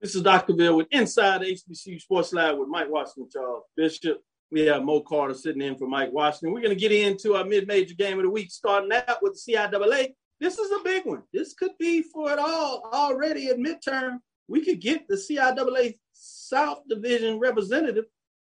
This 0.00 0.14
is 0.14 0.22
Dr. 0.22 0.54
Bill 0.54 0.78
with 0.78 0.86
Inside 0.92 1.42
HBCU 1.42 2.00
Sports 2.00 2.32
Lab 2.32 2.56
with 2.56 2.70
Mike 2.70 2.88
Washington, 2.88 3.28
Charles 3.30 3.64
Bishop. 3.76 4.22
We 4.50 4.62
have 4.62 4.82
Mo 4.82 5.02
Carter 5.02 5.34
sitting 5.34 5.60
in 5.60 5.76
for 5.76 5.86
Mike 5.86 6.10
Washington. 6.10 6.54
We're 6.54 6.62
going 6.62 6.74
to 6.74 6.80
get 6.80 6.90
into 6.90 7.34
our 7.34 7.44
mid-major 7.44 7.94
game 7.96 8.18
of 8.18 8.24
the 8.24 8.30
week, 8.30 8.50
starting 8.50 8.90
out 8.92 9.18
with 9.20 9.34
the 9.34 9.52
CIAA. 9.52 10.14
This 10.40 10.58
is 10.58 10.72
a 10.72 10.82
big 10.82 11.04
one. 11.04 11.22
This 11.34 11.52
could 11.52 11.72
be 11.78 12.00
for 12.00 12.32
it 12.32 12.38
all 12.38 12.88
already 12.90 13.48
at 13.48 13.58
midterm. 13.58 14.20
We 14.48 14.64
could 14.64 14.80
get 14.80 15.06
the 15.06 15.16
CIAA 15.16 15.98
South 16.14 16.80
Division 16.88 17.38
representative. 17.38 18.06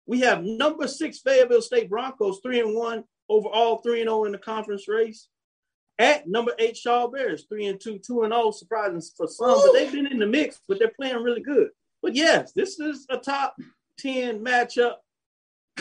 We 0.06 0.20
have 0.20 0.44
number 0.44 0.86
six 0.86 1.18
Fayetteville 1.18 1.62
State 1.62 1.90
Broncos, 1.90 2.38
three 2.44 2.60
and 2.60 2.76
one 2.76 3.02
overall, 3.28 3.78
three 3.78 4.02
and 4.02 4.08
zero 4.08 4.20
oh 4.20 4.24
in 4.24 4.30
the 4.30 4.38
conference 4.38 4.86
race. 4.86 5.26
At 6.00 6.26
number 6.26 6.54
eight, 6.58 6.78
Shaw 6.78 7.08
Bears, 7.08 7.44
three 7.46 7.66
and 7.66 7.78
two, 7.78 7.98
two 7.98 8.22
and 8.22 8.32
oh, 8.32 8.52
surprising 8.52 9.02
for 9.14 9.28
some, 9.28 9.50
Ooh. 9.50 9.62
but 9.66 9.72
they've 9.74 9.92
been 9.92 10.06
in 10.06 10.18
the 10.18 10.26
mix, 10.26 10.58
but 10.66 10.78
they're 10.78 10.88
playing 10.98 11.22
really 11.22 11.42
good. 11.42 11.68
But 12.00 12.16
yes, 12.16 12.52
this 12.52 12.80
is 12.80 13.04
a 13.10 13.18
top 13.18 13.54
10 13.98 14.42
matchup 14.42 14.94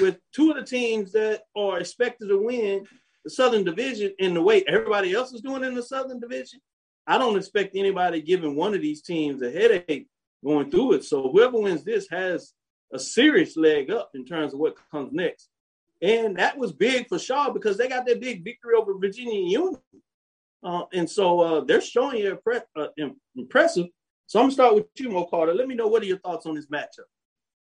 with 0.02 0.18
two 0.34 0.50
of 0.52 0.58
the 0.58 0.64
teams 0.64 1.14
that 1.14 1.44
are 1.56 1.80
expected 1.80 2.28
to 2.28 2.38
win 2.38 2.86
the 3.24 3.30
Southern 3.30 3.64
Division 3.64 4.14
in 4.20 4.34
the 4.34 4.42
way 4.42 4.62
everybody 4.68 5.14
else 5.14 5.32
is 5.32 5.40
doing 5.40 5.64
in 5.64 5.74
the 5.74 5.82
Southern 5.82 6.20
Division. 6.20 6.60
I 7.08 7.18
don't 7.18 7.38
expect 7.38 7.78
anybody 7.78 8.22
giving 8.22 8.58
one 8.58 8.74
of 8.74 8.82
these 8.82 9.02
teams 9.02 9.42
a 9.42 9.50
headache 9.50 10.08
going 10.44 10.70
through 10.70 10.96
it. 10.96 11.06
So 11.06 11.32
whoever 11.32 11.58
wins 11.58 11.86
this 11.86 12.10
has 12.12 12.52
a 12.94 13.00
serious 13.00 13.56
leg 13.56 13.90
up 13.90 14.12
in 14.14 14.26
terms 14.26 14.54
of 14.54 14.60
what 14.60 14.76
comes 14.92 15.14
next. 15.14 15.48
And 16.02 16.38
that 16.38 16.58
was 16.58 16.74
big 16.74 17.08
for 17.08 17.18
Shaw 17.18 17.52
because 17.52 17.78
they 17.78 17.88
got 17.88 18.06
that 18.06 18.20
big 18.20 18.44
victory 18.44 18.76
over 18.76 18.98
Virginia 18.98 19.40
Union. 19.40 19.78
Uh, 20.64 20.84
and 20.94 21.10
so 21.10 21.40
uh, 21.40 21.64
they're 21.64 21.82
showing 21.82 22.18
you 22.18 22.38
impre- 22.38 22.62
uh, 22.76 22.88
impressive. 23.36 23.88
So 24.28 24.40
I'm 24.40 24.46
gonna 24.46 24.54
start 24.54 24.76
with 24.76 24.86
you, 24.98 25.10
Mo 25.10 25.26
Carter. 25.26 25.54
Let 25.54 25.68
me 25.68 25.76
know 25.76 25.88
what 25.88 26.04
are 26.04 26.06
your 26.06 26.20
thoughts 26.20 26.46
on 26.46 26.56
this 26.56 26.68
matchup. 26.68 27.08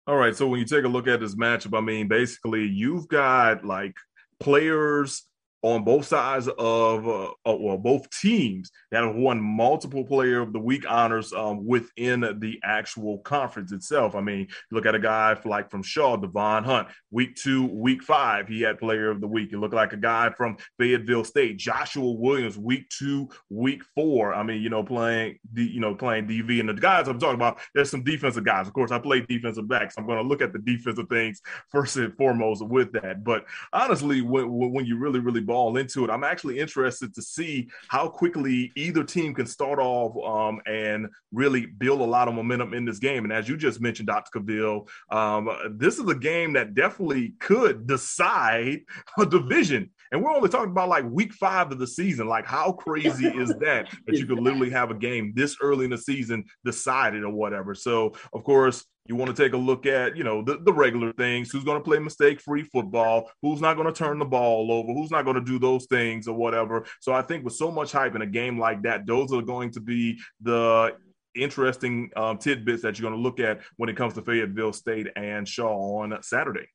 All 0.06 0.18
right. 0.18 0.36
So 0.36 0.48
when 0.48 0.60
you 0.60 0.66
take 0.66 0.86
a 0.86 0.90
look 0.90 1.08
at 1.08 1.20
this 1.20 1.36
matchup, 1.36 1.78
I 1.78 1.82
mean, 1.82 2.08
basically 2.08 2.66
you've 2.66 3.08
got 3.08 3.66
like 3.66 3.96
players 4.40 5.24
on 5.64 5.86
both 5.86 6.06
sides 6.06 6.50
of 6.60 7.08
uh, 7.08 7.32
well 7.46 7.78
both 7.78 8.10
teams 8.10 8.70
that 8.92 9.04
have 9.04 9.16
won 9.16 9.42
multiple 9.42 10.04
player 10.04 10.42
of 10.42 10.52
the 10.52 10.60
week 10.60 10.84
honors 10.90 11.32
um, 11.32 11.66
within 11.66 12.20
the 12.20 12.60
actual 12.64 13.20
conference 13.20 13.72
itself. 13.72 14.14
I 14.14 14.22
mean 14.22 14.48
look 14.72 14.86
at 14.86 14.94
a 14.94 15.00
guy 15.00 15.36
like 15.46 15.72
from 15.72 15.82
shaw 15.82 16.18
devon 16.18 16.66
hunt 16.66 16.90
week 17.12 17.36
two 17.36 17.66
week 17.68 18.04
five 18.04 18.48
he 18.48 18.62
had 18.62 18.78
player 18.78 19.10
of 19.10 19.22
the 19.22 19.28
week. 19.28 19.52
You 19.52 19.60
look 19.60 19.74
like 19.74 19.94
a 19.94 19.98
guy 19.98 20.30
from 20.32 20.58
fayetteville 20.78 21.24
state 21.24 21.58
joshua 21.58 22.12
williams 22.12 22.58
week 22.58 22.90
two 22.90 23.30
week 23.50 23.84
four. 23.96 24.34
I 24.34 24.44
mean 24.44 24.62
you 24.62 24.70
know 24.70 24.84
playing 24.84 25.40
the 25.54 25.64
you 25.64 25.80
know 25.80 25.96
playing 25.96 26.28
dv 26.28 26.60
and 26.60 26.68
the 26.68 26.74
guys 26.74 27.08
i'm 27.08 27.20
talking 27.20 27.36
about 27.36 27.60
there's 27.74 27.90
some 27.90 28.04
defensive 28.04 28.44
guys. 28.44 28.68
Of 28.68 28.74
course 28.74 28.92
i 28.92 29.00
play 29.00 29.22
defensive 29.22 29.70
backs. 29.70 29.96
So 29.96 30.02
i'm 30.02 30.08
going 30.08 30.22
to 30.22 30.28
look 30.28 30.42
at 30.42 30.52
the 30.52 30.60
defensive 30.60 31.08
things 31.08 31.42
first 31.72 31.96
and 31.96 32.14
foremost 32.18 32.66
with 32.66 32.92
that. 32.94 33.24
But 33.24 33.46
honestly 33.72 34.20
when, 34.20 34.74
when 34.74 34.86
you 34.86 34.98
really 34.98 35.22
really 35.22 35.40
ball 35.54 35.78
into 35.78 36.04
it. 36.04 36.10
I'm 36.10 36.24
actually 36.24 36.58
interested 36.58 37.14
to 37.14 37.22
see 37.22 37.70
how 37.88 38.08
quickly 38.08 38.72
either 38.76 39.04
team 39.04 39.36
can 39.36 39.46
start 39.46 39.78
off 39.78 40.12
um, 40.26 40.60
and 40.66 41.08
really 41.32 41.68
build 41.68 42.02
a 42.02 42.04
lot 42.04 42.28
of 42.28 42.34
momentum 42.34 42.74
in 42.74 42.86
this 42.86 42.98
game. 42.98 43.24
And 43.24 43.32
as 43.32 43.48
you 43.48 43.56
just 43.56 43.80
mentioned, 43.80 44.08
Dr. 44.08 44.40
Cavil, 44.40 44.88
um, 45.12 45.50
this 45.78 46.00
is 46.00 46.10
a 46.10 46.16
game 46.16 46.54
that 46.54 46.74
definitely 46.74 47.36
could 47.40 47.86
decide 47.86 48.82
a 49.20 49.26
division. 49.28 49.92
And 50.14 50.24
we're 50.24 50.32
only 50.32 50.48
talking 50.48 50.70
about 50.70 50.90
like 50.90 51.06
week 51.10 51.34
five 51.34 51.72
of 51.72 51.80
the 51.80 51.88
season. 51.88 52.28
Like, 52.28 52.46
how 52.46 52.72
crazy 52.72 53.26
is 53.28 53.50
that 53.60 53.90
that 54.06 54.16
you 54.16 54.28
could 54.28 54.40
literally 54.40 54.70
have 54.70 54.92
a 54.92 54.96
game 54.96 55.34
this 55.36 55.58
early 55.60 55.86
in 55.86 55.92
the 55.92 55.98
season 55.98 56.46
decided 56.64 57.24
or 57.24 57.32
whatever? 57.32 57.74
So, 57.74 58.14
of 58.32 58.44
course, 58.44 58.86
you 59.08 59.16
want 59.16 59.36
to 59.36 59.44
take 59.44 59.54
a 59.54 59.58
look 59.58 59.88
at, 59.88 60.16
you 60.16 60.24
know, 60.24 60.44
the, 60.44 60.60
the 60.60 60.72
regular 60.72 61.12
things. 61.14 61.52
Who's 61.52 61.64
going 61.64 61.80
to 61.80 61.84
play 61.84 61.98
mistake-free 61.98 62.64
football? 62.64 63.32
Who's 63.42 63.60
not 63.60 63.74
going 63.74 63.92
to 63.92 63.94
turn 63.94 64.20
the 64.20 64.26
ball 64.26 64.72
over? 64.72 64.94
Who's 64.94 65.12
not 65.12 65.26
going 65.26 65.36
to 65.36 65.42
do 65.42 65.58
those 65.58 65.88
things 65.88 66.28
or 66.28 66.36
whatever? 66.36 66.86
So 67.02 67.12
I 67.12 67.24
think 67.24 67.44
with 67.44 67.56
so 67.56 67.72
much 67.72 67.92
hype 67.92 68.16
in 68.16 68.22
a 68.22 68.28
game 68.28 68.60
like 68.60 68.84
that, 68.84 69.08
those 69.08 69.34
are 69.34 69.42
going 69.42 69.72
to 69.72 69.82
be 69.82 70.20
the 70.42 70.96
interesting 71.36 72.12
um, 72.16 72.38
tidbits 72.38 72.84
that 72.84 73.00
you're 73.00 73.10
going 73.10 73.20
to 73.20 73.24
look 73.24 73.40
at 73.40 73.62
when 73.78 73.90
it 73.90 73.98
comes 73.98 74.14
to 74.14 74.22
Fayetteville 74.22 74.74
State 74.74 75.08
and 75.16 75.48
Shaw 75.48 76.02
on 76.02 76.16
Saturday. 76.22 76.68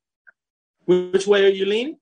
Which 0.85 1.25
way 1.25 1.45
are 1.45 1.49
you 1.49 1.65
leaning? 1.65 1.97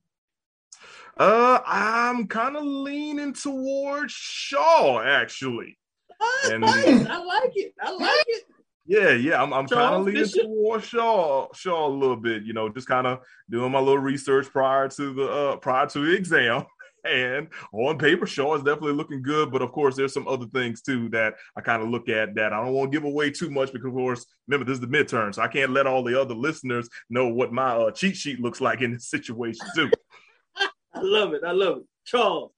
Uh, 1.19 1.59
I'm 1.65 2.27
kind 2.27 2.55
of 2.55 2.63
leaning 2.63 3.33
towards 3.33 4.13
Shaw, 4.13 5.01
actually. 5.01 5.77
Ah, 6.21 6.49
and, 6.51 6.65
I 6.65 7.23
like 7.23 7.51
it. 7.55 7.73
I 7.81 7.91
like 7.91 8.25
it. 8.27 8.43
Yeah, 8.85 9.11
yeah, 9.11 9.41
I'm, 9.41 9.53
I'm 9.53 9.67
kind 9.67 9.95
of 9.95 10.05
leaning 10.05 10.25
towards 10.27 10.85
Shaw, 10.85 11.47
Shaw 11.53 11.87
a 11.87 11.89
little 11.89 12.15
bit. 12.15 12.43
You 12.43 12.53
know, 12.53 12.69
just 12.69 12.87
kind 12.87 13.07
of 13.07 13.19
doing 13.49 13.71
my 13.71 13.79
little 13.79 14.01
research 14.01 14.47
prior 14.47 14.87
to 14.89 15.13
the 15.13 15.27
uh, 15.27 15.55
prior 15.57 15.87
to 15.87 15.99
the 16.05 16.13
exam. 16.13 16.65
And 17.05 17.47
on 17.71 17.97
paper, 17.97 18.25
Shaw 18.25 18.55
is 18.55 18.63
definitely 18.63 18.93
looking 18.93 19.21
good, 19.21 19.49
but 19.49 19.61
of 19.61 19.71
course, 19.71 19.95
there's 19.95 20.13
some 20.13 20.27
other 20.27 20.47
things 20.47 20.81
too 20.81 21.07
that 21.09 21.35
I 21.55 21.61
kind 21.61 21.81
of 21.81 21.87
look 21.87 22.09
at 22.09 22.35
that 22.35 22.51
I 22.51 22.61
don't 22.61 22.73
want 22.73 22.91
to 22.91 22.97
give 22.97 23.05
away 23.05 23.31
too 23.31 23.49
much 23.49 23.71
because, 23.71 23.87
of 23.87 23.93
course, 23.93 24.25
remember 24.45 24.65
this 24.65 24.81
is 24.81 24.81
the 24.81 24.87
midterm, 24.87 25.33
so 25.33 25.41
I 25.41 25.47
can't 25.47 25.71
let 25.71 25.87
all 25.87 26.03
the 26.03 26.19
other 26.19 26.33
listeners 26.33 26.89
know 27.09 27.29
what 27.29 27.53
my 27.53 27.69
uh, 27.69 27.91
cheat 27.91 28.17
sheet 28.17 28.41
looks 28.41 28.59
like 28.59 28.81
in 28.81 28.93
this 28.93 29.09
situation 29.09 29.65
too. 29.73 29.89
I 30.97 31.01
love 31.01 31.33
it. 31.33 31.43
I 31.45 31.51
love 31.51 31.77
it. 31.77 31.83
Charles, 32.05 32.51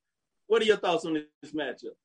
what 0.48 0.62
are 0.62 0.66
your 0.66 0.78
thoughts 0.78 1.06
on 1.06 1.14
this 1.14 1.52
matchup? 1.54 1.96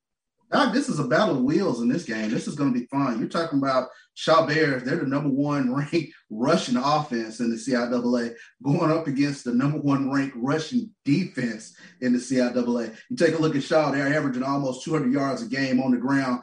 This 0.72 0.88
is 0.88 1.00
a 1.00 1.04
battle 1.04 1.36
of 1.36 1.42
wheels 1.42 1.80
in 1.80 1.88
this 1.88 2.04
game. 2.04 2.30
This 2.30 2.46
is 2.46 2.54
going 2.54 2.72
to 2.72 2.78
be 2.78 2.86
fun. 2.86 3.18
You're 3.18 3.28
talking 3.28 3.58
about 3.58 3.88
Shaw 4.14 4.46
Bears. 4.46 4.84
They're 4.84 4.96
the 4.96 5.06
number 5.06 5.30
one 5.30 5.74
ranked 5.92 6.12
rushing 6.30 6.76
offense 6.76 7.40
in 7.40 7.50
the 7.50 7.56
CIAA, 7.56 8.34
going 8.62 8.90
up 8.90 9.06
against 9.08 9.44
the 9.44 9.52
number 9.52 9.78
one 9.78 10.10
ranked 10.10 10.36
rushing 10.36 10.90
defense 11.04 11.76
in 12.00 12.12
the 12.12 12.18
CIAA. 12.18 12.96
You 13.10 13.16
take 13.16 13.34
a 13.34 13.42
look 13.42 13.56
at 13.56 13.64
Shaw; 13.64 13.90
they're 13.90 14.14
averaging 14.14 14.42
almost 14.42 14.84
200 14.84 15.12
yards 15.12 15.42
a 15.42 15.46
game 15.46 15.80
on 15.80 15.90
the 15.90 15.98
ground. 15.98 16.42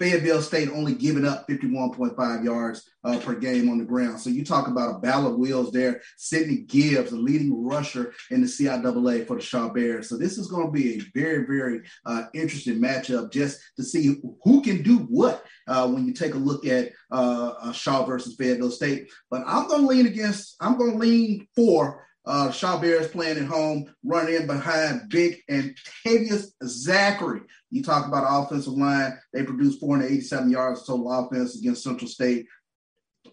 Fayetteville 0.00 0.40
State 0.40 0.70
only 0.70 0.94
giving 0.94 1.26
up 1.26 1.46
51.5 1.46 2.44
yards 2.44 2.90
uh, 3.04 3.18
per 3.18 3.34
game 3.34 3.68
on 3.68 3.78
the 3.78 3.84
ground. 3.84 4.18
So 4.18 4.30
you 4.30 4.44
talk 4.44 4.66
about 4.66 4.96
a 4.96 4.98
battle 4.98 5.26
of 5.26 5.38
wheels 5.38 5.72
there. 5.72 6.00
Sidney 6.16 6.62
Gibbs, 6.62 7.10
the 7.10 7.16
leading 7.16 7.62
rusher 7.62 8.14
in 8.30 8.40
the 8.40 8.46
CIAA 8.46 9.26
for 9.26 9.36
the 9.36 9.42
Shaw 9.42 9.68
Bears. 9.68 10.08
So 10.08 10.16
this 10.16 10.38
is 10.38 10.48
going 10.48 10.66
to 10.66 10.72
be 10.72 10.94
a 10.94 11.02
very, 11.14 11.46
very 11.46 11.82
uh, 12.06 12.24
interesting 12.32 12.80
matchup 12.80 13.30
just 13.30 13.60
to 13.76 13.82
see 13.82 14.16
who 14.42 14.62
can 14.62 14.82
do 14.82 14.98
what 15.10 15.44
uh, 15.68 15.86
when 15.86 16.06
you 16.06 16.14
take 16.14 16.34
a 16.34 16.38
look 16.38 16.66
at 16.66 16.92
uh, 17.10 17.52
uh, 17.60 17.72
Shaw 17.72 18.04
versus 18.06 18.36
Fayetteville 18.36 18.70
State. 18.70 19.10
But 19.30 19.42
I'm 19.46 19.68
going 19.68 19.82
to 19.82 19.86
lean 19.86 20.06
against, 20.06 20.56
I'm 20.60 20.78
going 20.78 20.92
to 20.92 20.98
lean 20.98 21.46
for 21.54 22.06
uh, 22.26 22.50
Shaw 22.50 22.78
Bears 22.78 23.08
playing 23.08 23.38
at 23.38 23.46
home, 23.46 23.92
running 24.04 24.34
in 24.34 24.46
behind 24.46 25.08
Big 25.08 25.42
and 25.48 25.76
Tavius 26.04 26.48
Zachary. 26.64 27.42
You 27.70 27.82
talk 27.82 28.06
about 28.06 28.44
offensive 28.44 28.74
line. 28.74 29.18
They 29.32 29.42
produced 29.42 29.80
487 29.80 30.50
yards 30.50 30.86
total 30.86 31.10
offense 31.12 31.58
against 31.58 31.82
Central 31.82 32.08
State, 32.08 32.46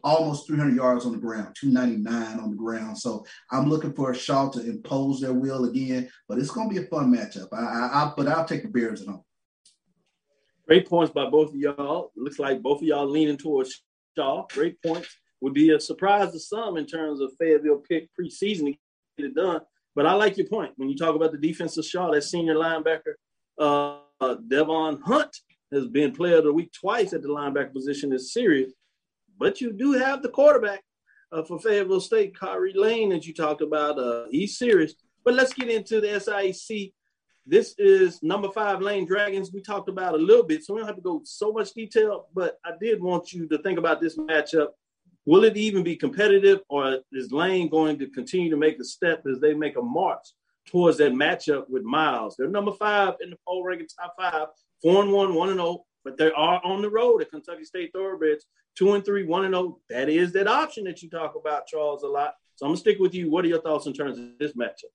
almost 0.03 0.47
300 0.47 0.75
yards 0.75 1.05
on 1.05 1.11
the 1.11 1.17
ground, 1.17 1.55
299 1.59 2.39
on 2.39 2.49
the 2.51 2.55
ground. 2.55 2.97
So 2.97 3.25
I'm 3.51 3.69
looking 3.69 3.93
for 3.93 4.13
Shaw 4.13 4.49
to 4.51 4.61
impose 4.61 5.19
their 5.19 5.33
will 5.33 5.65
again, 5.65 6.09
but 6.29 6.39
it's 6.39 6.51
going 6.51 6.69
to 6.69 6.75
be 6.75 6.85
a 6.85 6.87
fun 6.87 7.13
matchup. 7.13 7.47
I, 7.51 7.57
I, 7.57 8.03
I, 8.03 8.13
but 8.15 8.27
I'll 8.27 8.45
take 8.45 8.63
the 8.63 8.69
Bears 8.69 9.01
at 9.01 9.07
home. 9.07 9.23
Great 10.65 10.87
points 10.87 11.13
by 11.13 11.29
both 11.29 11.49
of 11.49 11.55
y'all. 11.55 12.11
Looks 12.15 12.39
like 12.39 12.61
both 12.61 12.81
of 12.81 12.87
y'all 12.87 13.07
leaning 13.07 13.37
towards 13.37 13.83
Shaw. 14.17 14.45
Great 14.53 14.81
points. 14.81 15.07
Would 15.41 15.53
be 15.53 15.71
a 15.71 15.79
surprise 15.79 16.31
to 16.31 16.39
some 16.39 16.77
in 16.77 16.85
terms 16.85 17.21
of 17.21 17.31
Fayetteville 17.39 17.83
pick 17.87 18.09
preseason 18.19 18.65
to 18.65 18.71
get 19.17 19.27
it 19.27 19.35
done. 19.35 19.61
But 19.95 20.05
I 20.05 20.13
like 20.13 20.37
your 20.37 20.47
point 20.47 20.73
when 20.77 20.89
you 20.89 20.95
talk 20.95 21.15
about 21.15 21.31
the 21.31 21.37
defensive 21.37 21.85
Shaw, 21.85 22.11
that 22.11 22.23
senior 22.23 22.55
linebacker. 22.55 23.13
Uh, 23.59 23.99
uh, 24.19 24.35
Devon 24.47 24.99
Hunt 25.01 25.35
has 25.71 25.87
been 25.87 26.11
player 26.11 26.37
of 26.37 26.45
the 26.45 26.53
week 26.53 26.71
twice 26.71 27.13
at 27.13 27.21
the 27.21 27.27
linebacker 27.27 27.73
position 27.73 28.13
is 28.13 28.33
serious. 28.33 28.71
But 29.37 29.61
you 29.61 29.71
do 29.71 29.93
have 29.93 30.21
the 30.21 30.29
quarterback 30.29 30.81
uh, 31.31 31.43
for 31.43 31.59
Fayetteville 31.59 32.01
State, 32.01 32.37
Kari 32.39 32.73
Lane, 32.73 33.09
that 33.09 33.25
you 33.25 33.33
talked 33.33 33.61
about. 33.61 33.99
Uh, 33.99 34.25
he's 34.31 34.57
serious. 34.57 34.93
But 35.23 35.33
let's 35.33 35.53
get 35.53 35.69
into 35.69 35.99
the 35.99 36.07
SIAC. 36.07 36.93
This 37.45 37.75
is 37.77 38.21
number 38.23 38.49
five 38.49 38.81
Lane 38.81 39.05
Dragons. 39.05 39.51
We 39.53 39.61
talked 39.61 39.89
about 39.89 40.15
a 40.15 40.17
little 40.17 40.43
bit, 40.43 40.63
so 40.63 40.73
we 40.73 40.79
don't 40.79 40.87
have 40.87 40.97
to 40.97 41.01
go 41.01 41.21
so 41.23 41.51
much 41.51 41.73
detail. 41.73 42.27
But 42.33 42.57
I 42.65 42.71
did 42.79 43.01
want 43.01 43.33
you 43.33 43.47
to 43.47 43.57
think 43.59 43.79
about 43.79 44.01
this 44.01 44.17
matchup. 44.17 44.69
Will 45.27 45.43
it 45.43 45.57
even 45.57 45.83
be 45.83 45.97
competitive, 45.97 46.61
or 46.69 46.99
is 47.11 47.33
Lane 47.33 47.67
going 47.67 47.99
to 47.99 48.07
continue 48.07 48.49
to 48.49 48.55
make 48.55 48.79
a 48.79 48.83
step 48.85 49.23
as 49.29 49.41
they 49.41 49.53
make 49.53 49.77
a 49.77 49.81
march 49.81 50.25
towards 50.67 50.97
that 50.97 51.11
matchup 51.11 51.69
with 51.69 51.83
Miles. 51.83 52.35
They're 52.37 52.47
number 52.47 52.71
five 52.71 53.15
in 53.21 53.31
the 53.31 53.37
poll 53.45 53.63
ranking 53.63 53.87
top 53.87 54.15
five, 54.17 54.47
four 54.81 55.03
and 55.03 55.11
one, 55.11 55.33
one 55.33 55.49
and 55.49 55.57
zero, 55.57 55.67
oh, 55.67 55.85
but 56.05 56.17
they 56.17 56.31
are 56.31 56.61
on 56.63 56.81
the 56.81 56.89
road 56.89 57.21
at 57.21 57.29
Kentucky 57.29 57.65
State 57.65 57.91
Thoroughbreds, 57.93 58.45
two 58.77 58.93
and 58.93 59.03
three, 59.03 59.25
one 59.25 59.43
and 59.43 59.53
zero. 59.53 59.79
That 59.89 60.07
is 60.07 60.31
that 60.31 60.47
option 60.47 60.85
that 60.85 61.03
you 61.03 61.09
talk 61.09 61.35
about, 61.35 61.67
Charles, 61.67 62.03
a 62.03 62.07
lot. 62.07 62.33
So 62.55 62.65
I'm 62.65 62.71
gonna 62.71 62.79
stick 62.79 62.97
with 62.99 63.13
you. 63.13 63.29
What 63.29 63.43
are 63.43 63.49
your 63.49 63.61
thoughts 63.61 63.85
in 63.85 63.93
terms 63.93 64.17
of 64.17 64.37
this 64.39 64.53
matchup? 64.53 64.93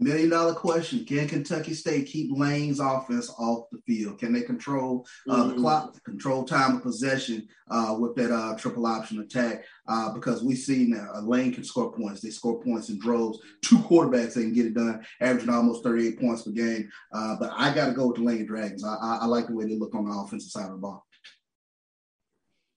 Million 0.00 0.28
dollar 0.28 0.54
question: 0.54 1.04
Can 1.04 1.28
Kentucky 1.28 1.72
State 1.72 2.06
keep 2.06 2.30
Lane's 2.36 2.80
offense 2.80 3.30
off 3.38 3.66
the 3.70 3.78
field? 3.86 4.18
Can 4.18 4.32
they 4.32 4.42
control 4.42 5.06
uh, 5.28 5.36
mm-hmm. 5.36 5.48
the 5.50 5.54
clock, 5.54 6.02
control 6.04 6.44
time 6.44 6.76
of 6.76 6.82
possession 6.82 7.46
uh, 7.70 7.96
with 7.98 8.16
that 8.16 8.32
uh, 8.32 8.56
triple 8.56 8.86
option 8.86 9.20
attack? 9.20 9.64
Uh, 9.86 10.12
because 10.12 10.42
we 10.42 10.56
see 10.56 10.86
now 10.86 11.08
uh, 11.14 11.20
Lane 11.20 11.54
can 11.54 11.62
score 11.62 11.92
points. 11.92 12.20
They 12.20 12.30
score 12.30 12.60
points 12.60 12.88
in 12.88 12.98
droves. 12.98 13.38
Two 13.62 13.78
quarterbacks 13.78 14.34
they 14.34 14.42
can 14.42 14.52
get 14.52 14.66
it 14.66 14.74
done, 14.74 15.04
averaging 15.20 15.50
almost 15.50 15.84
38 15.84 16.18
points 16.18 16.42
per 16.42 16.50
game. 16.50 16.90
Uh, 17.12 17.36
but 17.38 17.52
I 17.56 17.72
got 17.72 17.86
to 17.86 17.92
go 17.92 18.08
with 18.08 18.16
the 18.16 18.24
Lane 18.24 18.46
Dragons. 18.46 18.84
I, 18.84 18.96
I, 18.96 19.18
I 19.22 19.26
like 19.26 19.46
the 19.46 19.54
way 19.54 19.66
they 19.66 19.76
look 19.76 19.94
on 19.94 20.08
the 20.08 20.16
offensive 20.16 20.50
side 20.50 20.66
of 20.66 20.72
the 20.72 20.78
ball. 20.78 21.06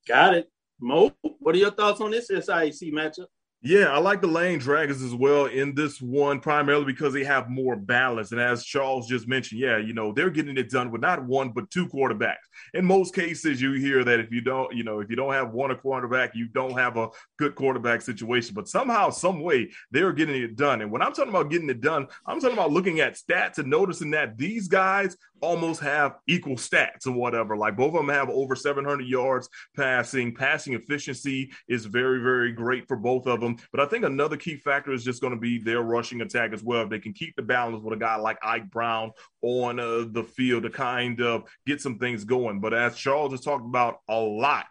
Got 0.08 0.36
it. 0.36 0.52
Mo, 0.80 1.12
what 1.40 1.56
are 1.56 1.58
your 1.58 1.72
thoughts 1.72 2.00
on 2.00 2.12
this 2.12 2.30
SIAC 2.30 2.94
matchup? 2.94 3.26
Yeah, 3.64 3.88
I 3.88 3.98
like 3.98 4.22
the 4.22 4.28
Lane 4.28 4.60
Dragons 4.60 5.02
as 5.02 5.16
well 5.16 5.48
in 5.48 5.74
this 5.74 6.00
one, 6.00 6.40
primarily 6.40 6.86
because 6.86 7.12
they 7.12 7.24
have 7.24 7.50
more 7.50 7.76
balance. 7.76 8.32
And 8.32 8.40
as 8.40 8.64
Charles 8.64 9.08
just 9.08 9.28
mentioned, 9.28 9.60
yeah, 9.60 9.80
you 9.80 9.94
know, 9.94 10.14
they're 10.14 10.30
getting 10.30 10.58
it 10.58 10.70
done 10.70 10.92
with 10.92 11.02
not 11.02 11.26
one, 11.26 11.50
but 11.50 11.72
two 11.72 11.88
quarterbacks. 11.88 12.36
In 12.76 12.86
most 12.86 13.16
cases, 13.16 13.60
you 13.60 13.74
hear 13.74 14.04
that 14.04 14.20
if 14.20 14.32
you 14.32 14.42
don't, 14.42 14.76
you 14.76 14.84
know, 14.84 15.00
if 15.00 15.10
you 15.10 15.16
don't 15.16 15.34
have 15.34 15.54
one 15.54 15.72
a 15.72 15.76
quarterback, 15.76 16.36
you 16.36 16.48
don't 16.48 16.78
have 16.78 16.98
a 16.98 17.10
good 17.40 17.56
quarterback 17.56 18.04
situation. 18.04 18.54
But 18.54 18.68
somehow, 18.68 19.10
some 19.10 19.42
way, 19.42 19.72
they're 19.90 20.14
getting 20.14 20.40
it 20.40 20.56
done. 20.56 20.82
And 20.82 20.92
when 20.92 21.02
I'm 21.02 21.14
talking 21.14 21.32
about 21.32 21.50
getting 21.50 21.70
it 21.70 21.82
done, 21.82 22.06
I'm 22.28 22.40
talking 22.40 22.58
about 22.58 22.72
looking 22.72 23.00
at 23.00 23.16
stats 23.16 23.58
and 23.58 23.72
noticing 23.72 24.12
that 24.12 24.38
these 24.38 24.68
guys 24.68 25.18
almost 25.42 25.82
have 25.82 26.16
equal 26.28 26.56
stats 26.56 27.06
and 27.06 27.16
whatever. 27.16 27.58
Like 27.58 27.76
both 27.76 27.94
of 27.94 28.06
them 28.06 28.10
have 28.10 28.30
over 28.30 28.56
700 28.56 29.08
yards 29.08 29.50
passing. 29.76 30.36
Passing 30.36 30.74
efficiency 30.74 31.52
is 31.68 31.86
very, 31.86 32.22
very 32.22 32.52
great 32.52 32.88
for 32.88 32.98
both 32.98 33.28
of 33.28 33.42
them. 33.42 33.47
But 33.72 33.82
I 33.82 33.86
think 33.86 34.06
another 34.06 34.38
key 34.38 34.58
factor 34.58 34.92
is 34.92 35.04
just 35.04 35.22
going 35.22 35.34
to 35.34 35.40
be 35.40 35.58
their 35.58 35.82
rushing 35.82 36.22
attack 36.22 36.54
as 36.54 36.64
well. 36.64 36.84
If 36.84 36.90
they 36.90 37.00
can 37.00 37.14
keep 37.14 37.36
the 37.36 37.42
balance 37.42 37.84
with 37.84 37.94
a 37.94 38.00
guy 38.00 38.16
like 38.16 38.38
Ike 38.44 38.70
Brown 38.70 39.12
on 39.42 39.80
uh, 39.80 40.06
the 40.10 40.24
field 40.24 40.64
to 40.64 40.70
kind 40.70 41.22
of 41.22 41.44
get 41.66 41.82
some 41.82 41.98
things 41.98 42.24
going. 42.24 42.60
But 42.60 42.74
as 42.74 42.96
Charles 42.96 43.32
has 43.32 43.42
talked 43.42 43.66
about 43.66 44.00
a 44.10 44.20
lot, 44.20 44.66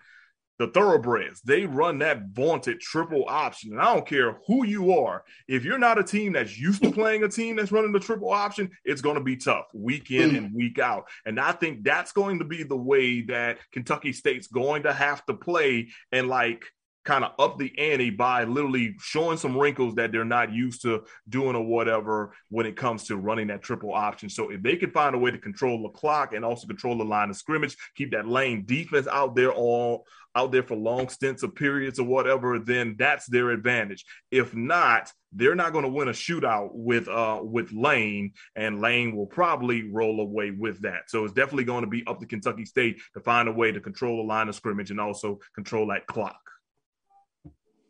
the 0.58 0.68
thoroughbreds, 0.68 1.42
they 1.42 1.66
run 1.66 1.98
that 1.98 2.28
vaunted 2.32 2.80
triple 2.80 3.24
option. 3.28 3.72
And 3.72 3.80
I 3.80 3.92
don't 3.92 4.06
care 4.06 4.38
who 4.46 4.64
you 4.64 4.92
are, 4.92 5.22
if 5.48 5.64
you're 5.64 5.78
not 5.78 5.98
a 5.98 6.04
team 6.04 6.32
that's 6.32 6.58
used 6.58 6.82
to 6.82 6.90
playing 6.90 7.24
a 7.24 7.28
team 7.28 7.56
that's 7.56 7.72
running 7.72 7.92
the 7.92 8.00
triple 8.00 8.30
option, 8.30 8.70
it's 8.84 9.02
going 9.02 9.16
to 9.16 9.22
be 9.22 9.36
tough 9.36 9.66
week 9.74 10.10
in 10.10 10.34
and 10.34 10.54
week 10.54 10.78
out. 10.78 11.04
And 11.26 11.38
I 11.38 11.52
think 11.52 11.84
that's 11.84 12.12
going 12.12 12.38
to 12.38 12.44
be 12.44 12.62
the 12.62 12.76
way 12.76 13.20
that 13.22 13.58
Kentucky 13.72 14.12
State's 14.12 14.46
going 14.46 14.84
to 14.84 14.92
have 14.92 15.24
to 15.26 15.34
play 15.34 15.88
and 16.10 16.28
like 16.28 16.64
kind 17.06 17.24
of 17.24 17.32
up 17.38 17.56
the 17.56 17.72
ante 17.78 18.10
by 18.10 18.44
literally 18.44 18.94
showing 18.98 19.38
some 19.38 19.56
wrinkles 19.56 19.94
that 19.94 20.12
they're 20.12 20.24
not 20.24 20.52
used 20.52 20.82
to 20.82 21.04
doing 21.28 21.56
or 21.56 21.64
whatever 21.64 22.32
when 22.50 22.66
it 22.66 22.76
comes 22.76 23.04
to 23.04 23.16
running 23.16 23.46
that 23.46 23.62
triple 23.62 23.94
option. 23.94 24.28
So 24.28 24.50
if 24.50 24.62
they 24.62 24.76
can 24.76 24.90
find 24.90 25.14
a 25.14 25.18
way 25.18 25.30
to 25.30 25.38
control 25.38 25.82
the 25.82 25.88
clock 25.90 26.34
and 26.34 26.44
also 26.44 26.66
control 26.66 26.98
the 26.98 27.04
line 27.04 27.30
of 27.30 27.36
scrimmage, 27.36 27.76
keep 27.94 28.10
that 28.10 28.28
lane 28.28 28.64
defense 28.66 29.06
out 29.06 29.34
there 29.34 29.52
all 29.52 30.04
out 30.34 30.52
there 30.52 30.62
for 30.62 30.76
long 30.76 31.08
stints 31.08 31.42
of 31.42 31.54
periods 31.54 31.98
or 31.98 32.04
whatever, 32.04 32.58
then 32.58 32.94
that's 32.98 33.26
their 33.26 33.50
advantage. 33.50 34.04
If 34.30 34.54
not, 34.54 35.10
they're 35.32 35.54
not 35.54 35.72
going 35.72 35.84
to 35.84 35.90
win 35.90 36.08
a 36.08 36.12
shootout 36.12 36.70
with 36.72 37.08
uh 37.08 37.40
with 37.42 37.72
Lane, 37.72 38.32
and 38.54 38.80
Lane 38.80 39.16
will 39.16 39.26
probably 39.26 39.90
roll 39.90 40.20
away 40.20 40.50
with 40.50 40.82
that. 40.82 41.08
So 41.08 41.24
it's 41.24 41.32
definitely 41.32 41.64
going 41.64 41.84
to 41.84 41.90
be 41.90 42.06
up 42.06 42.20
to 42.20 42.26
Kentucky 42.26 42.66
State 42.66 43.00
to 43.14 43.20
find 43.20 43.48
a 43.48 43.52
way 43.52 43.72
to 43.72 43.80
control 43.80 44.18
the 44.18 44.28
line 44.28 44.48
of 44.48 44.54
scrimmage 44.54 44.90
and 44.90 45.00
also 45.00 45.38
control 45.54 45.86
that 45.88 46.06
clock. 46.06 46.40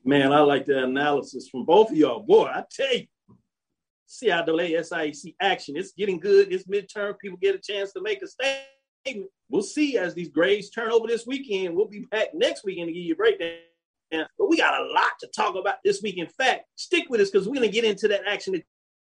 Man, 0.06 0.32
I 0.32 0.38
like 0.38 0.66
the 0.66 0.84
analysis 0.84 1.48
from 1.48 1.64
both 1.64 1.90
of 1.90 1.96
y'all. 1.96 2.20
Boy, 2.20 2.44
I 2.44 2.62
tell 2.70 2.94
you, 2.94 3.06
CIAA 4.08 4.78
SIAC 4.78 5.34
action. 5.40 5.76
It's 5.76 5.94
getting 5.94 6.20
good. 6.20 6.52
It's 6.52 6.62
midterm. 6.68 7.18
People 7.18 7.38
get 7.42 7.56
a 7.56 7.58
chance 7.58 7.92
to 7.94 8.00
make 8.00 8.22
a 8.22 8.28
statement. 8.28 9.28
We'll 9.50 9.62
see 9.62 9.98
as 9.98 10.14
these 10.14 10.28
grades 10.28 10.70
turn 10.70 10.92
over 10.92 11.08
this 11.08 11.26
weekend. 11.26 11.74
We'll 11.74 11.88
be 11.88 12.06
back 12.12 12.28
next 12.34 12.64
weekend 12.64 12.86
to 12.86 12.92
give 12.92 13.02
you 13.02 13.14
a 13.14 13.16
breakdown. 13.16 13.56
But 14.38 14.48
we 14.48 14.58
got 14.58 14.80
a 14.80 14.84
lot 14.84 15.10
to 15.22 15.28
talk 15.34 15.56
about 15.56 15.78
this 15.84 16.00
week. 16.02 16.18
In 16.18 16.28
fact, 16.28 16.66
stick 16.76 17.06
with 17.10 17.20
us 17.20 17.28
because 17.28 17.48
we're 17.48 17.56
going 17.56 17.68
to 17.68 17.74
get 17.74 17.84
into 17.84 18.06
that 18.06 18.28
action 18.28 18.52
that 18.52 18.62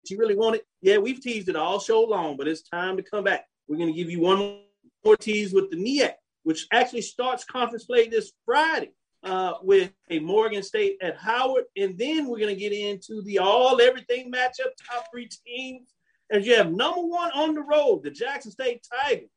you 0.10 0.18
really 0.18 0.36
wanted. 0.36 0.64
Yeah, 0.82 0.98
we've 0.98 1.22
teased 1.22 1.48
it 1.48 1.56
all 1.56 1.80
show 1.80 2.02
long, 2.02 2.36
but 2.36 2.50
it's 2.50 2.64
time 2.64 2.98
to 2.98 3.04
come 3.04 3.24
back. 3.24 3.46
We're 3.70 3.78
going 3.78 3.94
to 3.94 3.98
give 3.98 4.12
you 4.12 4.20
one 4.20 4.64
more 5.06 5.16
tease 5.16 5.54
with 5.54 5.72
the 5.72 5.78
MEAC, 5.78 6.12
which 6.44 6.68
actually 6.74 7.04
starts 7.04 7.46
conference 7.46 7.86
play 7.86 8.10
this 8.10 8.34
Friday 8.46 8.92
uh, 9.24 9.54
with 9.62 9.92
a 10.10 10.20
Morgan 10.20 10.64
State 10.64 10.98
at 11.02 11.18
Howard, 11.18 11.66
and 11.76 11.98
then 11.98 12.28
we're 12.28 12.40
going 12.40 12.54
to 12.54 12.60
get 12.60 12.72
into 12.72 13.22
the 13.24 13.40
all 13.40 13.82
everything 13.82 14.32
matchup, 14.32 14.72
top 14.90 15.06
three 15.12 15.30
teams. 15.46 15.90
As 16.32 16.46
you 16.46 16.56
have 16.56 16.72
number 16.72 17.02
one 17.02 17.32
on 17.32 17.56
the 17.56 17.62
road, 17.62 18.04
the 18.04 18.12
Jackson 18.12 18.52
State 18.52 18.86
Tigers 19.04 19.30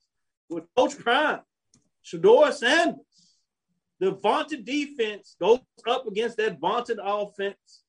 with 0.49 0.64
Coach 0.76 0.99
Prime, 0.99 1.41
Shedeur 2.05 2.53
Sanders. 2.53 2.99
The 3.99 4.11
vaunted 4.11 4.64
defense 4.64 5.37
goes 5.41 5.61
up 5.87 6.07
against 6.07 6.37
that 6.39 6.59
vaunted 6.59 6.99
offense. 7.03 7.83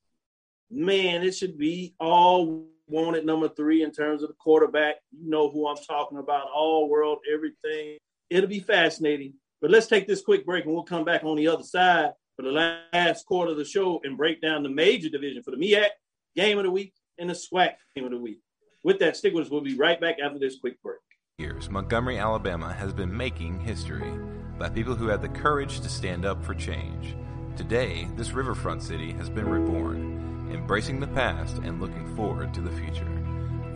Man, 0.70 1.24
it 1.24 1.32
should 1.32 1.58
be 1.58 1.96
all 2.00 2.68
wanted 2.88 3.26
number 3.26 3.50
three 3.50 3.84
in 3.84 3.92
terms 3.92 4.22
of 4.22 4.30
the 4.30 4.36
quarterback. 4.36 4.96
You 5.12 5.30
know 5.30 5.50
who 5.50 5.68
I'm 5.68 5.78
talking 5.78 6.18
about, 6.20 6.48
all 6.54 6.90
world, 6.90 7.20
everything. 7.32 7.98
It'll 8.30 8.50
be 8.50 8.60
fascinating. 8.60 9.34
But 9.64 9.72
let's 9.72 9.88
take 9.88 10.08
this 10.08 10.22
quick 10.22 10.46
break 10.46 10.66
and 10.66 10.74
we'll 10.74 10.84
come 10.84 11.06
back 11.06 11.24
on 11.24 11.38
the 11.38 11.48
other 11.48 11.64
side 11.64 12.12
for 12.36 12.42
the 12.42 12.52
last 12.92 13.26
quarter 13.26 13.52
of 13.52 13.58
the 13.58 13.64
show 13.64 14.02
and 14.04 14.18
break 14.18 14.42
down 14.42 14.62
the 14.62 14.68
major 14.68 15.08
division 15.08 15.42
for 15.42 15.52
the 15.52 15.58
MEAC 15.58 15.88
game 16.36 16.58
of 16.58 16.66
the 16.66 16.70
week 16.70 16.94
and 17.18 17.30
the 17.30 17.34
SWAC 17.34 17.76
game 17.96 18.04
of 18.04 18.12
the 18.12 18.18
week. 18.18 18.42
With 18.84 19.00
that, 19.00 19.16
stick 19.16 19.34
with 19.34 19.46
us. 19.46 19.50
We'll 19.50 19.62
be 19.62 19.78
right 19.78 20.02
back 20.02 20.18
after 20.22 20.38
this 20.38 20.60
quick 20.60 20.82
break. 20.84 20.98
Years, 21.38 21.70
Montgomery, 21.70 22.20
Alabama 22.20 22.74
has 22.74 22.92
been 22.92 23.16
making 23.16 23.62
history 23.62 24.12
by 24.60 24.68
people 24.68 24.96
who 24.96 25.08
had 25.08 25.22
the 25.22 25.30
courage 25.30 25.80
to 25.80 25.88
stand 25.88 26.26
up 26.26 26.44
for 26.44 26.54
change. 26.54 27.16
Today, 27.56 28.10
this 28.18 28.34
riverfront 28.34 28.84
city 28.84 29.14
has 29.14 29.30
been 29.30 29.48
reborn, 29.48 30.50
embracing 30.52 31.00
the 31.00 31.08
past 31.08 31.60
and 31.60 31.80
looking 31.80 32.14
forward 32.18 32.54
to 32.54 32.60
the 32.60 32.72
future. 32.72 33.08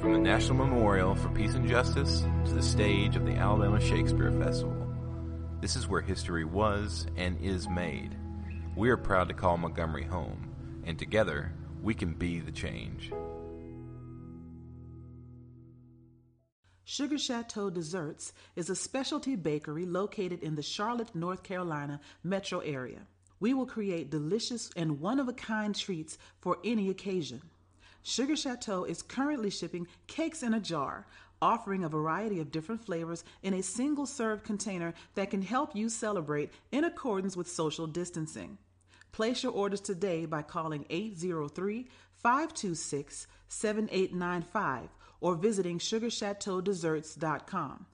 From 0.02 0.12
the 0.12 0.20
National 0.20 0.58
Memorial 0.58 1.16
for 1.16 1.30
Peace 1.30 1.54
and 1.54 1.66
Justice 1.66 2.26
to 2.44 2.54
the 2.54 2.62
stage 2.62 3.16
of 3.16 3.26
the 3.26 3.36
Alabama 3.36 3.80
Shakespeare 3.80 4.34
Festival. 4.34 4.77
This 5.60 5.76
is 5.76 5.88
where 5.88 6.02
history 6.02 6.46
was 6.46 7.08
and 7.16 7.42
is 7.42 7.68
made. 7.68 8.16
We 8.76 8.92
are 8.92 8.98
proud 8.98 9.28
to 9.30 9.34
call 9.34 9.58
Montgomery 9.58 10.04
home, 10.04 10.54
and 10.86 11.00
together 11.00 11.52
we 11.82 11.96
can 11.96 12.14
be 12.14 12.40
the 12.40 12.52
change. 12.52 13.12
Sugar 16.84 17.18
Chateau 17.18 17.72
Desserts 17.72 18.34
is 18.56 18.70
a 18.70 18.76
specialty 18.76 19.36
bakery 19.36 19.88
located 19.88 20.44
in 20.44 20.56
the 20.56 20.62
Charlotte, 20.62 21.16
North 21.16 21.42
Carolina 21.42 22.02
metro 22.24 22.60
area. 22.60 23.08
We 23.40 23.56
will 23.56 23.66
create 23.66 24.12
delicious 24.12 24.70
and 24.78 25.00
one 25.00 25.20
of 25.20 25.28
a 25.28 25.34
kind 25.34 25.76
treats 25.76 26.20
for 26.40 26.60
any 26.64 26.90
occasion. 26.90 27.42
Sugar 28.04 28.36
Chateau 28.36 28.86
is 28.86 29.02
currently 29.02 29.50
shipping 29.50 29.88
cakes 30.08 30.44
in 30.44 30.54
a 30.54 30.62
jar, 30.62 31.08
offering 31.42 31.84
a 31.84 31.90
variety 31.90 32.40
of 32.40 32.52
different 32.52 32.86
flavors 32.86 33.24
in 33.44 33.54
a 33.54 33.64
single 33.64 34.06
serve 34.06 34.44
container 34.44 34.94
that 35.16 35.32
can 35.32 35.42
help 35.42 35.76
you 35.76 35.90
celebrate 35.90 36.52
in 36.72 36.84
accordance 36.84 37.36
with 37.36 37.50
social 37.50 37.88
distancing. 37.88 38.58
Place 39.12 39.44
your 39.44 39.52
orders 39.52 39.82
today 39.82 40.26
by 40.26 40.42
calling 40.42 40.86
803 40.90 41.88
526 42.16 43.28
7895 43.50 44.90
or 45.22 45.36
visiting 45.36 45.80
sugarchateaudesserts.com. 45.80 47.86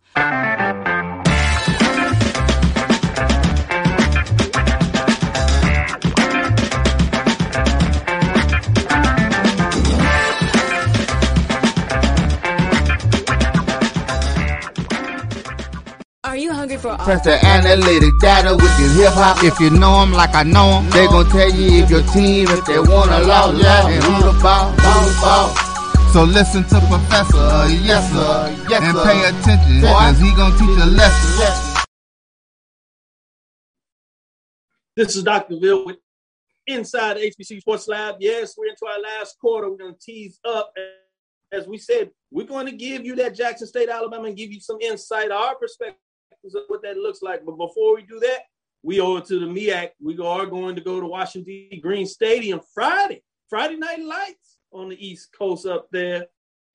hungry 16.64 16.78
for 16.78 16.96
Press 17.04 17.22
the 17.24 17.36
analytic 17.46 18.14
data 18.20 18.56
with 18.56 18.80
your 18.80 18.90
hip 18.96 19.14
hop. 19.14 19.44
If 19.44 19.60
you 19.60 19.70
know 19.70 20.00
them 20.00 20.14
like 20.14 20.34
I 20.34 20.44
know 20.44 20.80
them, 20.80 20.90
they 20.92 21.08
gon' 21.08 21.28
tell 21.28 21.52
you 21.52 21.84
if 21.84 21.90
your 21.90 22.04
team, 22.16 22.48
if 22.48 22.64
they 22.66 22.80
wanna 22.80 23.20
lose, 23.20 23.60
yeah, 23.60 23.88
and 23.88 24.04
who 24.04 24.32
the 24.32 24.40
ball, 24.40 24.72
ball, 24.80 25.12
ball. 25.20 25.50
So 26.14 26.24
listen 26.24 26.64
to 26.64 26.80
Professor, 26.88 27.68
yes 27.84 28.08
sir, 28.12 28.56
yes, 28.70 28.80
and 28.80 28.96
pay 29.04 29.20
attention, 29.28 29.82
cause 29.82 30.20
he 30.20 30.32
gonna 30.36 30.56
teach 30.56 30.80
a 30.80 30.88
lesson. 30.88 31.84
This 34.96 35.16
is 35.18 35.24
Dr. 35.24 35.58
Bill 35.60 35.86
with 35.86 35.98
Inside 36.68 37.18
HBC 37.18 37.60
Sports 37.60 37.90
Lab. 37.90 38.18
Yes, 38.20 38.56
we're 38.58 38.68
into 38.68 38.86
our 38.86 39.02
last 39.02 39.38
quarter. 39.38 39.70
We're 39.70 39.78
gonna 39.78 39.98
tease 40.00 40.40
up. 40.46 40.72
As 41.52 41.68
we 41.68 41.78
said, 41.78 42.10
we're 42.32 42.48
going 42.48 42.66
to 42.66 42.72
give 42.72 43.06
you 43.06 43.16
that 43.18 43.36
Jackson 43.36 43.68
State, 43.68 43.88
Alabama, 43.88 44.28
and 44.28 44.36
give 44.36 44.52
you 44.52 44.60
some 44.60 44.82
insight, 44.82 45.30
our 45.30 45.56
perspective 45.56 46.00
of 46.46 46.64
what 46.68 46.84
that 46.84 46.98
looks 46.98 47.22
like. 47.22 47.46
But 47.46 47.58
before 47.58 47.96
we 47.96 48.04
do 48.04 48.20
that, 48.20 48.42
we 48.84 49.00
owe 49.00 49.18
it 49.18 49.26
to 49.26 49.40
the 49.40 49.46
MEAC. 49.46 49.92
We 50.02 50.18
are 50.20 50.46
going 50.46 50.76
to 50.76 50.82
go 50.82 51.00
to 51.00 51.08
Washington 51.08 51.68
D. 51.72 51.80
Green 51.82 52.06
Stadium 52.06 52.60
Friday, 52.74 53.24
Friday 53.50 53.78
night 53.78 54.02
lights 54.02 54.58
on 54.74 54.90
the 54.90 55.06
East 55.08 55.30
Coast 55.38 55.66
up 55.66 55.88
there. 55.92 56.26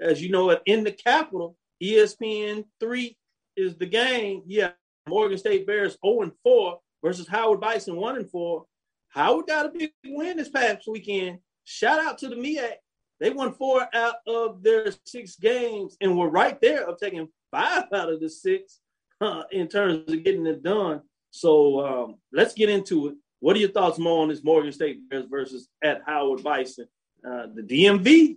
as 0.01 0.23
you 0.23 0.31
know, 0.31 0.51
in 0.67 0.85
the 0.85 0.93
capital, 0.93 1.57
ESPN 1.83 2.65
three 2.81 3.17
is 3.57 3.77
the 3.77 3.87
game. 3.87 4.43
Yeah, 4.47 4.71
Morgan 5.09 5.39
State 5.39 5.67
Bears 5.67 5.99
0 6.05 6.23
and 6.23 6.33
4 6.43 6.79
versus 7.05 7.29
Howard 7.29 7.61
Bison 7.61 7.97
1 7.97 8.17
and 8.17 8.31
4. 8.31 8.65
Howard 9.11 9.47
got 9.47 9.67
a 9.67 9.71
big 9.71 9.91
win 10.07 10.39
this 10.39 10.49
past 10.49 10.87
weekend. 10.87 11.39
Shout 11.65 12.01
out 12.01 12.19
to 12.19 12.29
the 12.29 12.37
MEAC. 12.37 12.75
They 13.21 13.31
won 13.31 13.53
four 13.53 13.89
out 13.95 14.17
of 14.27 14.63
their 14.63 14.93
six 15.05 15.37
games 15.37 15.97
and 16.01 16.17
were 16.17 16.31
right 16.31 16.61
there 16.61 16.89
of 16.89 16.99
taking 16.99 17.29
five 17.51 17.85
out 17.93 18.13
of 18.13 18.21
the 18.21 18.31
six 18.31 18.81
in 19.53 19.69
terms 19.69 20.11
of 20.11 20.25
getting 20.25 20.47
it 20.47 20.63
done. 20.63 21.03
So 21.31 21.87
um, 21.87 22.15
let's 22.33 22.55
get 22.55 22.69
into 22.69 23.09
it. 23.09 23.15
What 23.41 23.57
are 23.57 23.61
your 23.61 23.71
thoughts 23.71 23.99
more 23.99 24.23
on 24.23 24.29
this 24.29 24.43
Morgan 24.43 24.73
State 24.73 25.09
Bears 25.09 25.27
versus 25.31 25.69
at 25.83 26.03
Howard 26.07 26.43
Bison? 26.43 26.87
Uh, 27.25 27.47
the 27.55 27.63
DMV 27.63 28.37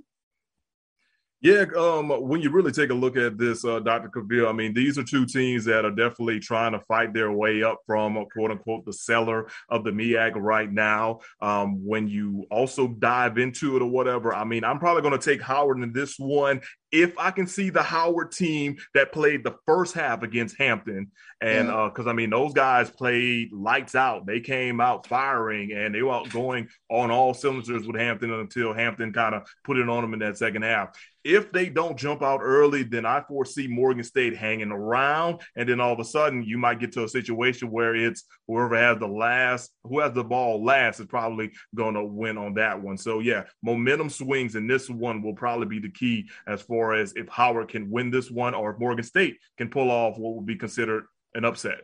yeah, 1.43 1.65
um, 1.75 2.09
when 2.09 2.39
you 2.39 2.51
really 2.51 2.71
take 2.71 2.91
a 2.91 2.93
look 2.93 3.17
at 3.17 3.35
this, 3.35 3.65
uh, 3.65 3.79
Dr. 3.79 4.09
Cavil, 4.09 4.47
I 4.47 4.51
mean, 4.51 4.75
these 4.75 4.99
are 4.99 5.03
two 5.03 5.25
teams 5.25 5.65
that 5.65 5.85
are 5.85 5.91
definitely 5.91 6.39
trying 6.39 6.73
to 6.73 6.79
fight 6.81 7.15
their 7.15 7.31
way 7.31 7.63
up 7.63 7.79
from, 7.87 8.15
uh, 8.15 8.25
quote 8.25 8.51
unquote, 8.51 8.85
the 8.85 8.93
cellar 8.93 9.47
of 9.67 9.83
the 9.83 9.89
MEAC 9.89 10.33
right 10.35 10.71
now. 10.71 11.21
Um, 11.41 11.83
when 11.83 12.07
you 12.07 12.45
also 12.51 12.89
dive 12.89 13.39
into 13.39 13.75
it 13.75 13.81
or 13.81 13.89
whatever, 13.89 14.35
I 14.35 14.43
mean, 14.43 14.63
I'm 14.63 14.77
probably 14.77 15.01
going 15.01 15.19
to 15.19 15.29
take 15.29 15.41
Howard 15.41 15.79
in 15.79 15.91
this 15.91 16.19
one 16.19 16.61
if 16.91 17.17
I 17.17 17.31
can 17.31 17.47
see 17.47 17.69
the 17.69 17.83
Howard 17.83 18.31
team 18.31 18.77
that 18.93 19.11
played 19.11 19.43
the 19.43 19.55
first 19.65 19.93
half 19.93 20.23
against 20.23 20.57
Hampton, 20.57 21.11
and 21.41 21.67
because 21.67 22.05
yeah. 22.05 22.05
uh, 22.05 22.09
I 22.09 22.13
mean 22.13 22.29
those 22.29 22.53
guys 22.53 22.89
played 22.89 23.51
lights 23.53 23.95
out, 23.95 24.25
they 24.25 24.41
came 24.41 24.81
out 24.81 25.07
firing 25.07 25.71
and 25.71 25.95
they 25.95 26.01
were 26.01 26.23
going 26.29 26.67
on 26.89 27.09
all 27.09 27.33
cylinders 27.33 27.87
with 27.87 27.95
Hampton 27.95 28.31
until 28.31 28.73
Hampton 28.73 29.13
kind 29.13 29.35
of 29.35 29.47
put 29.63 29.77
it 29.77 29.89
on 29.89 30.01
them 30.01 30.13
in 30.13 30.19
that 30.19 30.37
second 30.37 30.63
half. 30.63 30.89
If 31.23 31.51
they 31.51 31.69
don't 31.69 31.99
jump 31.99 32.23
out 32.23 32.39
early, 32.41 32.81
then 32.81 33.05
I 33.05 33.21
foresee 33.27 33.67
Morgan 33.67 34.03
State 34.03 34.35
hanging 34.35 34.71
around, 34.71 35.41
and 35.55 35.69
then 35.69 35.79
all 35.79 35.93
of 35.93 35.99
a 35.99 36.03
sudden 36.03 36.43
you 36.43 36.57
might 36.57 36.79
get 36.79 36.91
to 36.93 37.03
a 37.03 37.07
situation 37.07 37.69
where 37.69 37.95
it's 37.95 38.23
whoever 38.47 38.75
has 38.75 38.97
the 38.97 39.07
last, 39.07 39.71
who 39.83 39.99
has 39.99 40.13
the 40.13 40.23
ball 40.23 40.63
last, 40.65 40.99
is 40.99 41.05
probably 41.05 41.51
going 41.75 41.93
to 41.93 42.03
win 42.03 42.39
on 42.39 42.55
that 42.55 42.81
one. 42.81 42.97
So 42.97 43.19
yeah, 43.19 43.43
momentum 43.61 44.09
swings, 44.09 44.55
and 44.55 44.67
this 44.67 44.89
one 44.89 45.21
will 45.21 45.35
probably 45.35 45.67
be 45.67 45.79
the 45.79 45.91
key 45.91 46.27
as 46.47 46.63
far 46.63 46.80
far 46.81 46.93
as 46.95 47.13
if 47.15 47.27
Howard 47.29 47.69
can 47.69 47.91
win 47.91 48.09
this 48.09 48.31
one 48.31 48.55
or 48.55 48.71
if 48.71 48.79
Morgan 48.79 49.03
State 49.03 49.37
can 49.57 49.69
pull 49.69 49.91
off 49.91 50.17
what 50.17 50.35
would 50.35 50.45
be 50.45 50.55
considered 50.55 51.05
an 51.35 51.45
upset. 51.45 51.81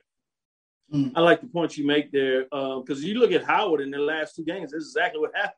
I 1.15 1.19
like 1.19 1.41
the 1.41 1.47
point 1.47 1.77
you 1.77 1.85
make 1.85 2.11
there 2.11 2.43
because 2.45 3.03
uh, 3.03 3.07
you 3.07 3.15
look 3.15 3.31
at 3.31 3.43
Howard 3.43 3.81
in 3.81 3.91
their 3.91 4.01
last 4.01 4.35
two 4.35 4.43
games. 4.43 4.71
This 4.71 4.83
is 4.83 4.95
exactly 4.95 5.19
what 5.19 5.35
happened. 5.35 5.53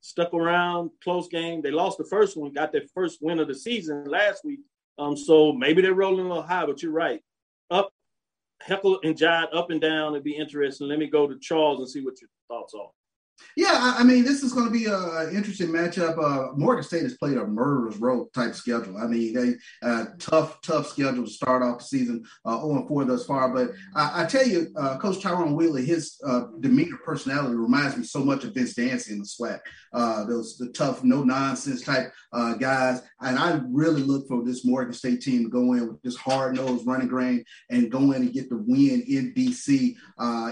Stuck 0.00 0.34
around, 0.34 0.90
close 1.04 1.28
game. 1.28 1.62
They 1.62 1.70
lost 1.70 1.98
the 1.98 2.04
first 2.04 2.36
one, 2.36 2.52
got 2.52 2.72
their 2.72 2.82
first 2.92 3.18
win 3.20 3.38
of 3.38 3.46
the 3.46 3.54
season 3.54 4.04
last 4.06 4.44
week. 4.44 4.60
Um, 4.98 5.16
so 5.16 5.52
maybe 5.52 5.80
they're 5.80 5.94
rolling 5.94 6.26
a 6.26 6.28
little 6.28 6.42
high, 6.42 6.66
but 6.66 6.82
you're 6.82 6.90
right. 6.90 7.20
Up, 7.70 7.90
heckle 8.60 8.98
and 9.04 9.14
jive, 9.14 9.54
up 9.54 9.70
and 9.70 9.80
down. 9.80 10.12
It'd 10.12 10.24
be 10.24 10.36
interesting. 10.36 10.88
Let 10.88 10.98
me 10.98 11.06
go 11.06 11.28
to 11.28 11.38
Charles 11.38 11.78
and 11.78 11.88
see 11.88 12.00
what 12.00 12.20
your 12.20 12.30
thoughts 12.48 12.74
are. 12.74 12.90
Yeah, 13.56 13.94
I 13.98 14.02
mean, 14.02 14.24
this 14.24 14.42
is 14.42 14.52
going 14.52 14.66
to 14.66 14.72
be 14.72 14.86
an 14.86 15.36
interesting 15.36 15.68
matchup. 15.68 16.16
Uh, 16.18 16.52
Morgan 16.56 16.82
State 16.82 17.02
has 17.02 17.16
played 17.18 17.36
a 17.36 17.46
murderer's 17.46 17.98
row 17.98 18.28
type 18.34 18.54
schedule. 18.54 18.96
I 18.96 19.06
mean, 19.06 19.34
they 19.34 19.54
uh, 19.86 20.06
tough, 20.18 20.60
tough 20.62 20.88
schedule 20.88 21.24
to 21.24 21.30
start 21.30 21.62
off 21.62 21.78
the 21.78 21.84
season, 21.84 22.24
uh, 22.46 22.60
0 22.60 22.86
4 22.88 23.04
thus 23.04 23.26
far. 23.26 23.52
But 23.52 23.72
I, 23.94 24.22
I 24.22 24.26
tell 24.26 24.46
you, 24.46 24.68
uh, 24.76 24.96
Coach 24.98 25.20
Tyrone 25.20 25.54
Wheatley, 25.54 25.84
his 25.84 26.18
uh, 26.26 26.44
demeanor, 26.60 26.96
personality 27.04 27.54
reminds 27.54 27.96
me 27.96 28.04
so 28.04 28.20
much 28.24 28.44
of 28.44 28.54
Vince 28.54 28.74
Dancy 28.74 29.12
in 29.12 29.18
the 29.18 29.24
SWAC. 29.26 29.60
Uh, 29.92 30.24
those 30.24 30.56
the 30.56 30.68
tough, 30.68 31.04
no 31.04 31.22
nonsense 31.22 31.82
type 31.82 32.12
uh, 32.32 32.54
guys. 32.54 33.02
And 33.20 33.38
I 33.38 33.60
really 33.68 34.02
look 34.02 34.26
for 34.28 34.42
this 34.44 34.64
Morgan 34.64 34.94
State 34.94 35.20
team 35.20 35.44
to 35.44 35.50
go 35.50 35.74
in 35.74 35.88
with 35.88 36.00
this 36.02 36.16
hard 36.16 36.56
nosed 36.56 36.86
running 36.86 37.08
grain 37.08 37.44
and 37.70 37.90
go 37.90 38.12
in 38.12 38.22
and 38.22 38.32
get 38.32 38.48
the 38.48 38.56
win 38.56 39.02
in 39.06 39.34
DC. 39.34 39.94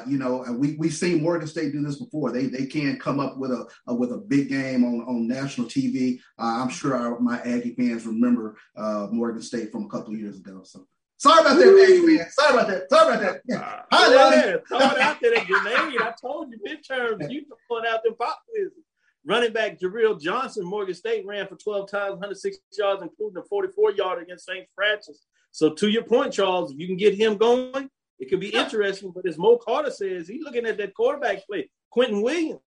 You 0.06 0.18
know, 0.18 0.44
we 0.58 0.76
we've 0.76 0.92
seen 0.92 1.22
Morgan 1.22 1.48
State 1.48 1.72
do 1.72 1.82
this 1.82 1.98
before. 1.98 2.30
They 2.30 2.46
they 2.46 2.66
can 2.80 2.98
come 2.98 3.20
up 3.20 3.38
with 3.38 3.50
a, 3.50 3.66
a 3.86 3.94
with 3.94 4.12
a 4.12 4.18
big 4.18 4.48
game 4.48 4.84
on 4.84 5.00
on 5.02 5.28
national 5.28 5.66
TV. 5.66 6.20
Uh, 6.38 6.62
I'm 6.62 6.68
sure 6.68 6.94
our, 6.94 7.18
my 7.20 7.40
Aggie 7.40 7.74
fans 7.74 8.06
remember 8.06 8.56
uh, 8.76 9.08
Morgan 9.10 9.42
State 9.42 9.72
from 9.72 9.84
a 9.84 9.88
couple 9.88 10.14
of 10.14 10.20
years 10.20 10.38
ago. 10.38 10.62
So. 10.64 10.86
Sorry 11.16 11.42
about 11.42 11.58
that, 11.58 11.66
Aggie 11.66 12.16
man. 12.16 12.30
Sorry 12.30 12.54
about 12.54 12.68
that. 12.68 12.88
Sorry 12.88 13.14
about 13.14 13.20
that. 13.20 13.42
Yeah. 13.46 13.58
Uh, 13.58 13.82
Hi, 13.92 14.52
throw 14.66 14.78
it 14.78 15.00
out 15.00 15.20
there, 15.20 15.44
grenade. 15.44 16.00
I 16.00 16.14
told 16.18 16.50
you 16.50 16.58
midterms. 16.66 17.30
You 17.30 17.44
throwing 17.68 17.84
out 17.86 18.02
them 18.02 18.14
pop 18.18 18.40
quizzes. 18.48 18.84
Running 19.26 19.52
back 19.52 19.78
Jarrell 19.78 20.18
Johnson, 20.18 20.64
Morgan 20.64 20.94
State 20.94 21.26
ran 21.26 21.46
for 21.46 21.56
12 21.56 21.90
times, 21.90 22.12
106 22.12 22.56
yards, 22.78 23.02
including 23.02 23.36
a 23.36 23.44
44 23.44 23.92
yard 23.92 24.22
against 24.22 24.46
St. 24.46 24.66
Francis. 24.74 25.26
So 25.52 25.74
to 25.74 25.88
your 25.88 26.04
point, 26.04 26.32
Charles, 26.32 26.72
if 26.72 26.78
you 26.78 26.86
can 26.86 26.96
get 26.96 27.14
him 27.14 27.36
going, 27.36 27.90
it 28.18 28.30
could 28.30 28.40
be 28.40 28.48
interesting. 28.48 29.12
But 29.14 29.26
as 29.26 29.36
Mo 29.36 29.58
Carter 29.58 29.90
says, 29.90 30.26
he's 30.26 30.42
looking 30.42 30.66
at 30.66 30.78
that 30.78 30.94
quarterback 30.94 31.46
play. 31.46 31.68
Quinton 31.91 32.22
Williams 32.22 32.61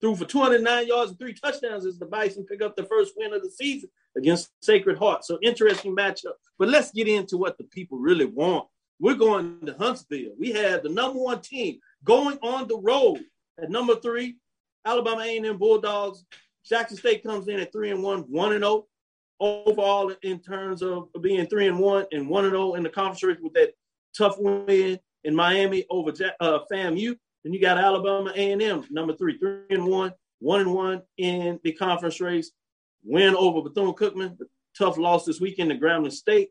threw 0.00 0.14
for 0.14 0.24
209 0.24 0.86
yards 0.86 1.10
and 1.10 1.18
three 1.18 1.34
touchdowns 1.34 1.86
as 1.86 1.98
the 1.98 2.06
Bison 2.06 2.44
pick 2.44 2.62
up 2.62 2.76
the 2.76 2.84
first 2.84 3.14
win 3.16 3.32
of 3.32 3.42
the 3.42 3.50
season 3.50 3.88
against 4.16 4.50
Sacred 4.62 4.98
Heart. 4.98 5.24
So 5.24 5.38
interesting 5.42 5.96
matchup. 5.96 6.34
But 6.58 6.68
let's 6.68 6.92
get 6.92 7.08
into 7.08 7.36
what 7.36 7.58
the 7.58 7.64
people 7.64 7.98
really 7.98 8.26
want. 8.26 8.68
We're 9.00 9.14
going 9.14 9.60
to 9.66 9.74
Huntsville. 9.74 10.32
We 10.38 10.52
have 10.52 10.82
the 10.82 10.88
number 10.88 11.18
one 11.18 11.40
team 11.40 11.78
going 12.04 12.38
on 12.42 12.68
the 12.68 12.78
road 12.78 13.24
at 13.60 13.70
number 13.70 13.96
three, 13.96 14.36
Alabama 14.84 15.22
A&M 15.22 15.58
Bulldogs. 15.58 16.24
Jackson 16.66 16.96
State 16.96 17.22
comes 17.22 17.48
in 17.48 17.60
at 17.60 17.72
three 17.72 17.90
and 17.90 18.02
one, 18.02 18.20
one 18.22 18.52
and 18.52 18.62
zero 18.62 18.86
oh 19.40 19.64
overall 19.66 20.12
in 20.22 20.38
terms 20.38 20.82
of 20.82 21.08
being 21.20 21.46
three 21.46 21.66
and 21.66 21.78
one 21.78 22.06
and 22.12 22.28
one 22.28 22.44
and 22.44 22.52
zero 22.52 22.70
oh 22.70 22.74
in 22.74 22.82
the 22.82 22.88
conference 22.88 23.40
with 23.42 23.52
that 23.54 23.72
tough 24.16 24.36
win 24.38 24.98
in 25.24 25.34
Miami 25.34 25.84
over 25.90 26.12
uh, 26.40 26.60
FAMU. 26.70 27.16
Then 27.44 27.52
you 27.52 27.60
got 27.60 27.78
Alabama 27.78 28.32
A&M 28.34 28.84
number 28.90 29.14
three, 29.14 29.38
three 29.38 29.60
and 29.70 29.86
one, 29.86 30.12
one 30.40 30.60
and 30.60 30.74
one 30.74 31.02
in 31.18 31.60
the 31.62 31.72
conference 31.72 32.20
race. 32.20 32.50
Win 33.04 33.36
over 33.36 33.60
Bethune 33.60 33.92
Cookman, 33.92 34.38
tough 34.76 34.96
loss 34.96 35.26
this 35.26 35.40
weekend 35.40 35.70
to 35.70 35.76
Grambling 35.76 36.10
State. 36.10 36.48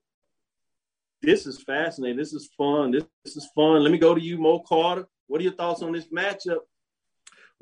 This 1.23 1.47
is 1.47 1.63
fascinating. 1.63 2.17
This 2.17 2.33
is 2.33 2.49
fun. 2.57 2.91
This, 2.91 3.03
this 3.25 3.37
is 3.37 3.49
fun. 3.55 3.81
Let 3.81 3.91
me 3.91 3.97
go 3.97 4.13
to 4.13 4.21
you, 4.21 4.37
Mo 4.37 4.59
Carter. 4.59 5.07
What 5.27 5.41
are 5.41 5.43
your 5.43 5.53
thoughts 5.53 5.81
on 5.81 5.93
this 5.93 6.09
matchup? 6.09 6.59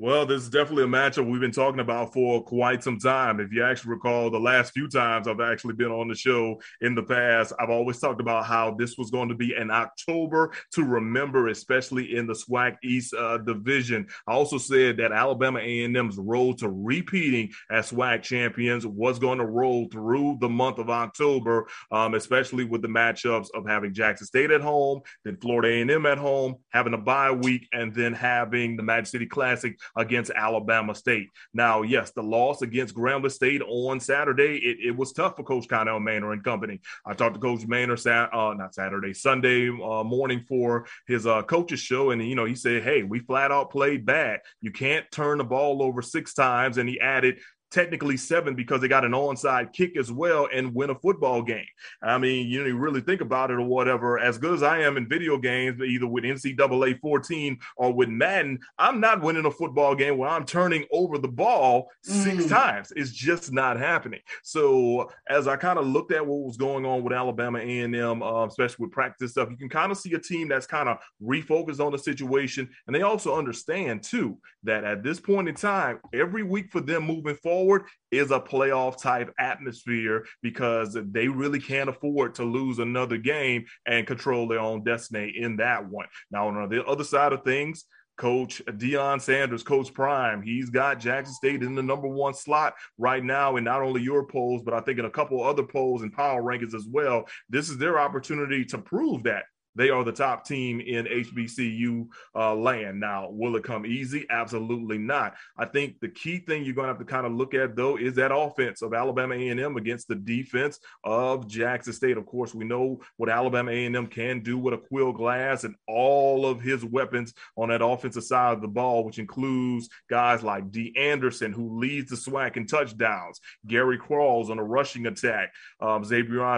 Well, 0.02 0.26
this 0.26 0.42
is 0.42 0.50
definitely 0.50 0.82
a 0.82 0.88
matchup 0.88 1.30
we've 1.30 1.40
been 1.40 1.52
talking 1.52 1.78
about 1.78 2.12
for 2.12 2.42
quite 2.42 2.82
some 2.82 2.98
time. 2.98 3.38
If 3.38 3.52
you 3.52 3.62
actually 3.62 3.92
recall, 3.92 4.30
the 4.30 4.40
last 4.40 4.72
few 4.72 4.88
times 4.88 5.28
I've 5.28 5.38
actually 5.38 5.74
been 5.74 5.92
on 5.92 6.08
the 6.08 6.14
show 6.16 6.60
in 6.80 6.96
the 6.96 7.04
past, 7.04 7.52
I've 7.60 7.70
always 7.70 8.00
talked 8.00 8.20
about 8.20 8.44
how 8.44 8.74
this 8.76 8.98
was 8.98 9.12
going 9.12 9.28
to 9.28 9.36
be 9.36 9.54
an 9.54 9.70
October 9.70 10.54
to 10.72 10.82
remember, 10.82 11.46
especially 11.46 12.16
in 12.16 12.26
the 12.26 12.32
SWAC 12.32 12.78
East 12.82 13.14
uh, 13.14 13.38
division. 13.38 14.08
I 14.26 14.32
also 14.32 14.58
said 14.58 14.96
that 14.96 15.12
Alabama 15.12 15.60
A&M's 15.60 16.16
road 16.16 16.58
to 16.58 16.68
repeating 16.68 17.52
as 17.70 17.92
SWAC 17.92 18.22
champions 18.22 18.84
was 18.84 19.20
going 19.20 19.38
to 19.38 19.46
roll 19.46 19.86
through 19.86 20.38
the 20.40 20.48
month 20.48 20.78
of 20.78 20.90
October, 20.90 21.68
um, 21.92 22.14
especially 22.14 22.64
with 22.64 22.82
the 22.82 22.88
matchups 22.88 23.50
of 23.54 23.68
having 23.68 23.94
Jackson 23.94 24.26
State 24.26 24.50
at 24.50 24.62
home, 24.62 25.02
then 25.24 25.36
Florida 25.36 25.68
A&M 25.68 26.06
at 26.06 26.18
home, 26.18 26.56
having 26.70 26.94
a 26.94 26.98
bye 26.98 27.30
week, 27.30 27.68
and 27.72 27.94
then 27.94 28.12
having 28.12 28.76
the 28.76 28.82
Magic 28.82 29.06
City 29.06 29.26
Classic 29.26 29.78
against 29.96 30.30
Alabama 30.34 30.94
State. 30.94 31.30
Now, 31.52 31.82
yes, 31.82 32.12
the 32.12 32.22
loss 32.22 32.62
against 32.62 32.94
Grambling 32.94 33.32
State 33.32 33.62
on 33.62 34.00
Saturday, 34.00 34.56
it, 34.56 34.88
it 34.88 34.96
was 34.96 35.12
tough 35.12 35.36
for 35.36 35.42
Coach 35.42 35.68
Connell 35.68 36.00
Maynor 36.00 36.32
and 36.32 36.42
company. 36.44 36.80
I 37.06 37.14
talked 37.14 37.34
to 37.34 37.40
Coach 37.40 37.60
Maynor, 37.60 37.98
uh, 38.32 38.54
not 38.54 38.74
Saturday, 38.74 39.14
Sunday 39.14 39.68
uh, 39.68 40.04
morning 40.04 40.44
for 40.48 40.86
his 41.06 41.26
uh, 41.26 41.42
coaches 41.42 41.80
show, 41.80 42.10
and 42.10 42.26
you 42.26 42.34
know 42.34 42.44
he 42.44 42.54
said, 42.54 42.82
"Hey, 42.82 43.02
we 43.02 43.20
flat 43.20 43.52
out 43.52 43.70
played 43.70 44.06
bad. 44.06 44.40
You 44.60 44.70
can't 44.70 45.10
turn 45.10 45.38
the 45.38 45.44
ball 45.44 45.82
over 45.82 46.02
six 46.02 46.34
times." 46.34 46.78
And 46.78 46.88
he 46.88 47.00
added, 47.00 47.40
technically 47.72 48.16
seven 48.16 48.54
because 48.54 48.80
they 48.80 48.88
got 48.88 49.04
an 49.04 49.12
onside 49.12 49.72
kick 49.72 49.96
as 49.96 50.12
well 50.12 50.48
and 50.52 50.74
win 50.74 50.90
a 50.90 50.94
football 50.94 51.42
game. 51.42 51.66
I 52.02 52.18
mean, 52.18 52.48
you 52.48 52.60
know, 52.60 52.66
you 52.66 52.76
really 52.76 53.00
think 53.00 53.20
about 53.20 53.50
it 53.50 53.54
or 53.54 53.62
whatever. 53.62 54.18
As 54.18 54.38
good 54.38 54.54
as 54.54 54.62
I 54.62 54.80
am 54.80 54.96
in 54.96 55.08
video 55.08 55.38
games, 55.38 55.80
either 55.80 56.06
with 56.06 56.24
NCAA 56.24 57.00
14 57.00 57.58
or 57.76 57.92
with 57.92 58.10
Madden, 58.10 58.58
I'm 58.78 59.00
not 59.00 59.22
winning 59.22 59.46
a 59.46 59.50
football 59.50 59.94
game 59.94 60.18
where 60.18 60.28
I'm 60.28 60.44
turning 60.44 60.84
over 60.92 61.18
the 61.18 61.28
ball 61.28 61.90
six 62.02 62.44
mm. 62.44 62.48
times. 62.48 62.92
It's 62.94 63.10
just 63.10 63.52
not 63.52 63.78
happening. 63.78 64.20
So 64.42 65.10
as 65.28 65.48
I 65.48 65.56
kind 65.56 65.78
of 65.78 65.86
looked 65.86 66.12
at 66.12 66.26
what 66.26 66.44
was 66.44 66.56
going 66.56 66.84
on 66.84 67.02
with 67.02 67.12
Alabama 67.12 67.58
A&M, 67.58 68.22
uh, 68.22 68.46
especially 68.46 68.84
with 68.84 68.92
practice 68.92 69.32
stuff, 69.32 69.48
you 69.50 69.56
can 69.56 69.70
kind 69.70 69.90
of 69.90 69.98
see 69.98 70.12
a 70.12 70.18
team 70.18 70.48
that's 70.48 70.66
kind 70.66 70.88
of 70.88 70.98
refocused 71.22 71.84
on 71.84 71.92
the 71.92 71.98
situation, 71.98 72.68
and 72.86 72.94
they 72.94 73.02
also 73.02 73.36
understand 73.36 74.02
too 74.02 74.38
that 74.64 74.84
at 74.84 75.02
this 75.02 75.18
point 75.18 75.48
in 75.48 75.54
time, 75.54 75.98
every 76.12 76.42
week 76.42 76.70
for 76.70 76.80
them 76.80 77.04
moving 77.04 77.36
forward 77.36 77.61
forward 77.62 77.84
is 78.10 78.30
a 78.30 78.40
playoff 78.40 79.00
type 79.00 79.32
atmosphere 79.38 80.26
because 80.42 80.96
they 81.12 81.28
really 81.28 81.60
can't 81.60 81.88
afford 81.88 82.34
to 82.34 82.44
lose 82.44 82.78
another 82.78 83.16
game 83.16 83.64
and 83.86 84.06
control 84.06 84.48
their 84.48 84.58
own 84.58 84.82
destiny 84.82 85.32
in 85.36 85.56
that 85.56 85.88
one. 85.88 86.06
Now, 86.30 86.48
on 86.48 86.68
the 86.68 86.84
other 86.84 87.04
side 87.04 87.32
of 87.32 87.44
things, 87.44 87.84
Coach 88.18 88.62
Deion 88.66 89.20
Sanders, 89.20 89.62
Coach 89.62 89.94
Prime, 89.94 90.42
he's 90.42 90.70
got 90.70 91.00
Jackson 91.00 91.34
State 91.34 91.62
in 91.62 91.74
the 91.74 91.82
number 91.82 92.08
one 92.08 92.34
slot 92.34 92.74
right 92.98 93.24
now 93.24 93.56
and 93.56 93.64
not 93.64 93.80
only 93.80 94.02
your 94.02 94.26
polls, 94.26 94.62
but 94.62 94.74
I 94.74 94.80
think 94.80 94.98
in 94.98 95.06
a 95.06 95.10
couple 95.10 95.42
other 95.42 95.62
polls 95.62 96.02
and 96.02 96.12
power 96.12 96.42
rankings 96.42 96.74
as 96.74 96.86
well. 96.90 97.24
This 97.48 97.70
is 97.70 97.78
their 97.78 97.98
opportunity 97.98 98.64
to 98.66 98.78
prove 98.78 99.22
that 99.22 99.44
they 99.74 99.90
are 99.90 100.04
the 100.04 100.12
top 100.12 100.46
team 100.46 100.80
in 100.80 101.06
HBCU 101.06 102.06
uh, 102.34 102.54
land. 102.54 103.00
Now, 103.00 103.28
will 103.30 103.56
it 103.56 103.64
come 103.64 103.86
easy? 103.86 104.26
Absolutely 104.30 104.98
not. 104.98 105.34
I 105.56 105.64
think 105.64 106.00
the 106.00 106.08
key 106.08 106.38
thing 106.38 106.64
you're 106.64 106.74
going 106.74 106.86
to 106.86 106.92
have 106.92 106.98
to 106.98 107.04
kind 107.04 107.26
of 107.26 107.32
look 107.32 107.54
at, 107.54 107.76
though, 107.76 107.96
is 107.96 108.14
that 108.14 108.34
offense 108.34 108.82
of 108.82 108.94
Alabama 108.94 109.34
A&M 109.34 109.76
against 109.76 110.08
the 110.08 110.14
defense 110.14 110.78
of 111.04 111.46
Jackson 111.46 111.92
State. 111.92 112.16
Of 112.16 112.26
course, 112.26 112.54
we 112.54 112.64
know 112.64 113.00
what 113.16 113.28
Alabama 113.28 113.70
A&M 113.70 114.06
can 114.06 114.42
do 114.42 114.58
with 114.58 114.74
Aqeel 114.74 115.14
Glass 115.14 115.64
and 115.64 115.74
all 115.88 116.46
of 116.46 116.60
his 116.60 116.84
weapons 116.84 117.32
on 117.56 117.68
that 117.70 117.84
offensive 117.84 118.24
side 118.24 118.54
of 118.54 118.62
the 118.62 118.68
ball, 118.68 119.04
which 119.04 119.18
includes 119.18 119.88
guys 120.10 120.42
like 120.42 120.70
D. 120.70 120.94
Anderson, 120.96 121.52
who 121.52 121.78
leads 121.78 122.10
the 122.10 122.16
SWAC 122.16 122.56
in 122.56 122.66
touchdowns, 122.66 123.40
Gary 123.66 123.98
Qualls 123.98 124.50
on 124.50 124.58
a 124.58 124.64
rushing 124.64 125.06
attack, 125.06 125.52
um, 125.80 126.02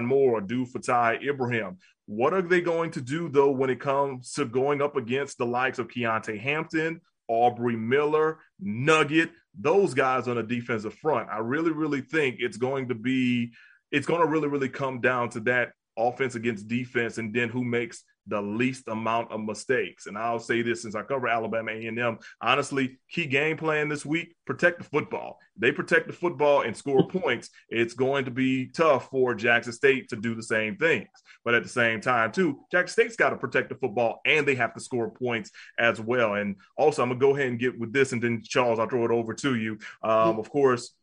Moore, 0.06 0.40
Du 0.40 0.66
Fatai 0.66 1.22
Ibrahim. 1.22 1.78
What 2.06 2.34
are 2.34 2.42
they 2.42 2.60
going 2.60 2.90
to 2.92 3.00
do 3.00 3.28
though 3.28 3.50
when 3.50 3.70
it 3.70 3.80
comes 3.80 4.32
to 4.34 4.44
going 4.44 4.82
up 4.82 4.96
against 4.96 5.38
the 5.38 5.46
likes 5.46 5.78
of 5.78 5.88
Keontae 5.88 6.38
Hampton, 6.38 7.00
Aubrey 7.28 7.76
Miller, 7.76 8.38
Nugget, 8.60 9.30
those 9.58 9.94
guys 9.94 10.28
on 10.28 10.36
the 10.36 10.42
defensive 10.42 10.94
front? 10.94 11.28
I 11.30 11.38
really, 11.38 11.72
really 11.72 12.02
think 12.02 12.36
it's 12.40 12.58
going 12.58 12.88
to 12.88 12.94
be, 12.94 13.52
it's 13.90 14.06
going 14.06 14.20
to 14.20 14.26
really, 14.26 14.48
really 14.48 14.68
come 14.68 15.00
down 15.00 15.30
to 15.30 15.40
that 15.40 15.72
offense 15.96 16.34
against 16.34 16.68
defense, 16.68 17.18
and 17.18 17.32
then 17.32 17.48
who 17.48 17.64
makes 17.64 18.02
the 18.26 18.40
least 18.40 18.88
amount 18.88 19.30
of 19.30 19.40
mistakes. 19.40 20.06
And 20.06 20.16
I'll 20.16 20.38
say 20.38 20.62
this 20.62 20.82
since 20.82 20.94
I 20.94 21.02
cover 21.02 21.28
Alabama 21.28 21.72
A&M, 21.72 22.18
honestly, 22.40 22.98
key 23.10 23.26
game 23.26 23.56
plan 23.56 23.88
this 23.88 24.06
week, 24.06 24.34
protect 24.46 24.78
the 24.78 24.84
football. 24.84 25.38
They 25.56 25.72
protect 25.72 26.06
the 26.06 26.12
football 26.12 26.62
and 26.62 26.76
score 26.76 27.06
points. 27.08 27.50
It's 27.68 27.94
going 27.94 28.24
to 28.24 28.30
be 28.30 28.66
tough 28.66 29.10
for 29.10 29.34
Jackson 29.34 29.72
State 29.72 30.08
to 30.08 30.16
do 30.16 30.34
the 30.34 30.42
same 30.42 30.76
things. 30.76 31.08
But 31.44 31.54
at 31.54 31.62
the 31.62 31.68
same 31.68 32.00
time, 32.00 32.32
too, 32.32 32.60
Jackson 32.72 32.92
State's 32.92 33.16
got 33.16 33.30
to 33.30 33.36
protect 33.36 33.68
the 33.68 33.74
football 33.76 34.20
and 34.24 34.46
they 34.46 34.54
have 34.54 34.74
to 34.74 34.80
score 34.80 35.10
points 35.10 35.50
as 35.78 36.00
well. 36.00 36.34
And 36.34 36.56
also, 36.76 37.02
I'm 37.02 37.10
going 37.10 37.20
to 37.20 37.26
go 37.26 37.34
ahead 37.34 37.48
and 37.48 37.58
get 37.58 37.78
with 37.78 37.92
this, 37.92 38.12
and 38.12 38.22
then 38.22 38.42
Charles, 38.44 38.78
I'll 38.78 38.88
throw 38.88 39.04
it 39.04 39.10
over 39.10 39.34
to 39.34 39.54
you. 39.54 39.78
Um, 40.02 40.38
of 40.38 40.50
course, 40.50 40.94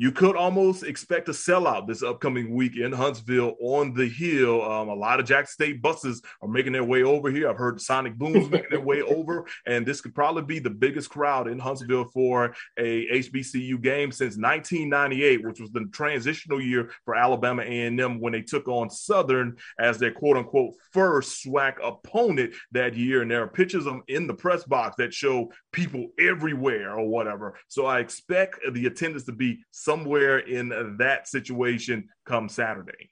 you 0.00 0.12
could 0.12 0.36
almost 0.36 0.84
expect 0.84 1.28
a 1.28 1.32
sellout 1.32 1.88
this 1.88 2.04
upcoming 2.04 2.54
week 2.54 2.76
in 2.76 2.92
Huntsville 2.92 3.56
on 3.60 3.92
the 3.92 4.08
hill. 4.08 4.62
Um, 4.62 4.88
a 4.88 4.94
lot 4.94 5.18
of 5.18 5.26
Jack 5.26 5.48
State 5.48 5.82
buses 5.82 6.22
are 6.40 6.48
making 6.48 6.72
their 6.72 6.84
way 6.84 7.02
over 7.02 7.30
here. 7.30 7.50
I've 7.50 7.58
heard 7.58 7.80
Sonic 7.80 8.14
Booms 8.14 8.48
making 8.50 8.70
their 8.70 8.80
way 8.80 9.02
over, 9.02 9.44
and 9.66 9.84
this 9.84 10.00
could 10.00 10.14
probably 10.14 10.44
be 10.44 10.60
the 10.60 10.70
biggest 10.70 11.10
crowd 11.10 11.48
in 11.48 11.58
Huntsville 11.58 12.04
for 12.14 12.54
a 12.78 13.08
HBCU 13.08 13.82
game 13.82 14.12
since 14.12 14.36
1998, 14.36 15.44
which 15.44 15.58
was 15.58 15.72
the 15.72 15.84
transitional 15.92 16.62
year 16.62 16.92
for 17.04 17.16
Alabama 17.16 17.62
A&M 17.62 18.20
when 18.20 18.32
they 18.32 18.42
took 18.42 18.68
on 18.68 18.90
Southern 18.90 19.56
as 19.80 19.98
their 19.98 20.12
quote 20.12 20.36
unquote 20.36 20.74
first 20.92 21.44
SWAC 21.44 21.74
opponent 21.82 22.54
that 22.70 22.94
year. 22.94 23.22
And 23.22 23.30
there 23.32 23.42
are 23.42 23.48
pictures 23.48 23.86
of 23.86 23.96
in 24.06 24.28
the 24.28 24.34
press 24.34 24.62
box 24.62 24.94
that 24.98 25.12
show 25.12 25.50
people 25.72 26.06
everywhere 26.20 26.96
or 26.96 27.08
whatever. 27.08 27.58
So 27.66 27.86
I 27.86 27.98
expect 27.98 28.60
the 28.72 28.86
attendance 28.86 29.24
to 29.24 29.32
be 29.32 29.64
somewhere 29.88 30.40
in 30.40 30.96
that 30.98 31.26
situation 31.26 32.06
come 32.26 32.46
Saturday. 32.46 33.10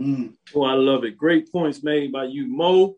Mm. 0.00 0.34
Oh, 0.54 0.62
I 0.62 0.74
love 0.74 1.02
it. 1.02 1.16
Great 1.16 1.50
points 1.50 1.82
made 1.82 2.12
by 2.12 2.24
you, 2.24 2.46
Mo. 2.46 2.94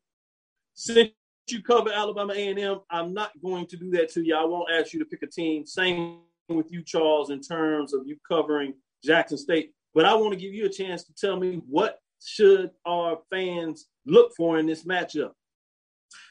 Since 0.75 1.11
you 1.49 1.63
cover 1.63 1.91
Alabama 1.91 2.35
A&M, 2.35 2.81
I'm 2.91 3.15
not 3.15 3.31
going 3.43 3.67
to 3.69 3.79
do 3.79 3.91
that 3.93 4.11
to 4.13 4.23
you. 4.23 4.37
I 4.37 4.45
won't 4.45 4.71
ask 4.71 4.93
you 4.93 4.99
to 4.99 5.07
pick 5.07 5.23
a 5.23 5.27
team. 5.27 5.65
Same 5.65 6.19
with 6.51 6.71
you, 6.71 6.83
Charles, 6.83 7.31
in 7.31 7.41
terms 7.41 7.95
of 7.95 8.03
you 8.07 8.17
covering 8.29 8.75
Jackson 9.03 9.39
State. 9.39 9.73
But 9.95 10.05
I 10.05 10.15
want 10.15 10.35
to 10.35 10.39
give 10.39 10.53
you 10.53 10.67
a 10.67 10.71
chance 10.71 11.03
to 11.05 11.15
tell 11.15 11.39
me 11.39 11.63
what 11.67 11.99
should 12.23 12.73
our 12.87 13.21
fans 13.31 13.87
look 14.05 14.33
for 14.37 14.59
in 14.59 14.67
this 14.67 14.85
matchup. 14.85 15.31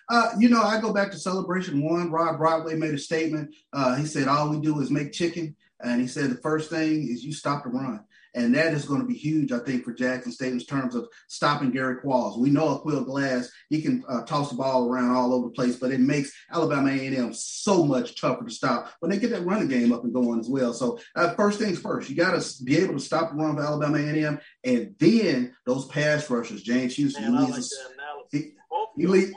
Uh, 0.10 0.30
you 0.38 0.48
know, 0.48 0.62
I 0.62 0.80
go 0.80 0.94
back 0.94 1.10
to 1.12 1.18
Celebration 1.18 1.82
One. 1.82 2.12
Rod 2.12 2.38
Broadway 2.38 2.76
made 2.76 2.94
a 2.94 3.00
statement. 3.00 3.54
Uh, 3.74 3.96
he 3.96 4.06
said, 4.06 4.28
"All 4.28 4.50
we 4.50 4.60
do 4.60 4.80
is 4.80 4.92
make 4.92 5.12
chicken." 5.12 5.56
And 5.84 6.02
he 6.02 6.08
said 6.08 6.30
the 6.30 6.36
first 6.36 6.70
thing 6.70 7.08
is 7.08 7.24
you 7.24 7.34
stop 7.34 7.64
the 7.64 7.70
run. 7.70 8.04
And 8.34 8.56
that 8.56 8.74
is 8.74 8.86
going 8.86 9.02
to 9.02 9.08
be 9.08 9.14
huge, 9.14 9.52
I 9.52 9.60
think, 9.60 9.84
for 9.84 9.94
Jackson 9.94 10.32
State 10.32 10.54
in 10.54 10.60
terms 10.62 10.96
of 10.96 11.08
stopping 11.28 11.72
Gary 11.72 11.98
Qualls. 11.98 12.40
We 12.40 12.50
know 12.50 12.80
Aqeel 12.80 13.06
Glass, 13.06 13.52
he 13.70 13.82
can 13.82 14.06
uh, 14.08 14.24
toss 14.24 14.50
the 14.50 14.56
ball 14.56 14.88
around 14.88 15.12
all 15.12 15.34
over 15.34 15.48
the 15.48 15.54
place, 15.54 15.76
but 15.76 15.92
it 15.92 16.00
makes 16.00 16.32
Alabama 16.50 16.92
A&M 16.92 17.34
so 17.34 17.84
much 17.84 18.20
tougher 18.20 18.46
to 18.46 18.50
stop 18.52 18.94
when 19.00 19.12
they 19.12 19.20
get 19.20 19.32
that 19.32 19.46
running 19.46 19.68
game 19.68 19.92
up 19.92 20.06
and 20.06 20.14
going 20.14 20.40
as 20.40 20.48
well. 20.48 20.74
So 20.74 20.98
uh, 21.16 21.34
first 21.34 21.60
things 21.60 21.80
first, 21.80 22.10
you 22.10 22.16
got 22.16 22.42
to 22.42 22.64
be 22.64 22.78
able 22.78 22.94
to 22.94 23.02
stop 23.02 23.32
the 23.32 23.36
run 23.36 23.58
for 23.58 23.64
Alabama 23.64 23.98
A&M, 23.98 24.40
and 24.64 24.96
then 24.98 25.54
those 25.66 25.88
pass 25.88 26.30
rushers, 26.30 26.64
James 26.64 26.96
Houston, 26.96 27.34
Man, 27.34 27.46
he, 27.46 27.52
like 27.52 27.64
he, 28.32 28.52
he, 28.96 29.08
leads, 29.08 29.34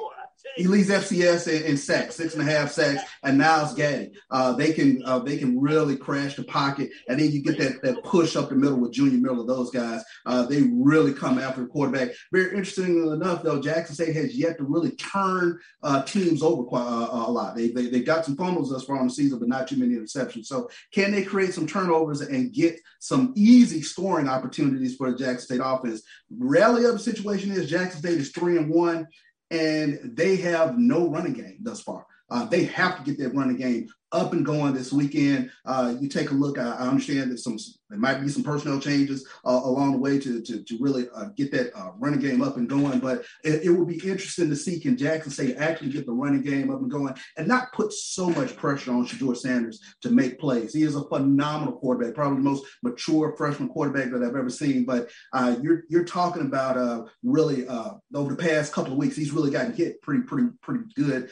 he 0.57 0.67
leads 0.67 0.89
FCS 0.89 1.49
in, 1.49 1.65
in, 1.65 1.77
sacks, 1.77 2.17
six 2.17 2.35
and 2.35 2.47
a 2.47 2.51
half 2.51 2.71
sacks, 2.71 3.03
and 3.23 3.41
Nyles 3.41 3.77
Gaddy. 3.77 4.13
Uh, 4.31 4.53
they 4.53 4.73
can 4.73 5.03
uh, 5.05 5.19
they 5.19 5.37
can 5.37 5.61
really 5.61 5.97
crash 5.97 6.37
the 6.37 6.45
pocket, 6.45 6.91
and 7.09 7.19
then 7.19 7.31
you 7.31 7.43
get 7.43 7.59
that 7.59 7.83
that 7.83 8.03
push 8.05 8.37
up 8.37 8.49
the 8.49 8.55
middle 8.55 8.79
with 8.79 8.93
Junior 8.93 9.19
Miller. 9.19 9.47
Those 9.47 9.71
guys, 9.71 10.03
uh, 10.27 10.47
they 10.47 10.63
really 10.73 11.13
come 11.13 11.39
after 11.39 11.63
the 11.63 11.67
quarterback. 11.67 12.11
Very 12.33 12.51
interesting 12.57 13.13
enough, 13.13 13.43
though, 13.43 13.61
Jackson 13.61 13.95
State 13.95 14.17
has 14.17 14.37
yet 14.37 14.59
to 14.59 14.65
really 14.65 14.93
turn 14.93 15.59
uh, 15.83 16.03
teams 16.03 16.43
over 16.43 16.65
quite 16.65 16.83
uh, 16.83 17.09
a 17.11 17.31
lot. 17.31 17.57
They, 17.57 17.69
they 17.69 17.87
they 17.87 18.03
got 18.03 18.25
some 18.25 18.37
fumbles 18.37 18.71
thus 18.71 18.85
far 18.85 19.01
in 19.01 19.09
the 19.09 19.13
season, 19.13 19.39
but 19.39 19.49
not 19.49 19.69
too 19.69 19.77
many 19.77 19.95
interceptions. 19.95 20.47
So 20.47 20.69
can 20.93 21.13
they 21.13 21.25
create 21.25 21.55
some 21.55 21.67
turnovers 21.67 22.21
and 22.21 22.53
get 22.53 22.79
some 23.01 23.33
easy 23.37 23.83
scoring 23.83 24.29
opportunities 24.29 24.97
for 24.97 25.11
the 25.11 25.19
Jackson 25.19 25.41
State 25.41 25.61
offense? 25.63 26.03
Rally 26.31 26.87
up 26.87 26.99
situation 27.01 27.53
is 27.53 27.71
Jackson 27.71 28.01
State 28.01 28.19
is 28.19 28.31
three 28.31 28.57
and 28.57 28.71
one 28.71 29.07
and 29.55 30.17
they 30.17 30.37
have 30.37 30.79
no 30.79 31.09
running 31.09 31.33
game 31.33 31.59
thus 31.61 31.81
far. 31.81 32.07
Uh, 32.31 32.47
they 32.47 32.65
have 32.65 32.97
to 32.97 33.05
get 33.05 33.19
that 33.19 33.35
running 33.35 33.57
game 33.57 33.89
up 34.13 34.33
and 34.33 34.47
going 34.47 34.75
this 34.75 34.93
weekend. 34.93 35.51
Uh, 35.65 35.95
you 36.01 36.09
take 36.09 36.31
a 36.31 36.35
look. 36.35 36.59
I, 36.59 36.71
I, 36.71 36.89
understand 36.89 37.31
that 37.31 37.39
some 37.39 37.59
there 37.91 37.99
might 37.99 38.21
be 38.21 38.29
some 38.29 38.43
personnel 38.43 38.81
changes 38.81 39.27
uh, 39.45 39.61
along 39.65 39.93
the 39.93 39.99
way 39.99 40.19
to 40.19 40.41
to, 40.41 40.63
to 40.63 40.79
really 40.81 41.07
uh, 41.15 41.27
get 41.37 41.53
that 41.53 41.77
uh, 41.77 41.91
running 41.99 42.21
game 42.21 42.43
up 42.43 42.57
and 42.57 42.69
going. 42.69 42.99
But 42.99 43.25
it, 43.45 43.65
it 43.65 43.71
will 43.71 43.85
be 43.85 43.97
interesting 43.97 44.49
to 44.51 44.57
see 44.57 44.81
can 44.81 44.97
Jackson 44.97 45.31
State 45.31 45.57
actually 45.59 45.91
get 45.91 46.07
the 46.07 46.13
running 46.13 46.43
game 46.43 46.71
up 46.71 46.81
and 46.81 46.91
going 46.91 47.15
and 47.37 47.47
not 47.47 47.73
put 47.73 47.93
so 47.93 48.31
much 48.31 48.57
pressure 48.57 48.93
on 48.93 49.07
Shedeur 49.07 49.37
Sanders 49.37 49.81
to 50.03 50.11
make 50.11 50.39
plays. 50.39 50.73
He 50.75 50.83
is 50.83 50.97
a 50.97 51.05
phenomenal 51.05 51.75
quarterback, 51.75 52.15
probably 52.15 52.39
the 52.39 52.51
most 52.51 52.65
mature 52.83 53.35
freshman 53.37 53.69
quarterback 53.69 54.11
that 54.11 54.23
I've 54.23 54.37
ever 54.37 54.51
seen. 54.51 54.85
But 54.85 55.11
uh, 55.33 55.57
you're 55.63 55.85
you're 55.89 56.05
talking 56.05 56.43
about 56.43 57.09
really 57.23 57.69
over 57.69 58.35
the 58.35 58.43
past 58.43 58.73
couple 58.73 58.93
of 58.93 58.99
weeks, 58.99 59.17
he's 59.17 59.33
really 59.33 59.51
gotten 59.51 59.73
hit 59.75 60.01
pretty 60.03 60.23
pretty 60.23 60.49
pretty 60.63 60.85
good 60.97 61.31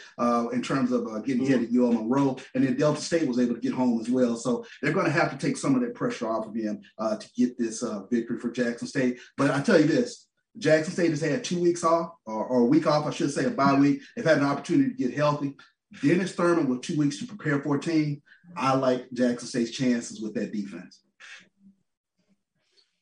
in 0.53 0.62
terms 0.62 0.92
of 0.92 1.24
getting 1.24 1.46
hit 1.46 1.62
at 1.62 1.72
UL 1.72 1.92
Monroe 1.92 2.36
and 2.55 2.64
then 2.64 2.76
Delta 2.76 3.00
State 3.00 3.26
was 3.26 3.38
able 3.38 3.55
to 3.55 3.61
get 3.61 3.72
home 3.72 4.00
as 4.00 4.11
well. 4.11 4.36
So 4.36 4.64
they're 4.80 4.92
going 4.92 5.07
to 5.07 5.12
have 5.12 5.30
to 5.30 5.38
take 5.38 5.57
some 5.57 5.74
of 5.74 5.80
that 5.82 5.94
pressure 5.94 6.28
off 6.28 6.41
of 6.47 6.55
him 6.55 6.80
uh, 6.99 7.16
to 7.16 7.28
get 7.36 7.59
this 7.59 7.82
uh, 7.82 8.05
victory 8.11 8.38
for 8.38 8.51
Jackson 8.51 8.88
State. 8.88 9.18
But 9.36 9.51
I 9.51 9.61
tell 9.61 9.80
you 9.80 9.86
this, 9.86 10.28
Jackson 10.59 10.93
State 10.93 11.11
has 11.11 11.20
had 11.20 11.45
two 11.45 11.61
weeks 11.61 11.84
off, 11.84 12.12
or, 12.26 12.45
or, 12.45 12.61
a 12.61 12.66
week 12.66 12.86
off, 12.86 13.07
I 13.07 13.11
should 13.11 13.30
say, 13.30 13.47
a 13.47 13.51
bye 13.51 13.74
week. 13.74 14.03
They've 14.14 14.24
had 14.24 14.38
an 14.38 14.45
opportunity 14.45 14.90
to 14.90 14.97
get 14.97 15.14
healthy. 15.14 15.57
Dennis 16.03 16.34
Thurman 16.34 16.68
with 16.68 16.82
two 16.82 16.97
weeks 16.97 17.18
to 17.18 17.26
prepare 17.26 17.61
for 17.61 17.76
a 17.76 17.80
team. 17.80 18.22
I 18.57 18.74
like 18.74 19.11
Jackson 19.12 19.49
State's 19.49 19.70
chances 19.70 20.20
with 20.20 20.34
that 20.34 20.53
defense. 20.53 21.01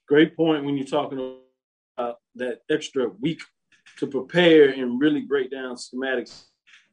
Great 0.06 0.36
point 0.36 0.64
when 0.64 0.76
you're 0.76 0.86
talking 0.86 1.18
about 1.98 2.18
that 2.36 2.60
extra 2.70 3.08
week 3.20 3.40
to 3.98 4.06
prepare 4.06 4.70
and 4.70 5.00
really 5.00 5.22
break 5.22 5.50
down 5.50 5.76
schematics. 5.76 6.44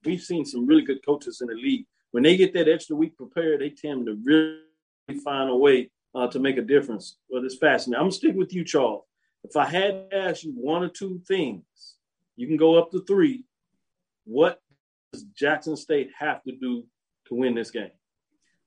We've 0.04 0.22
seen 0.22 0.46
some 0.46 0.66
really 0.66 0.84
good 0.84 1.06
coaches 1.06 1.42
in 1.42 1.48
the 1.48 1.56
league 1.56 1.86
when 2.12 2.24
they 2.24 2.38
get 2.38 2.54
that 2.54 2.68
extra 2.68 2.96
week 2.96 3.18
prepared, 3.18 3.62
they 3.62 3.70
tend 3.70 4.06
to 4.06 4.18
really 4.24 5.22
find 5.24 5.50
a 5.50 5.56
way 5.56 5.90
uh, 6.18 6.28
to 6.28 6.40
make 6.40 6.58
a 6.58 6.62
difference. 6.62 7.18
Well, 7.30 7.46
it's 7.46 7.58
fascinating. 7.58 8.00
I'm 8.00 8.06
gonna 8.06 8.12
stick 8.12 8.36
with 8.36 8.54
you, 8.54 8.64
Charles. 8.64 9.04
If 9.44 9.56
I 9.56 9.66
had 9.66 10.10
to 10.10 10.18
ask 10.18 10.44
you 10.44 10.52
one 10.52 10.84
or 10.84 10.90
two 10.90 11.22
things, 11.28 11.64
you 12.36 12.48
can 12.48 12.58
go 12.58 12.76
up 12.76 12.92
to 12.92 13.04
three. 13.06 13.46
What 14.26 14.60
does 15.14 15.24
Jackson 15.24 15.78
State 15.78 16.10
have 16.18 16.44
to 16.44 16.54
do 16.54 16.86
to 17.28 17.36
win 17.36 17.54
this 17.54 17.70
game? 17.70 17.92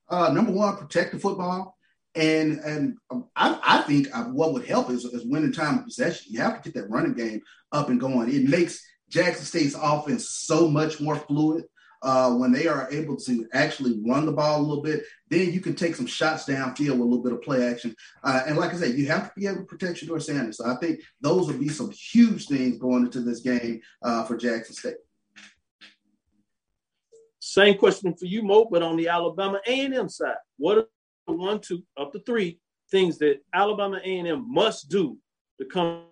Uh, 0.08 0.32
number 0.32 0.52
one, 0.52 0.76
protect 0.76 1.12
the 1.12 1.18
football. 1.18 1.76
And 2.14 2.58
and 2.60 2.96
um, 3.10 3.28
I, 3.34 3.58
I 3.62 3.82
think 3.82 4.08
uh, 4.16 4.24
what 4.24 4.52
would 4.52 4.64
help 4.64 4.90
is, 4.90 5.04
is 5.04 5.24
winning 5.24 5.52
time 5.52 5.78
of 5.78 5.84
possession. 5.84 6.32
You 6.32 6.40
have 6.40 6.62
to 6.62 6.70
get 6.70 6.80
that 6.80 6.90
running 6.90 7.14
game 7.14 7.40
up 7.72 7.88
and 7.88 8.00
going. 8.00 8.32
It 8.32 8.48
makes 8.48 8.80
Jackson 9.08 9.44
State's 9.44 9.76
offense 9.80 10.30
so 10.30 10.68
much 10.68 11.00
more 11.00 11.16
fluid 11.16 11.64
uh, 12.02 12.34
when 12.34 12.52
they 12.52 12.66
are 12.66 12.88
able 12.90 13.16
to 13.16 13.46
actually 13.52 14.00
run 14.06 14.26
the 14.26 14.32
ball 14.32 14.60
a 14.60 14.62
little 14.62 14.82
bit, 14.82 15.04
then 15.28 15.52
you 15.52 15.60
can 15.60 15.74
take 15.74 15.94
some 15.94 16.06
shots 16.06 16.44
downfield 16.44 16.92
with 16.92 17.00
a 17.00 17.04
little 17.04 17.22
bit 17.22 17.32
of 17.32 17.42
play 17.42 17.66
action. 17.68 17.94
Uh, 18.24 18.42
and 18.46 18.56
like 18.56 18.72
I 18.72 18.76
said, 18.76 18.94
you 18.94 19.06
have 19.08 19.28
to 19.28 19.40
be 19.40 19.46
able 19.46 19.58
to 19.58 19.64
protect 19.64 19.98
Shedeur 19.98 20.22
Sanders. 20.22 20.58
So 20.58 20.66
I 20.66 20.76
think 20.76 21.00
those 21.20 21.46
would 21.46 21.60
be 21.60 21.68
some 21.68 21.90
huge 21.90 22.46
things 22.46 22.78
going 22.78 23.04
into 23.04 23.20
this 23.20 23.40
game 23.40 23.80
uh, 24.02 24.24
for 24.24 24.36
Jackson 24.36 24.74
State. 24.74 24.96
Same 27.40 27.76
question 27.76 28.14
for 28.14 28.26
you, 28.26 28.42
Mo, 28.42 28.66
but 28.70 28.82
on 28.82 28.96
the 28.96 29.08
Alabama 29.08 29.60
A&M 29.66 30.08
side, 30.08 30.36
what 30.56 30.78
are 30.78 30.86
the 31.26 31.32
one, 31.34 31.60
two, 31.60 31.82
up 31.98 32.12
to 32.12 32.20
three 32.20 32.60
things 32.90 33.18
that 33.18 33.40
Alabama 33.52 33.98
A&M 34.04 34.44
must 34.52 34.88
do 34.88 35.18
to 35.58 35.66
come 35.66 36.04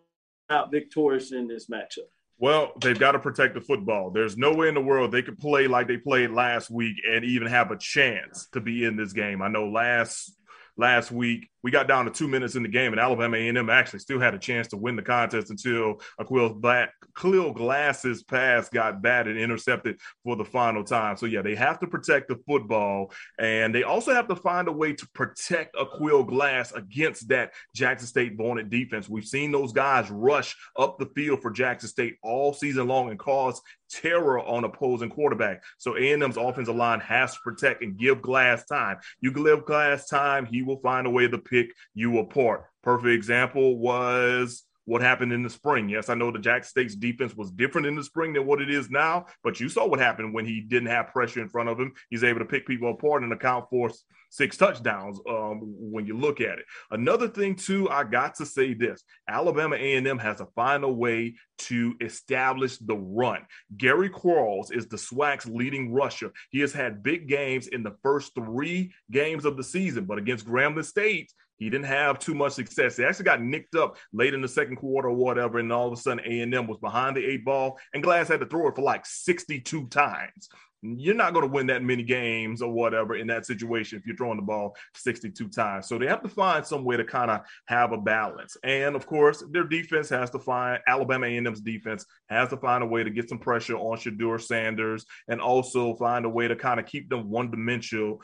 out 0.51 0.71
victorious 0.71 1.33
in 1.33 1.47
this 1.47 1.69
matchup? 1.69 2.09
Well, 2.39 2.73
they've 2.81 2.99
got 2.99 3.13
to 3.13 3.19
protect 3.19 3.55
the 3.55 3.61
football. 3.61 4.11
There's 4.11 4.37
no 4.37 4.55
way 4.55 4.69
in 4.69 4.75
the 4.75 4.81
world 4.81 5.11
they 5.11 5.23
could 5.23 5.39
play 5.39 5.67
like 5.67 5.89
they 5.89 5.97
played 5.97 6.31
last 6.31 6.71
week 6.71 6.97
and 7.09 7.25
even 7.25 7.49
have 7.49 7.73
a 7.73 7.77
chance 7.77 8.47
to 8.53 8.61
be 8.61 8.85
in 8.85 8.97
this 8.97 9.13
game. 9.13 9.43
I 9.43 9.49
know 9.49 9.69
last 9.69 10.37
last 10.77 11.11
week. 11.11 11.51
We 11.69 11.73
got 11.73 11.87
down 11.87 12.07
to 12.07 12.11
two 12.11 12.29
minutes 12.29 12.55
in 12.55 12.63
the 12.63 12.69
game, 12.71 12.95
and 12.95 12.99
Alabama 12.99 13.37
A&M 13.37 13.69
actually 13.69 13.99
still 13.99 14.19
had 14.19 14.33
a 14.33 14.39
chance 14.39 14.69
to 14.69 14.79
win 14.79 14.97
the 14.97 15.03
contest 15.03 15.51
until 15.51 16.01
Aqeel, 16.19 16.59
Black, 16.59 16.95
Aqeel 17.15 17.55
Glass's 17.55 18.23
pass 18.23 18.71
got 18.71 19.03
batted, 19.03 19.37
and 19.37 19.45
intercepted 19.45 19.99
for 20.25 20.35
the 20.35 20.47
final 20.47 20.83
time. 20.83 21.19
So 21.19 21.27
yeah, 21.27 21.43
they 21.43 21.55
have 21.57 21.79
to 21.81 21.87
protect 21.87 22.29
the 22.29 22.37
football, 22.47 23.13
and 23.39 23.75
they 23.75 23.83
also 23.83 24.15
have 24.15 24.29
to 24.29 24.37
find 24.37 24.67
a 24.69 24.73
way 24.73 24.95
to 24.95 25.07
protect 25.09 25.77
Aqeel 25.77 26.27
Glass 26.27 26.73
against 26.73 27.29
that 27.29 27.53
Jackson 27.75 28.09
State 28.09 28.39
vaunted 28.39 28.71
defense. 28.71 29.07
We've 29.07 29.27
seen 29.27 29.53
those 29.53 29.75
guys 29.75 30.11
rush 30.11 30.57
up 30.79 30.99
the 30.99 31.11
field 31.15 31.43
for 31.43 31.51
Jackson 31.51 31.91
State 31.91 32.17
all 32.23 32.55
season 32.55 32.89
long 32.89 33.11
and 33.11 33.19
cause 33.19 33.61
terror 33.91 34.39
on 34.41 34.65
opposing 34.65 35.11
quarterback. 35.11 35.63
So 35.79 35.97
A&M's 35.97 36.37
offensive 36.37 36.77
line 36.77 37.01
has 37.01 37.35
to 37.35 37.41
protect 37.43 37.83
and 37.83 37.97
give 37.97 38.23
Glass 38.23 38.65
time. 38.65 38.99
You 39.21 39.33
give 39.33 39.65
Glass 39.65 40.09
time, 40.09 40.47
he 40.47 40.63
will 40.63 40.81
find 40.81 41.07
a 41.07 41.11
way 41.11 41.29
to 41.29 41.39
pick 41.39 41.58
you 41.95 42.19
apart. 42.19 42.65
Perfect 42.83 43.13
example 43.13 43.79
was 43.79 44.65
what 44.89 45.03
happened 45.03 45.35
in 45.35 45.43
the 45.43 45.51
spring. 45.51 45.87
Yes, 45.87 46.09
I 46.09 46.15
know 46.15 46.31
the 46.31 46.39
Jack 46.39 46.65
State's 46.65 46.95
defense 46.95 47.37
was 47.37 47.51
different 47.51 47.87
in 47.87 47.95
the 47.95 48.03
spring 48.03 48.33
than 48.33 48.47
what 48.47 48.63
it 48.63 48.71
is 48.71 48.89
now, 48.89 49.27
but 49.45 49.61
you 49.61 49.69
saw 49.69 49.87
what 49.87 50.01
happened 50.01 50.33
when 50.33 50.47
he 50.47 50.63
didn't 50.63 50.89
have 50.89 51.09
pressure 51.09 51.43
in 51.43 51.49
front 51.51 51.69
of 51.69 51.79
him. 51.79 51.93
He's 52.09 52.25
able 52.25 52.39
to 52.39 52.47
pick 52.47 52.67
people 52.67 52.91
apart 52.91 53.23
and 53.23 53.31
account 53.31 53.67
for 53.69 53.91
six 54.31 54.57
touchdowns 54.57 55.21
um, 55.29 55.61
when 55.63 56.07
you 56.07 56.17
look 56.17 56.41
at 56.41 56.59
it. 56.59 56.65
Another 56.91 57.29
thing, 57.29 57.55
too, 57.55 57.91
I 57.91 58.05
got 58.05 58.37
to 58.37 58.47
say 58.47 58.73
this: 58.73 59.03
Alabama 59.29 59.77
A&M 59.77 60.19
has 60.19 60.39
to 60.39 60.47
find 60.55 60.83
a 60.85 60.89
way 60.89 61.35
to 61.59 61.95
establish 62.01 62.79
the 62.79 62.97
run. 62.97 63.43
Gary 63.77 64.09
Qualls 64.09 64.75
is 64.75 64.87
the 64.87 64.97
SWAC's 64.97 65.45
leading 65.45 65.93
rusher. 65.93 66.33
He 66.51 66.61
has 66.61 66.73
had 66.73 67.03
big 67.03 67.29
games 67.29 67.69
in 67.69 67.83
the 67.83 67.97
first 68.03 68.35
three 68.35 68.95
games 69.11 69.45
of 69.45 69.59
the 69.59 69.65
season, 69.65 70.07
but 70.07 70.17
against 70.17 70.47
Grambling 70.47 70.87
State, 70.87 71.31
he 71.59 71.69
didn't 71.69 71.87
have 71.87 72.19
too 72.19 72.35
much 72.35 72.53
success. 72.53 72.97
He 72.97 73.05
actually 73.05 73.25
got 73.25 73.43
nicked 73.43 73.75
up 73.75 73.97
late 74.13 74.35
in 74.35 74.41
the 74.41 74.49
second 74.49 74.77
quarter 74.77 75.09
or 75.09 75.17
whatever, 75.17 75.59
and 75.59 75.73
all 75.73 75.89
of 75.89 75.93
a 75.93 76.01
sudden 76.01 76.25
A&M 76.25 76.67
was 76.67 76.79
behind 76.79 77.17
the 77.17 77.25
eight 77.25 77.45
ball, 77.45 77.79
and 77.93 78.03
Glass 78.03 78.29
had 78.29 78.41
to 78.41 78.47
throw 78.47 78.69
it 78.69 78.77
for 78.77 78.83
like 78.83 79.05
62 79.05 79.89
times. 79.89 80.49
You're 80.83 81.15
not 81.15 81.33
going 81.33 81.47
to 81.47 81.53
win 81.53 81.67
that 81.69 81.83
many 81.83 82.03
games 82.03 82.63
or 82.63 82.73
whatever 82.73 83.17
in 83.17 83.27
that 83.29 83.47
situation 83.47 83.99
if 83.99 84.07
you're 84.07 84.17
throwing 84.17 84.37
the 84.37 84.43
ball 84.43 84.77
62 84.95 85.49
times. 85.49 85.89
So 85.89 85.99
they 85.99 86.07
have 86.07 86.23
to 86.23 86.29
find 86.29 86.65
some 86.65 86.85
way 86.85 86.97
to 86.97 87.05
kind 87.05 87.31
of 87.31 87.41
have 87.67 87.93
a 87.93 87.99
balance. 87.99 88.57
And 88.63 88.95
of 88.95 89.07
course, 89.07 89.43
their 89.51 89.65
defense 89.65 90.09
has 90.11 90.31
to 90.31 90.39
find 90.39 90.81
Alabama 90.87 91.27
A&M's 91.27 91.61
defense 91.61 92.07
has 92.29 92.49
to 92.51 92.57
find 92.57 92.85
a 92.85 92.87
way 92.87 93.03
to 93.03 93.11
get 93.11 93.29
some 93.29 93.39
pressure 93.39 93.77
on 93.77 93.99
Shedeur 93.99 94.41
Sanders 94.41 95.05
and 95.29 95.41
also 95.41 95.95
find 95.97 96.25
a 96.25 96.29
way 96.29 96.47
to 96.47 96.57
kind 96.57 96.79
of 96.79 96.87
keep 96.87 97.09
them 97.09 97.29
one 97.29 97.51
dimensional 97.51 98.21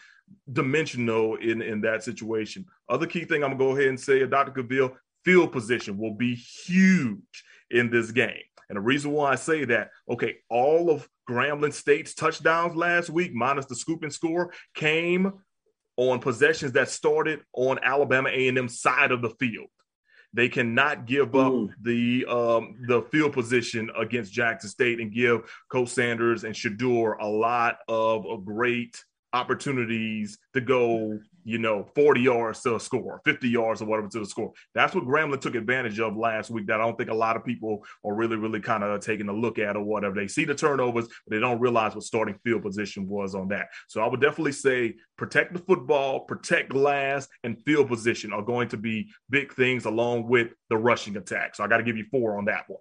dimensional 0.53 1.37
in 1.37 1.61
in 1.61 1.81
that 1.83 2.03
situation. 2.03 2.65
Other 2.89 3.07
key 3.07 3.25
thing 3.25 3.43
I'm 3.43 3.51
gonna 3.51 3.59
go 3.59 3.77
ahead 3.77 3.89
and 3.89 4.01
say, 4.01 4.25
Dr. 4.27 4.53
Cavil, 4.53 4.97
field 5.25 5.53
position 5.53 5.99
will 5.99 6.15
be 6.15 6.35
huge 6.35 7.45
in 7.71 7.91
this 7.91 8.11
game. 8.11 8.43
And 8.69 8.77
the 8.77 8.81
reason 8.81 9.13
why 9.13 9.33
I 9.33 9.35
say 9.37 9.65
that, 9.67 9.91
okay, 10.09 10.37
all 10.49 10.91
of 10.91 11.09
Grambling 11.29 11.73
State's 11.73 12.15
touchdowns 12.15 12.77
last 12.77 13.11
week, 13.11 13.33
minus 13.35 13.67
the 13.67 13.77
scoop 13.77 14.03
and 14.03 14.13
score, 14.13 14.53
came 14.75 15.33
on 15.97 16.21
possessions 16.21 16.73
that 16.73 16.89
started 16.89 17.41
on 17.53 17.79
Alabama 17.83 18.29
A&M 18.31 18.69
side 18.69 19.13
of 19.13 19.23
the 19.23 19.31
field. 19.31 19.69
They 20.33 20.49
cannot 20.49 21.07
give 21.07 21.37
up 21.37 21.53
Ooh. 21.53 21.71
the 21.81 22.27
um, 22.27 22.77
the 22.89 23.03
field 23.03 23.33
position 23.33 23.89
against 23.97 24.33
Jackson 24.33 24.69
State 24.69 24.99
and 25.01 25.13
give 25.13 25.49
Coach 25.71 25.91
Sanders 25.91 26.43
and 26.43 26.55
Shedeur 26.55 27.15
a 27.21 27.29
lot 27.29 27.79
of, 27.87 28.27
of 28.27 28.45
great 28.45 29.01
opportunities 29.33 30.39
to 30.53 30.61
go, 30.61 31.21
you 31.45 31.59
know, 31.59 31.87
40 31.95 32.21
yards 32.21 32.63
to 32.63 32.77
a 32.77 32.81
score, 32.81 33.21
50 33.25 33.49
yards 33.49 33.83
or 33.83 33.85
whatever 33.87 34.09
to 34.09 34.19
the 34.21 34.27
score. 34.27 34.53
That's 34.75 34.95
what 34.95 35.05
Grambling 35.05 35.41
took 35.41 35.55
advantage 35.55 36.01
of 36.01 36.17
last 36.17 36.51
week 36.51 36.67
that 36.67 36.81
I 36.81 36.85
don't 36.85 36.97
think 36.97 37.11
a 37.11 37.15
lot 37.15 37.37
of 37.37 37.45
people 37.45 37.85
are 38.05 38.15
really, 38.15 38.37
really 38.37 38.61
kind 38.61 38.83
of 38.83 39.01
taking 39.01 39.29
a 39.29 39.33
look 39.33 39.59
at 39.59 39.77
or 39.77 39.83
whatever. 39.83 40.15
They 40.15 40.27
see 40.27 40.45
the 40.45 40.55
turnovers, 40.55 41.07
but 41.07 41.35
they 41.35 41.41
don't 41.41 41.61
realize 41.61 41.95
what 41.95 42.05
starting 42.05 42.39
field 42.45 42.63
position 42.63 43.09
was 43.09 43.35
on 43.35 43.49
that. 43.49 43.69
So 43.89 44.01
I 44.01 44.09
would 44.09 44.21
definitely 44.21 44.53
say 44.53 44.95
protect 45.17 45.53
the 45.53 45.61
football, 45.61 46.21
protect 46.21 46.71
glass, 46.71 47.29
and 47.45 47.63
field 47.63 47.89
position 47.89 48.33
are 48.33 48.43
going 48.43 48.69
to 48.69 48.77
be 48.77 49.11
big 49.31 49.53
things 49.53 49.85
along 49.85 50.29
with 50.29 50.53
the 50.71 50.77
rushing 50.77 51.17
attack. 51.17 51.55
So 51.55 51.65
I 51.65 51.69
got 51.69 51.77
to 51.79 51.85
give 51.85 51.97
you 51.97 52.07
four 52.11 52.39
on 52.39 52.47
that 52.47 52.65
one. 52.69 52.81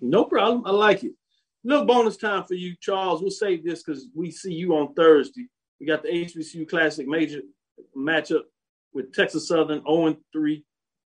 No 0.00 0.24
problem. 0.24 0.62
I 0.64 0.70
like 0.70 1.04
it 1.04 1.12
little 1.64 1.84
bonus 1.84 2.16
time 2.16 2.44
for 2.44 2.54
you, 2.54 2.74
Charles. 2.80 3.20
We'll 3.20 3.30
save 3.30 3.64
this 3.64 3.82
because 3.82 4.08
we 4.14 4.30
see 4.30 4.52
you 4.52 4.74
on 4.76 4.94
Thursday. 4.94 5.46
We 5.80 5.86
got 5.86 6.02
the 6.02 6.10
HBCU 6.10 6.68
Classic 6.68 7.06
Major 7.08 7.40
matchup 7.96 8.42
with 8.92 9.12
Texas 9.14 9.48
Southern 9.48 9.82
0 9.82 10.16
3, 10.32 10.64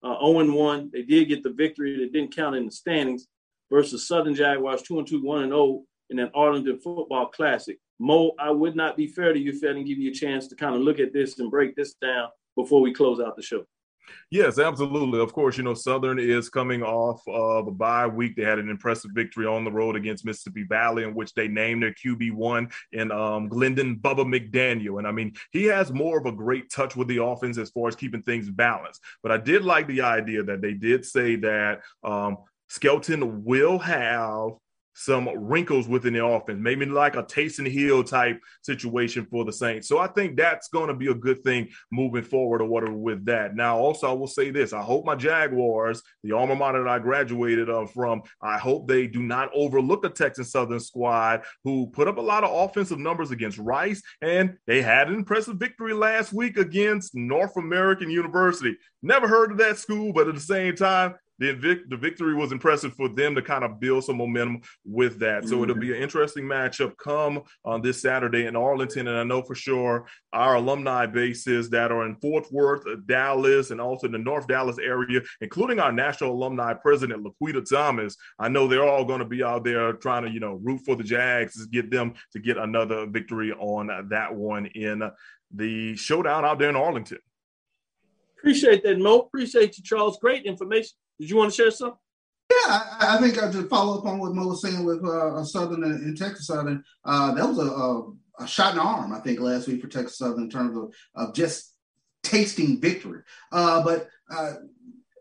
uh, 0.03 0.19
0 0.19 0.53
1. 0.53 0.89
They 0.91 1.03
did 1.03 1.29
get 1.29 1.43
the 1.43 1.53
victory 1.53 1.97
that 1.99 2.11
didn't 2.11 2.35
count 2.35 2.55
in 2.55 2.65
the 2.65 2.71
standings 2.71 3.27
versus 3.71 4.07
Southern 4.07 4.35
Jaguars 4.35 4.81
2 4.81 5.05
2, 5.05 5.23
1 5.23 5.49
0 5.49 5.83
in 6.09 6.17
that 6.17 6.31
Arlington 6.35 6.79
Football 6.79 7.27
Classic. 7.27 7.77
Mo, 7.99 8.33
I 8.39 8.51
would 8.51 8.75
not 8.75 8.97
be 8.97 9.07
fair 9.07 9.33
to 9.33 9.39
you 9.39 9.51
if 9.51 9.63
I 9.63 9.67
didn't 9.67 9.85
give 9.85 9.97
you 9.97 10.11
a 10.11 10.13
chance 10.13 10.47
to 10.47 10.55
kind 10.55 10.75
of 10.75 10.81
look 10.81 10.99
at 10.99 11.13
this 11.13 11.39
and 11.39 11.49
break 11.49 11.75
this 11.75 11.95
down 11.95 12.29
before 12.55 12.81
we 12.81 12.93
close 12.93 13.19
out 13.19 13.35
the 13.35 13.41
show. 13.41 13.65
Yes, 14.29 14.59
absolutely. 14.59 15.19
Of 15.19 15.33
course, 15.33 15.57
you 15.57 15.63
know, 15.63 15.73
Southern 15.73 16.19
is 16.19 16.49
coming 16.49 16.83
off 16.83 17.21
of 17.27 17.67
a 17.67 17.71
bye 17.71 18.07
week. 18.07 18.35
They 18.35 18.43
had 18.43 18.59
an 18.59 18.69
impressive 18.69 19.11
victory 19.13 19.45
on 19.45 19.63
the 19.63 19.71
road 19.71 19.95
against 19.95 20.25
Mississippi 20.25 20.63
Valley, 20.63 21.03
in 21.03 21.13
which 21.13 21.33
they 21.33 21.47
named 21.47 21.83
their 21.83 21.93
QB1 21.93 22.71
in 22.91 23.11
um, 23.11 23.47
Glendon 23.47 23.97
Bubba 23.97 24.25
McDaniel. 24.25 24.97
And 24.97 25.07
I 25.07 25.11
mean, 25.11 25.33
he 25.51 25.65
has 25.65 25.91
more 25.91 26.17
of 26.17 26.25
a 26.25 26.31
great 26.31 26.69
touch 26.69 26.95
with 26.95 27.07
the 27.07 27.23
offense 27.23 27.57
as 27.57 27.69
far 27.69 27.87
as 27.87 27.95
keeping 27.95 28.21
things 28.23 28.49
balanced. 28.49 29.01
But 29.23 29.31
I 29.31 29.37
did 29.37 29.63
like 29.63 29.87
the 29.87 30.01
idea 30.01 30.43
that 30.43 30.61
they 30.61 30.73
did 30.73 31.05
say 31.05 31.35
that 31.37 31.81
um, 32.03 32.37
Skelton 32.69 33.43
will 33.43 33.79
have 33.79 34.51
some 34.97 35.29
wrinkles 35.37 35.87
within 35.87 36.13
the 36.13 36.25
offense, 36.25 36.57
maybe 36.59 36.83
like 36.87 37.15
a 37.15 37.21
Taysom 37.21 37.69
Hill 37.71 38.03
type 38.03 38.41
situation 38.63 39.27
for 39.29 39.45
the 39.45 39.53
Saints. 39.53 39.87
So 39.87 39.99
I 39.99 40.07
think 40.07 40.35
that's 40.35 40.69
going 40.69 40.87
to 40.87 40.95
be 40.95 41.07
a 41.07 41.13
good 41.13 41.43
thing 41.43 41.69
moving 41.91 42.23
forward 42.23 42.63
or 42.63 42.65
whatever 42.65 42.93
with 42.93 43.23
that. 43.25 43.55
Now, 43.55 43.77
also, 43.77 44.09
I 44.09 44.13
will 44.13 44.25
say 44.25 44.49
this 44.49 44.73
I 44.73 44.81
hope 44.81 45.05
my 45.05 45.13
Jaguars, 45.13 46.01
the 46.23 46.31
alma 46.31 46.55
mater 46.55 46.83
that 46.83 46.89
I 46.89 46.97
graduated 46.97 47.69
uh, 47.69 47.85
from, 47.85 48.23
I 48.41 48.57
hope 48.57 48.87
they 48.87 49.05
do 49.05 49.21
not 49.21 49.51
overlook 49.53 50.01
the 50.01 50.09
Texas 50.09 50.51
Southern 50.51 50.79
squad 50.79 51.43
who 51.63 51.87
put 51.87 52.07
up 52.07 52.17
a 52.17 52.21
lot 52.21 52.43
of 52.43 52.51
offensive 52.51 52.97
numbers 52.97 53.29
against 53.29 53.59
Rice, 53.59 54.01
and 54.23 54.57
they 54.65 54.81
had 54.81 55.09
an 55.09 55.15
impressive 55.15 55.57
victory 55.57 55.93
last 55.93 56.33
week 56.33 56.57
against 56.57 57.13
North 57.13 57.55
American 57.55 58.09
University. 58.09 58.75
Never 59.03 59.27
heard 59.27 59.51
of 59.51 59.57
that 59.59 59.77
school, 59.77 60.11
but 60.11 60.27
at 60.27 60.33
the 60.33 60.41
same 60.41 60.75
time, 60.75 61.13
the, 61.39 61.53
vic- 61.53 61.89
the 61.89 61.97
victory 61.97 62.33
was 62.33 62.51
impressive 62.51 62.93
for 62.93 63.09
them 63.09 63.35
to 63.35 63.41
kind 63.41 63.63
of 63.63 63.79
build 63.79 64.03
some 64.03 64.17
momentum 64.17 64.61
with 64.85 65.19
that. 65.19 65.47
So 65.47 65.55
mm-hmm. 65.55 65.63
it'll 65.63 65.81
be 65.81 65.95
an 65.95 66.01
interesting 66.01 66.45
matchup 66.45 66.97
come 66.97 67.43
on 67.63 67.81
this 67.81 68.01
Saturday 68.01 68.45
in 68.45 68.55
Arlington. 68.55 69.07
And 69.07 69.17
I 69.17 69.23
know 69.23 69.41
for 69.41 69.55
sure 69.55 70.07
our 70.33 70.55
alumni 70.55 71.05
bases 71.05 71.69
that 71.71 71.91
are 71.91 72.05
in 72.05 72.15
Fort 72.15 72.51
Worth, 72.51 72.85
uh, 72.87 72.95
Dallas, 73.05 73.71
and 73.71 73.79
also 73.79 74.07
in 74.07 74.13
the 74.13 74.17
North 74.17 74.47
Dallas 74.47 74.77
area, 74.79 75.21
including 75.41 75.79
our 75.79 75.91
national 75.91 76.31
alumni 76.31 76.73
president, 76.73 77.25
Laquita 77.25 77.67
Thomas, 77.67 78.15
I 78.39 78.49
know 78.49 78.67
they're 78.67 78.87
all 78.87 79.05
going 79.05 79.19
to 79.19 79.25
be 79.25 79.43
out 79.43 79.63
there 79.63 79.93
trying 79.93 80.23
to, 80.23 80.31
you 80.31 80.39
know, 80.39 80.59
root 80.63 80.81
for 80.85 80.95
the 80.95 81.03
Jags 81.03 81.53
to 81.61 81.67
get 81.69 81.91
them 81.91 82.13
to 82.33 82.39
get 82.39 82.57
another 82.57 83.05
victory 83.05 83.51
on 83.53 84.09
that 84.09 84.33
one 84.33 84.65
in 84.67 85.09
the 85.53 85.95
showdown 85.95 86.45
out 86.45 86.59
there 86.59 86.69
in 86.69 86.75
Arlington. 86.75 87.19
Appreciate 88.37 88.83
that, 88.83 88.99
Mo. 88.99 89.19
Appreciate 89.19 89.77
you, 89.77 89.83
Charles. 89.83 90.17
Great 90.19 90.45
information. 90.45 90.95
Did 91.19 91.29
you 91.29 91.37
want 91.37 91.51
to 91.51 91.55
share 91.55 91.71
something? 91.71 91.97
Yeah, 92.49 92.57
I, 92.67 93.17
I 93.17 93.21
think 93.21 93.41
I 93.41 93.51
just 93.51 93.67
follow 93.67 93.97
up 93.97 94.05
on 94.05 94.19
what 94.19 94.33
Mo 94.33 94.47
was 94.47 94.61
saying 94.61 94.85
with 94.85 95.03
uh, 95.03 95.43
Southern 95.43 95.83
and, 95.83 96.01
and, 96.01 96.17
Texas 96.17 96.47
Southern. 96.47 96.83
Uh, 97.03 97.33
that 97.33 97.47
was 97.47 97.57
a, 97.59 97.63
a, 97.63 98.43
a, 98.43 98.47
shot 98.47 98.71
in 98.71 98.77
the 98.77 98.83
arm, 98.83 99.13
I 99.13 99.19
think, 99.19 99.39
last 99.39 99.67
week 99.67 99.81
for 99.81 99.87
Texas 99.87 100.17
Southern 100.17 100.43
in 100.43 100.49
terms 100.49 100.77
of, 100.77 100.93
of 101.15 101.33
just 101.33 101.73
tasting 102.23 102.79
victory. 102.79 103.21
Uh, 103.51 103.83
but 103.83 104.07
uh, 104.31 104.53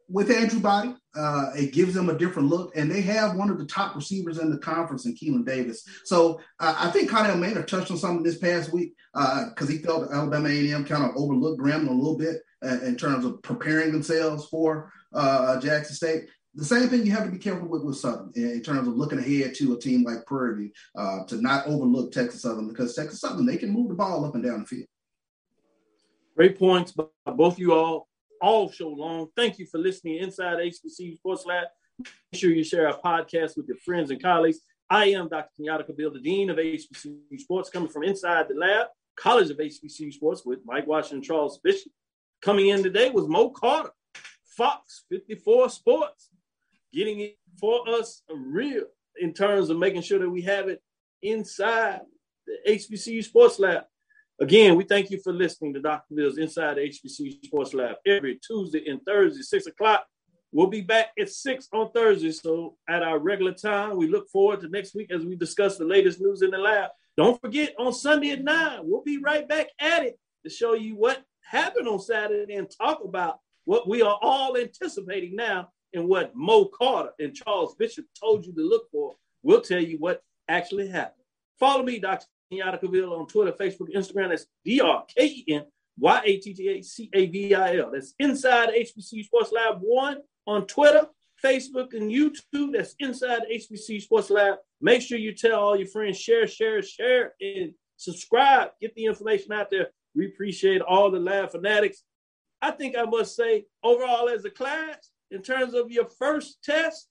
with 0.08 0.30
Andrew 0.30 0.60
Body, 0.60 0.94
uh, 1.16 1.50
it 1.56 1.72
gives 1.72 1.94
them 1.94 2.10
a 2.10 2.18
different 2.18 2.48
look, 2.48 2.76
and 2.76 2.88
they 2.88 3.00
have 3.00 3.34
one 3.34 3.50
of 3.50 3.58
the 3.58 3.66
top 3.66 3.96
receivers 3.96 4.38
in 4.38 4.50
the 4.50 4.58
conference 4.58 5.04
in 5.04 5.14
Keelan 5.16 5.44
Davis. 5.44 5.84
So 6.04 6.40
uh, 6.60 6.76
I 6.78 6.90
think 6.90 7.10
Connell 7.10 7.36
Maynor 7.36 7.66
touched 7.66 7.90
on 7.90 7.96
something 7.96 8.22
this 8.22 8.38
past 8.38 8.72
week 8.72 8.94
because 9.12 9.68
he 9.68 9.78
felt 9.78 10.12
Alabama 10.12 10.48
A&M 10.48 10.84
kind 10.84 11.04
of 11.04 11.16
overlooked 11.16 11.60
Grambling 11.60 11.88
a 11.88 11.92
little 11.92 12.18
bit 12.18 12.36
in 12.84 12.96
terms 12.96 13.24
of 13.24 13.42
preparing 13.42 13.92
themselves 13.92 14.46
for 14.46 14.92
uh, 15.16 15.60
Jackson 15.60 15.94
State. 15.94 16.28
the 16.54 16.64
same 16.64 16.88
thing 16.88 17.04
you 17.04 17.12
have 17.12 17.24
to 17.24 17.30
be 17.30 17.38
careful 17.38 17.68
with 17.68 17.82
with 17.82 17.96
Southern 17.96 18.32
in, 18.34 18.50
in 18.50 18.62
terms 18.62 18.88
of 18.88 18.96
looking 18.96 19.18
ahead 19.18 19.54
to 19.54 19.74
a 19.74 19.78
team 19.78 20.04
like 20.04 20.26
Prairie 20.26 20.56
View 20.56 20.70
uh, 20.96 21.24
to 21.24 21.40
not 21.40 21.66
overlook 21.66 22.12
Texas 22.12 22.42
Southern 22.42 22.68
because 22.68 22.94
Texas 22.94 23.20
Southern 23.20 23.46
they 23.46 23.56
can 23.56 23.70
move 23.70 23.88
the 23.88 23.94
ball 23.94 24.24
up 24.24 24.34
and 24.34 24.44
down 24.44 24.60
the 24.60 24.66
field. 24.66 24.86
Great 26.36 26.58
points 26.58 26.92
by 26.92 27.04
both 27.26 27.58
you 27.58 27.72
all 27.72 28.08
all 28.40 28.70
show 28.70 28.88
long. 28.88 29.28
Thank 29.36 29.58
you 29.58 29.66
for 29.66 29.78
listening 29.78 30.16
inside 30.18 30.58
HBCU 30.58 31.16
Sports 31.16 31.46
Lab. 31.46 31.68
Make 31.98 32.40
sure 32.40 32.50
you 32.50 32.64
share 32.64 32.88
our 32.88 32.98
podcast 32.98 33.56
with 33.56 33.66
your 33.68 33.78
friends 33.78 34.10
and 34.10 34.22
colleagues. 34.22 34.60
I 34.88 35.06
am 35.06 35.28
Dr. 35.28 35.48
Kenyatta 35.58 35.86
Cavil, 35.86 36.12
the 36.12 36.20
Dean 36.20 36.50
of 36.50 36.58
HBCU 36.58 37.38
Sports, 37.38 37.70
coming 37.70 37.88
from 37.88 38.04
inside 38.04 38.46
the 38.48 38.54
lab, 38.54 38.88
College 39.16 39.50
of 39.50 39.56
HBCU 39.56 40.12
Sports 40.12 40.42
with 40.44 40.60
Mike 40.64 40.86
Washington, 40.86 41.22
Charles 41.22 41.58
Bishop. 41.58 41.90
Coming 42.42 42.68
in 42.68 42.82
today 42.82 43.10
was 43.10 43.26
Mo 43.26 43.50
Carter, 43.50 43.90
Fox 44.56 45.04
54 45.10 45.68
Sports, 45.70 46.30
getting 46.92 47.20
it 47.20 47.36
for 47.60 47.88
us 47.88 48.22
real 48.30 48.84
in 49.20 49.32
terms 49.32 49.70
of 49.70 49.78
making 49.78 50.02
sure 50.02 50.18
that 50.18 50.30
we 50.30 50.42
have 50.42 50.68
it 50.68 50.82
inside 51.22 52.00
the 52.46 52.72
HBCU 52.72 53.22
Sports 53.24 53.58
Lab. 53.58 53.84
Again, 54.40 54.76
we 54.76 54.84
thank 54.84 55.10
you 55.10 55.18
for 55.22 55.32
listening 55.32 55.72
to 55.74 55.80
Dr. 55.80 56.14
Mills 56.14 56.38
Inside 56.38 56.76
the 56.76 56.82
HBCU 56.82 57.44
Sports 57.44 57.74
Lab 57.74 57.96
every 58.06 58.38
Tuesday 58.46 58.86
and 58.86 59.00
Thursday, 59.06 59.42
6 59.42 59.66
o'clock. 59.66 60.06
We'll 60.52 60.66
be 60.68 60.82
back 60.82 61.08
at 61.18 61.30
6 61.30 61.68
on 61.72 61.90
Thursday. 61.92 62.32
So 62.32 62.76
at 62.88 63.02
our 63.02 63.18
regular 63.18 63.52
time, 63.52 63.96
we 63.96 64.08
look 64.08 64.28
forward 64.30 64.60
to 64.60 64.68
next 64.68 64.94
week 64.94 65.10
as 65.10 65.24
we 65.24 65.36
discuss 65.36 65.78
the 65.78 65.84
latest 65.84 66.20
news 66.20 66.42
in 66.42 66.50
the 66.50 66.58
lab. 66.58 66.90
Don't 67.16 67.40
forget 67.40 67.74
on 67.78 67.92
Sunday 67.92 68.30
at 68.30 68.44
9, 68.44 68.80
we'll 68.82 69.02
be 69.02 69.18
right 69.18 69.48
back 69.48 69.68
at 69.80 70.04
it 70.04 70.18
to 70.44 70.50
show 70.50 70.74
you 70.74 70.96
what 70.96 71.24
happened 71.42 71.88
on 71.88 71.98
Saturday 71.98 72.54
and 72.54 72.70
talk 72.70 73.02
about 73.04 73.38
what 73.66 73.86
we 73.88 74.00
are 74.00 74.18
all 74.22 74.56
anticipating 74.56 75.36
now 75.36 75.68
and 75.92 76.08
what 76.08 76.34
Mo 76.34 76.66
Carter 76.66 77.10
and 77.18 77.34
Charles 77.34 77.74
Bishop 77.74 78.06
told 78.18 78.46
you 78.46 78.54
to 78.54 78.62
look 78.62 78.90
for. 78.90 79.16
We'll 79.42 79.60
tell 79.60 79.82
you 79.82 79.98
what 79.98 80.22
actually 80.48 80.88
happened. 80.88 81.24
Follow 81.58 81.82
me, 81.82 81.98
Dr. 81.98 82.26
Kenyatta 82.52 82.80
Cavil 82.80 83.12
on 83.12 83.26
Twitter, 83.26 83.52
Facebook, 83.52 83.94
Instagram. 83.94 84.30
That's 84.30 84.46
D 84.64 84.80
R 84.80 85.04
K 85.14 85.26
E 85.26 85.44
N 85.48 85.64
Y 85.98 86.22
A 86.24 86.36
T 86.38 86.54
T 86.54 86.68
A 86.68 86.82
C 86.82 87.10
A 87.12 87.26
V 87.26 87.54
I 87.54 87.76
L. 87.78 87.90
That's 87.92 88.14
Inside 88.18 88.70
HBC 88.70 89.24
Sports 89.24 89.52
Lab 89.52 89.78
1 89.80 90.18
on 90.46 90.66
Twitter, 90.66 91.08
Facebook, 91.44 91.94
and 91.94 92.10
YouTube. 92.10 92.72
That's 92.72 92.94
Inside 93.00 93.42
HBC 93.52 94.02
Sports 94.02 94.30
Lab. 94.30 94.56
Make 94.80 95.02
sure 95.02 95.18
you 95.18 95.34
tell 95.34 95.60
all 95.60 95.76
your 95.76 95.88
friends, 95.88 96.20
share, 96.20 96.46
share, 96.46 96.82
share, 96.82 97.34
and 97.40 97.72
subscribe. 97.96 98.70
Get 98.80 98.94
the 98.94 99.06
information 99.06 99.52
out 99.52 99.70
there. 99.70 99.88
We 100.14 100.26
appreciate 100.26 100.82
all 100.82 101.10
the 101.10 101.18
lab 101.18 101.50
fanatics. 101.50 102.02
I 102.62 102.70
think 102.70 102.96
I 102.96 103.04
must 103.04 103.36
say, 103.36 103.64
overall, 103.82 104.28
as 104.28 104.44
a 104.44 104.50
class, 104.50 105.10
in 105.30 105.42
terms 105.42 105.74
of 105.74 105.90
your 105.90 106.06
first 106.06 106.62
test 106.64 107.08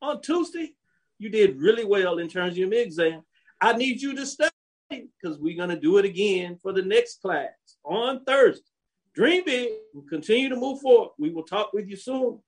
on 0.00 0.20
Tuesday, 0.20 0.74
you 1.18 1.28
did 1.28 1.58
really 1.58 1.84
well 1.84 2.18
in 2.18 2.28
terms 2.28 2.52
of 2.52 2.58
your 2.58 2.72
exam. 2.72 3.22
I 3.60 3.72
need 3.72 4.00
you 4.00 4.14
to 4.14 4.26
study 4.26 4.50
because 4.90 5.38
we're 5.38 5.56
going 5.56 5.70
to 5.70 5.80
do 5.80 5.98
it 5.98 6.04
again 6.04 6.58
for 6.62 6.72
the 6.72 6.82
next 6.82 7.20
class 7.22 7.50
on 7.84 8.24
Thursday. 8.24 8.62
Dream 9.14 9.44
big 9.46 9.70
and 9.94 10.08
continue 10.08 10.50
to 10.50 10.56
move 10.56 10.80
forward. 10.80 11.12
We 11.18 11.30
will 11.30 11.42
talk 11.42 11.72
with 11.72 11.88
you 11.88 11.96
soon. 11.96 12.40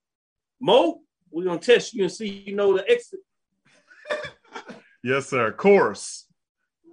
Mo, 0.60 1.00
we're 1.30 1.44
going 1.44 1.58
to 1.58 1.64
test 1.64 1.94
you 1.94 2.04
and 2.04 2.12
see 2.12 2.44
you 2.46 2.54
know 2.54 2.76
the 2.76 2.88
exit. 2.88 3.20
yes, 5.02 5.28
sir. 5.28 5.48
Of 5.48 5.56
course. 5.56 6.26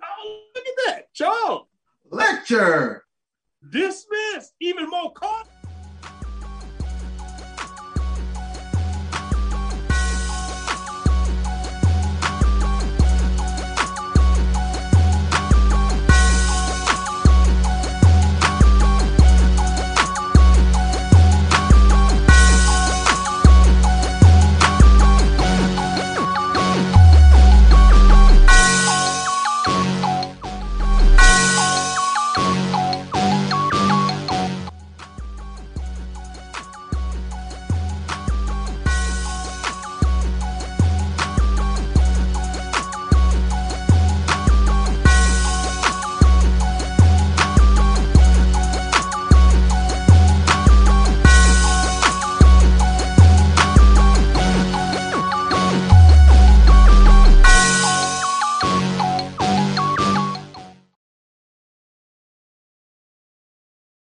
Oh, 0.01 0.41
look 0.55 0.65
at 0.65 0.73
that. 0.87 1.13
Charles. 1.13 1.67
Lecture. 2.09 3.04
Dismiss. 3.69 4.53
Even 4.59 4.89
more 4.89 5.11
caught. 5.13 5.47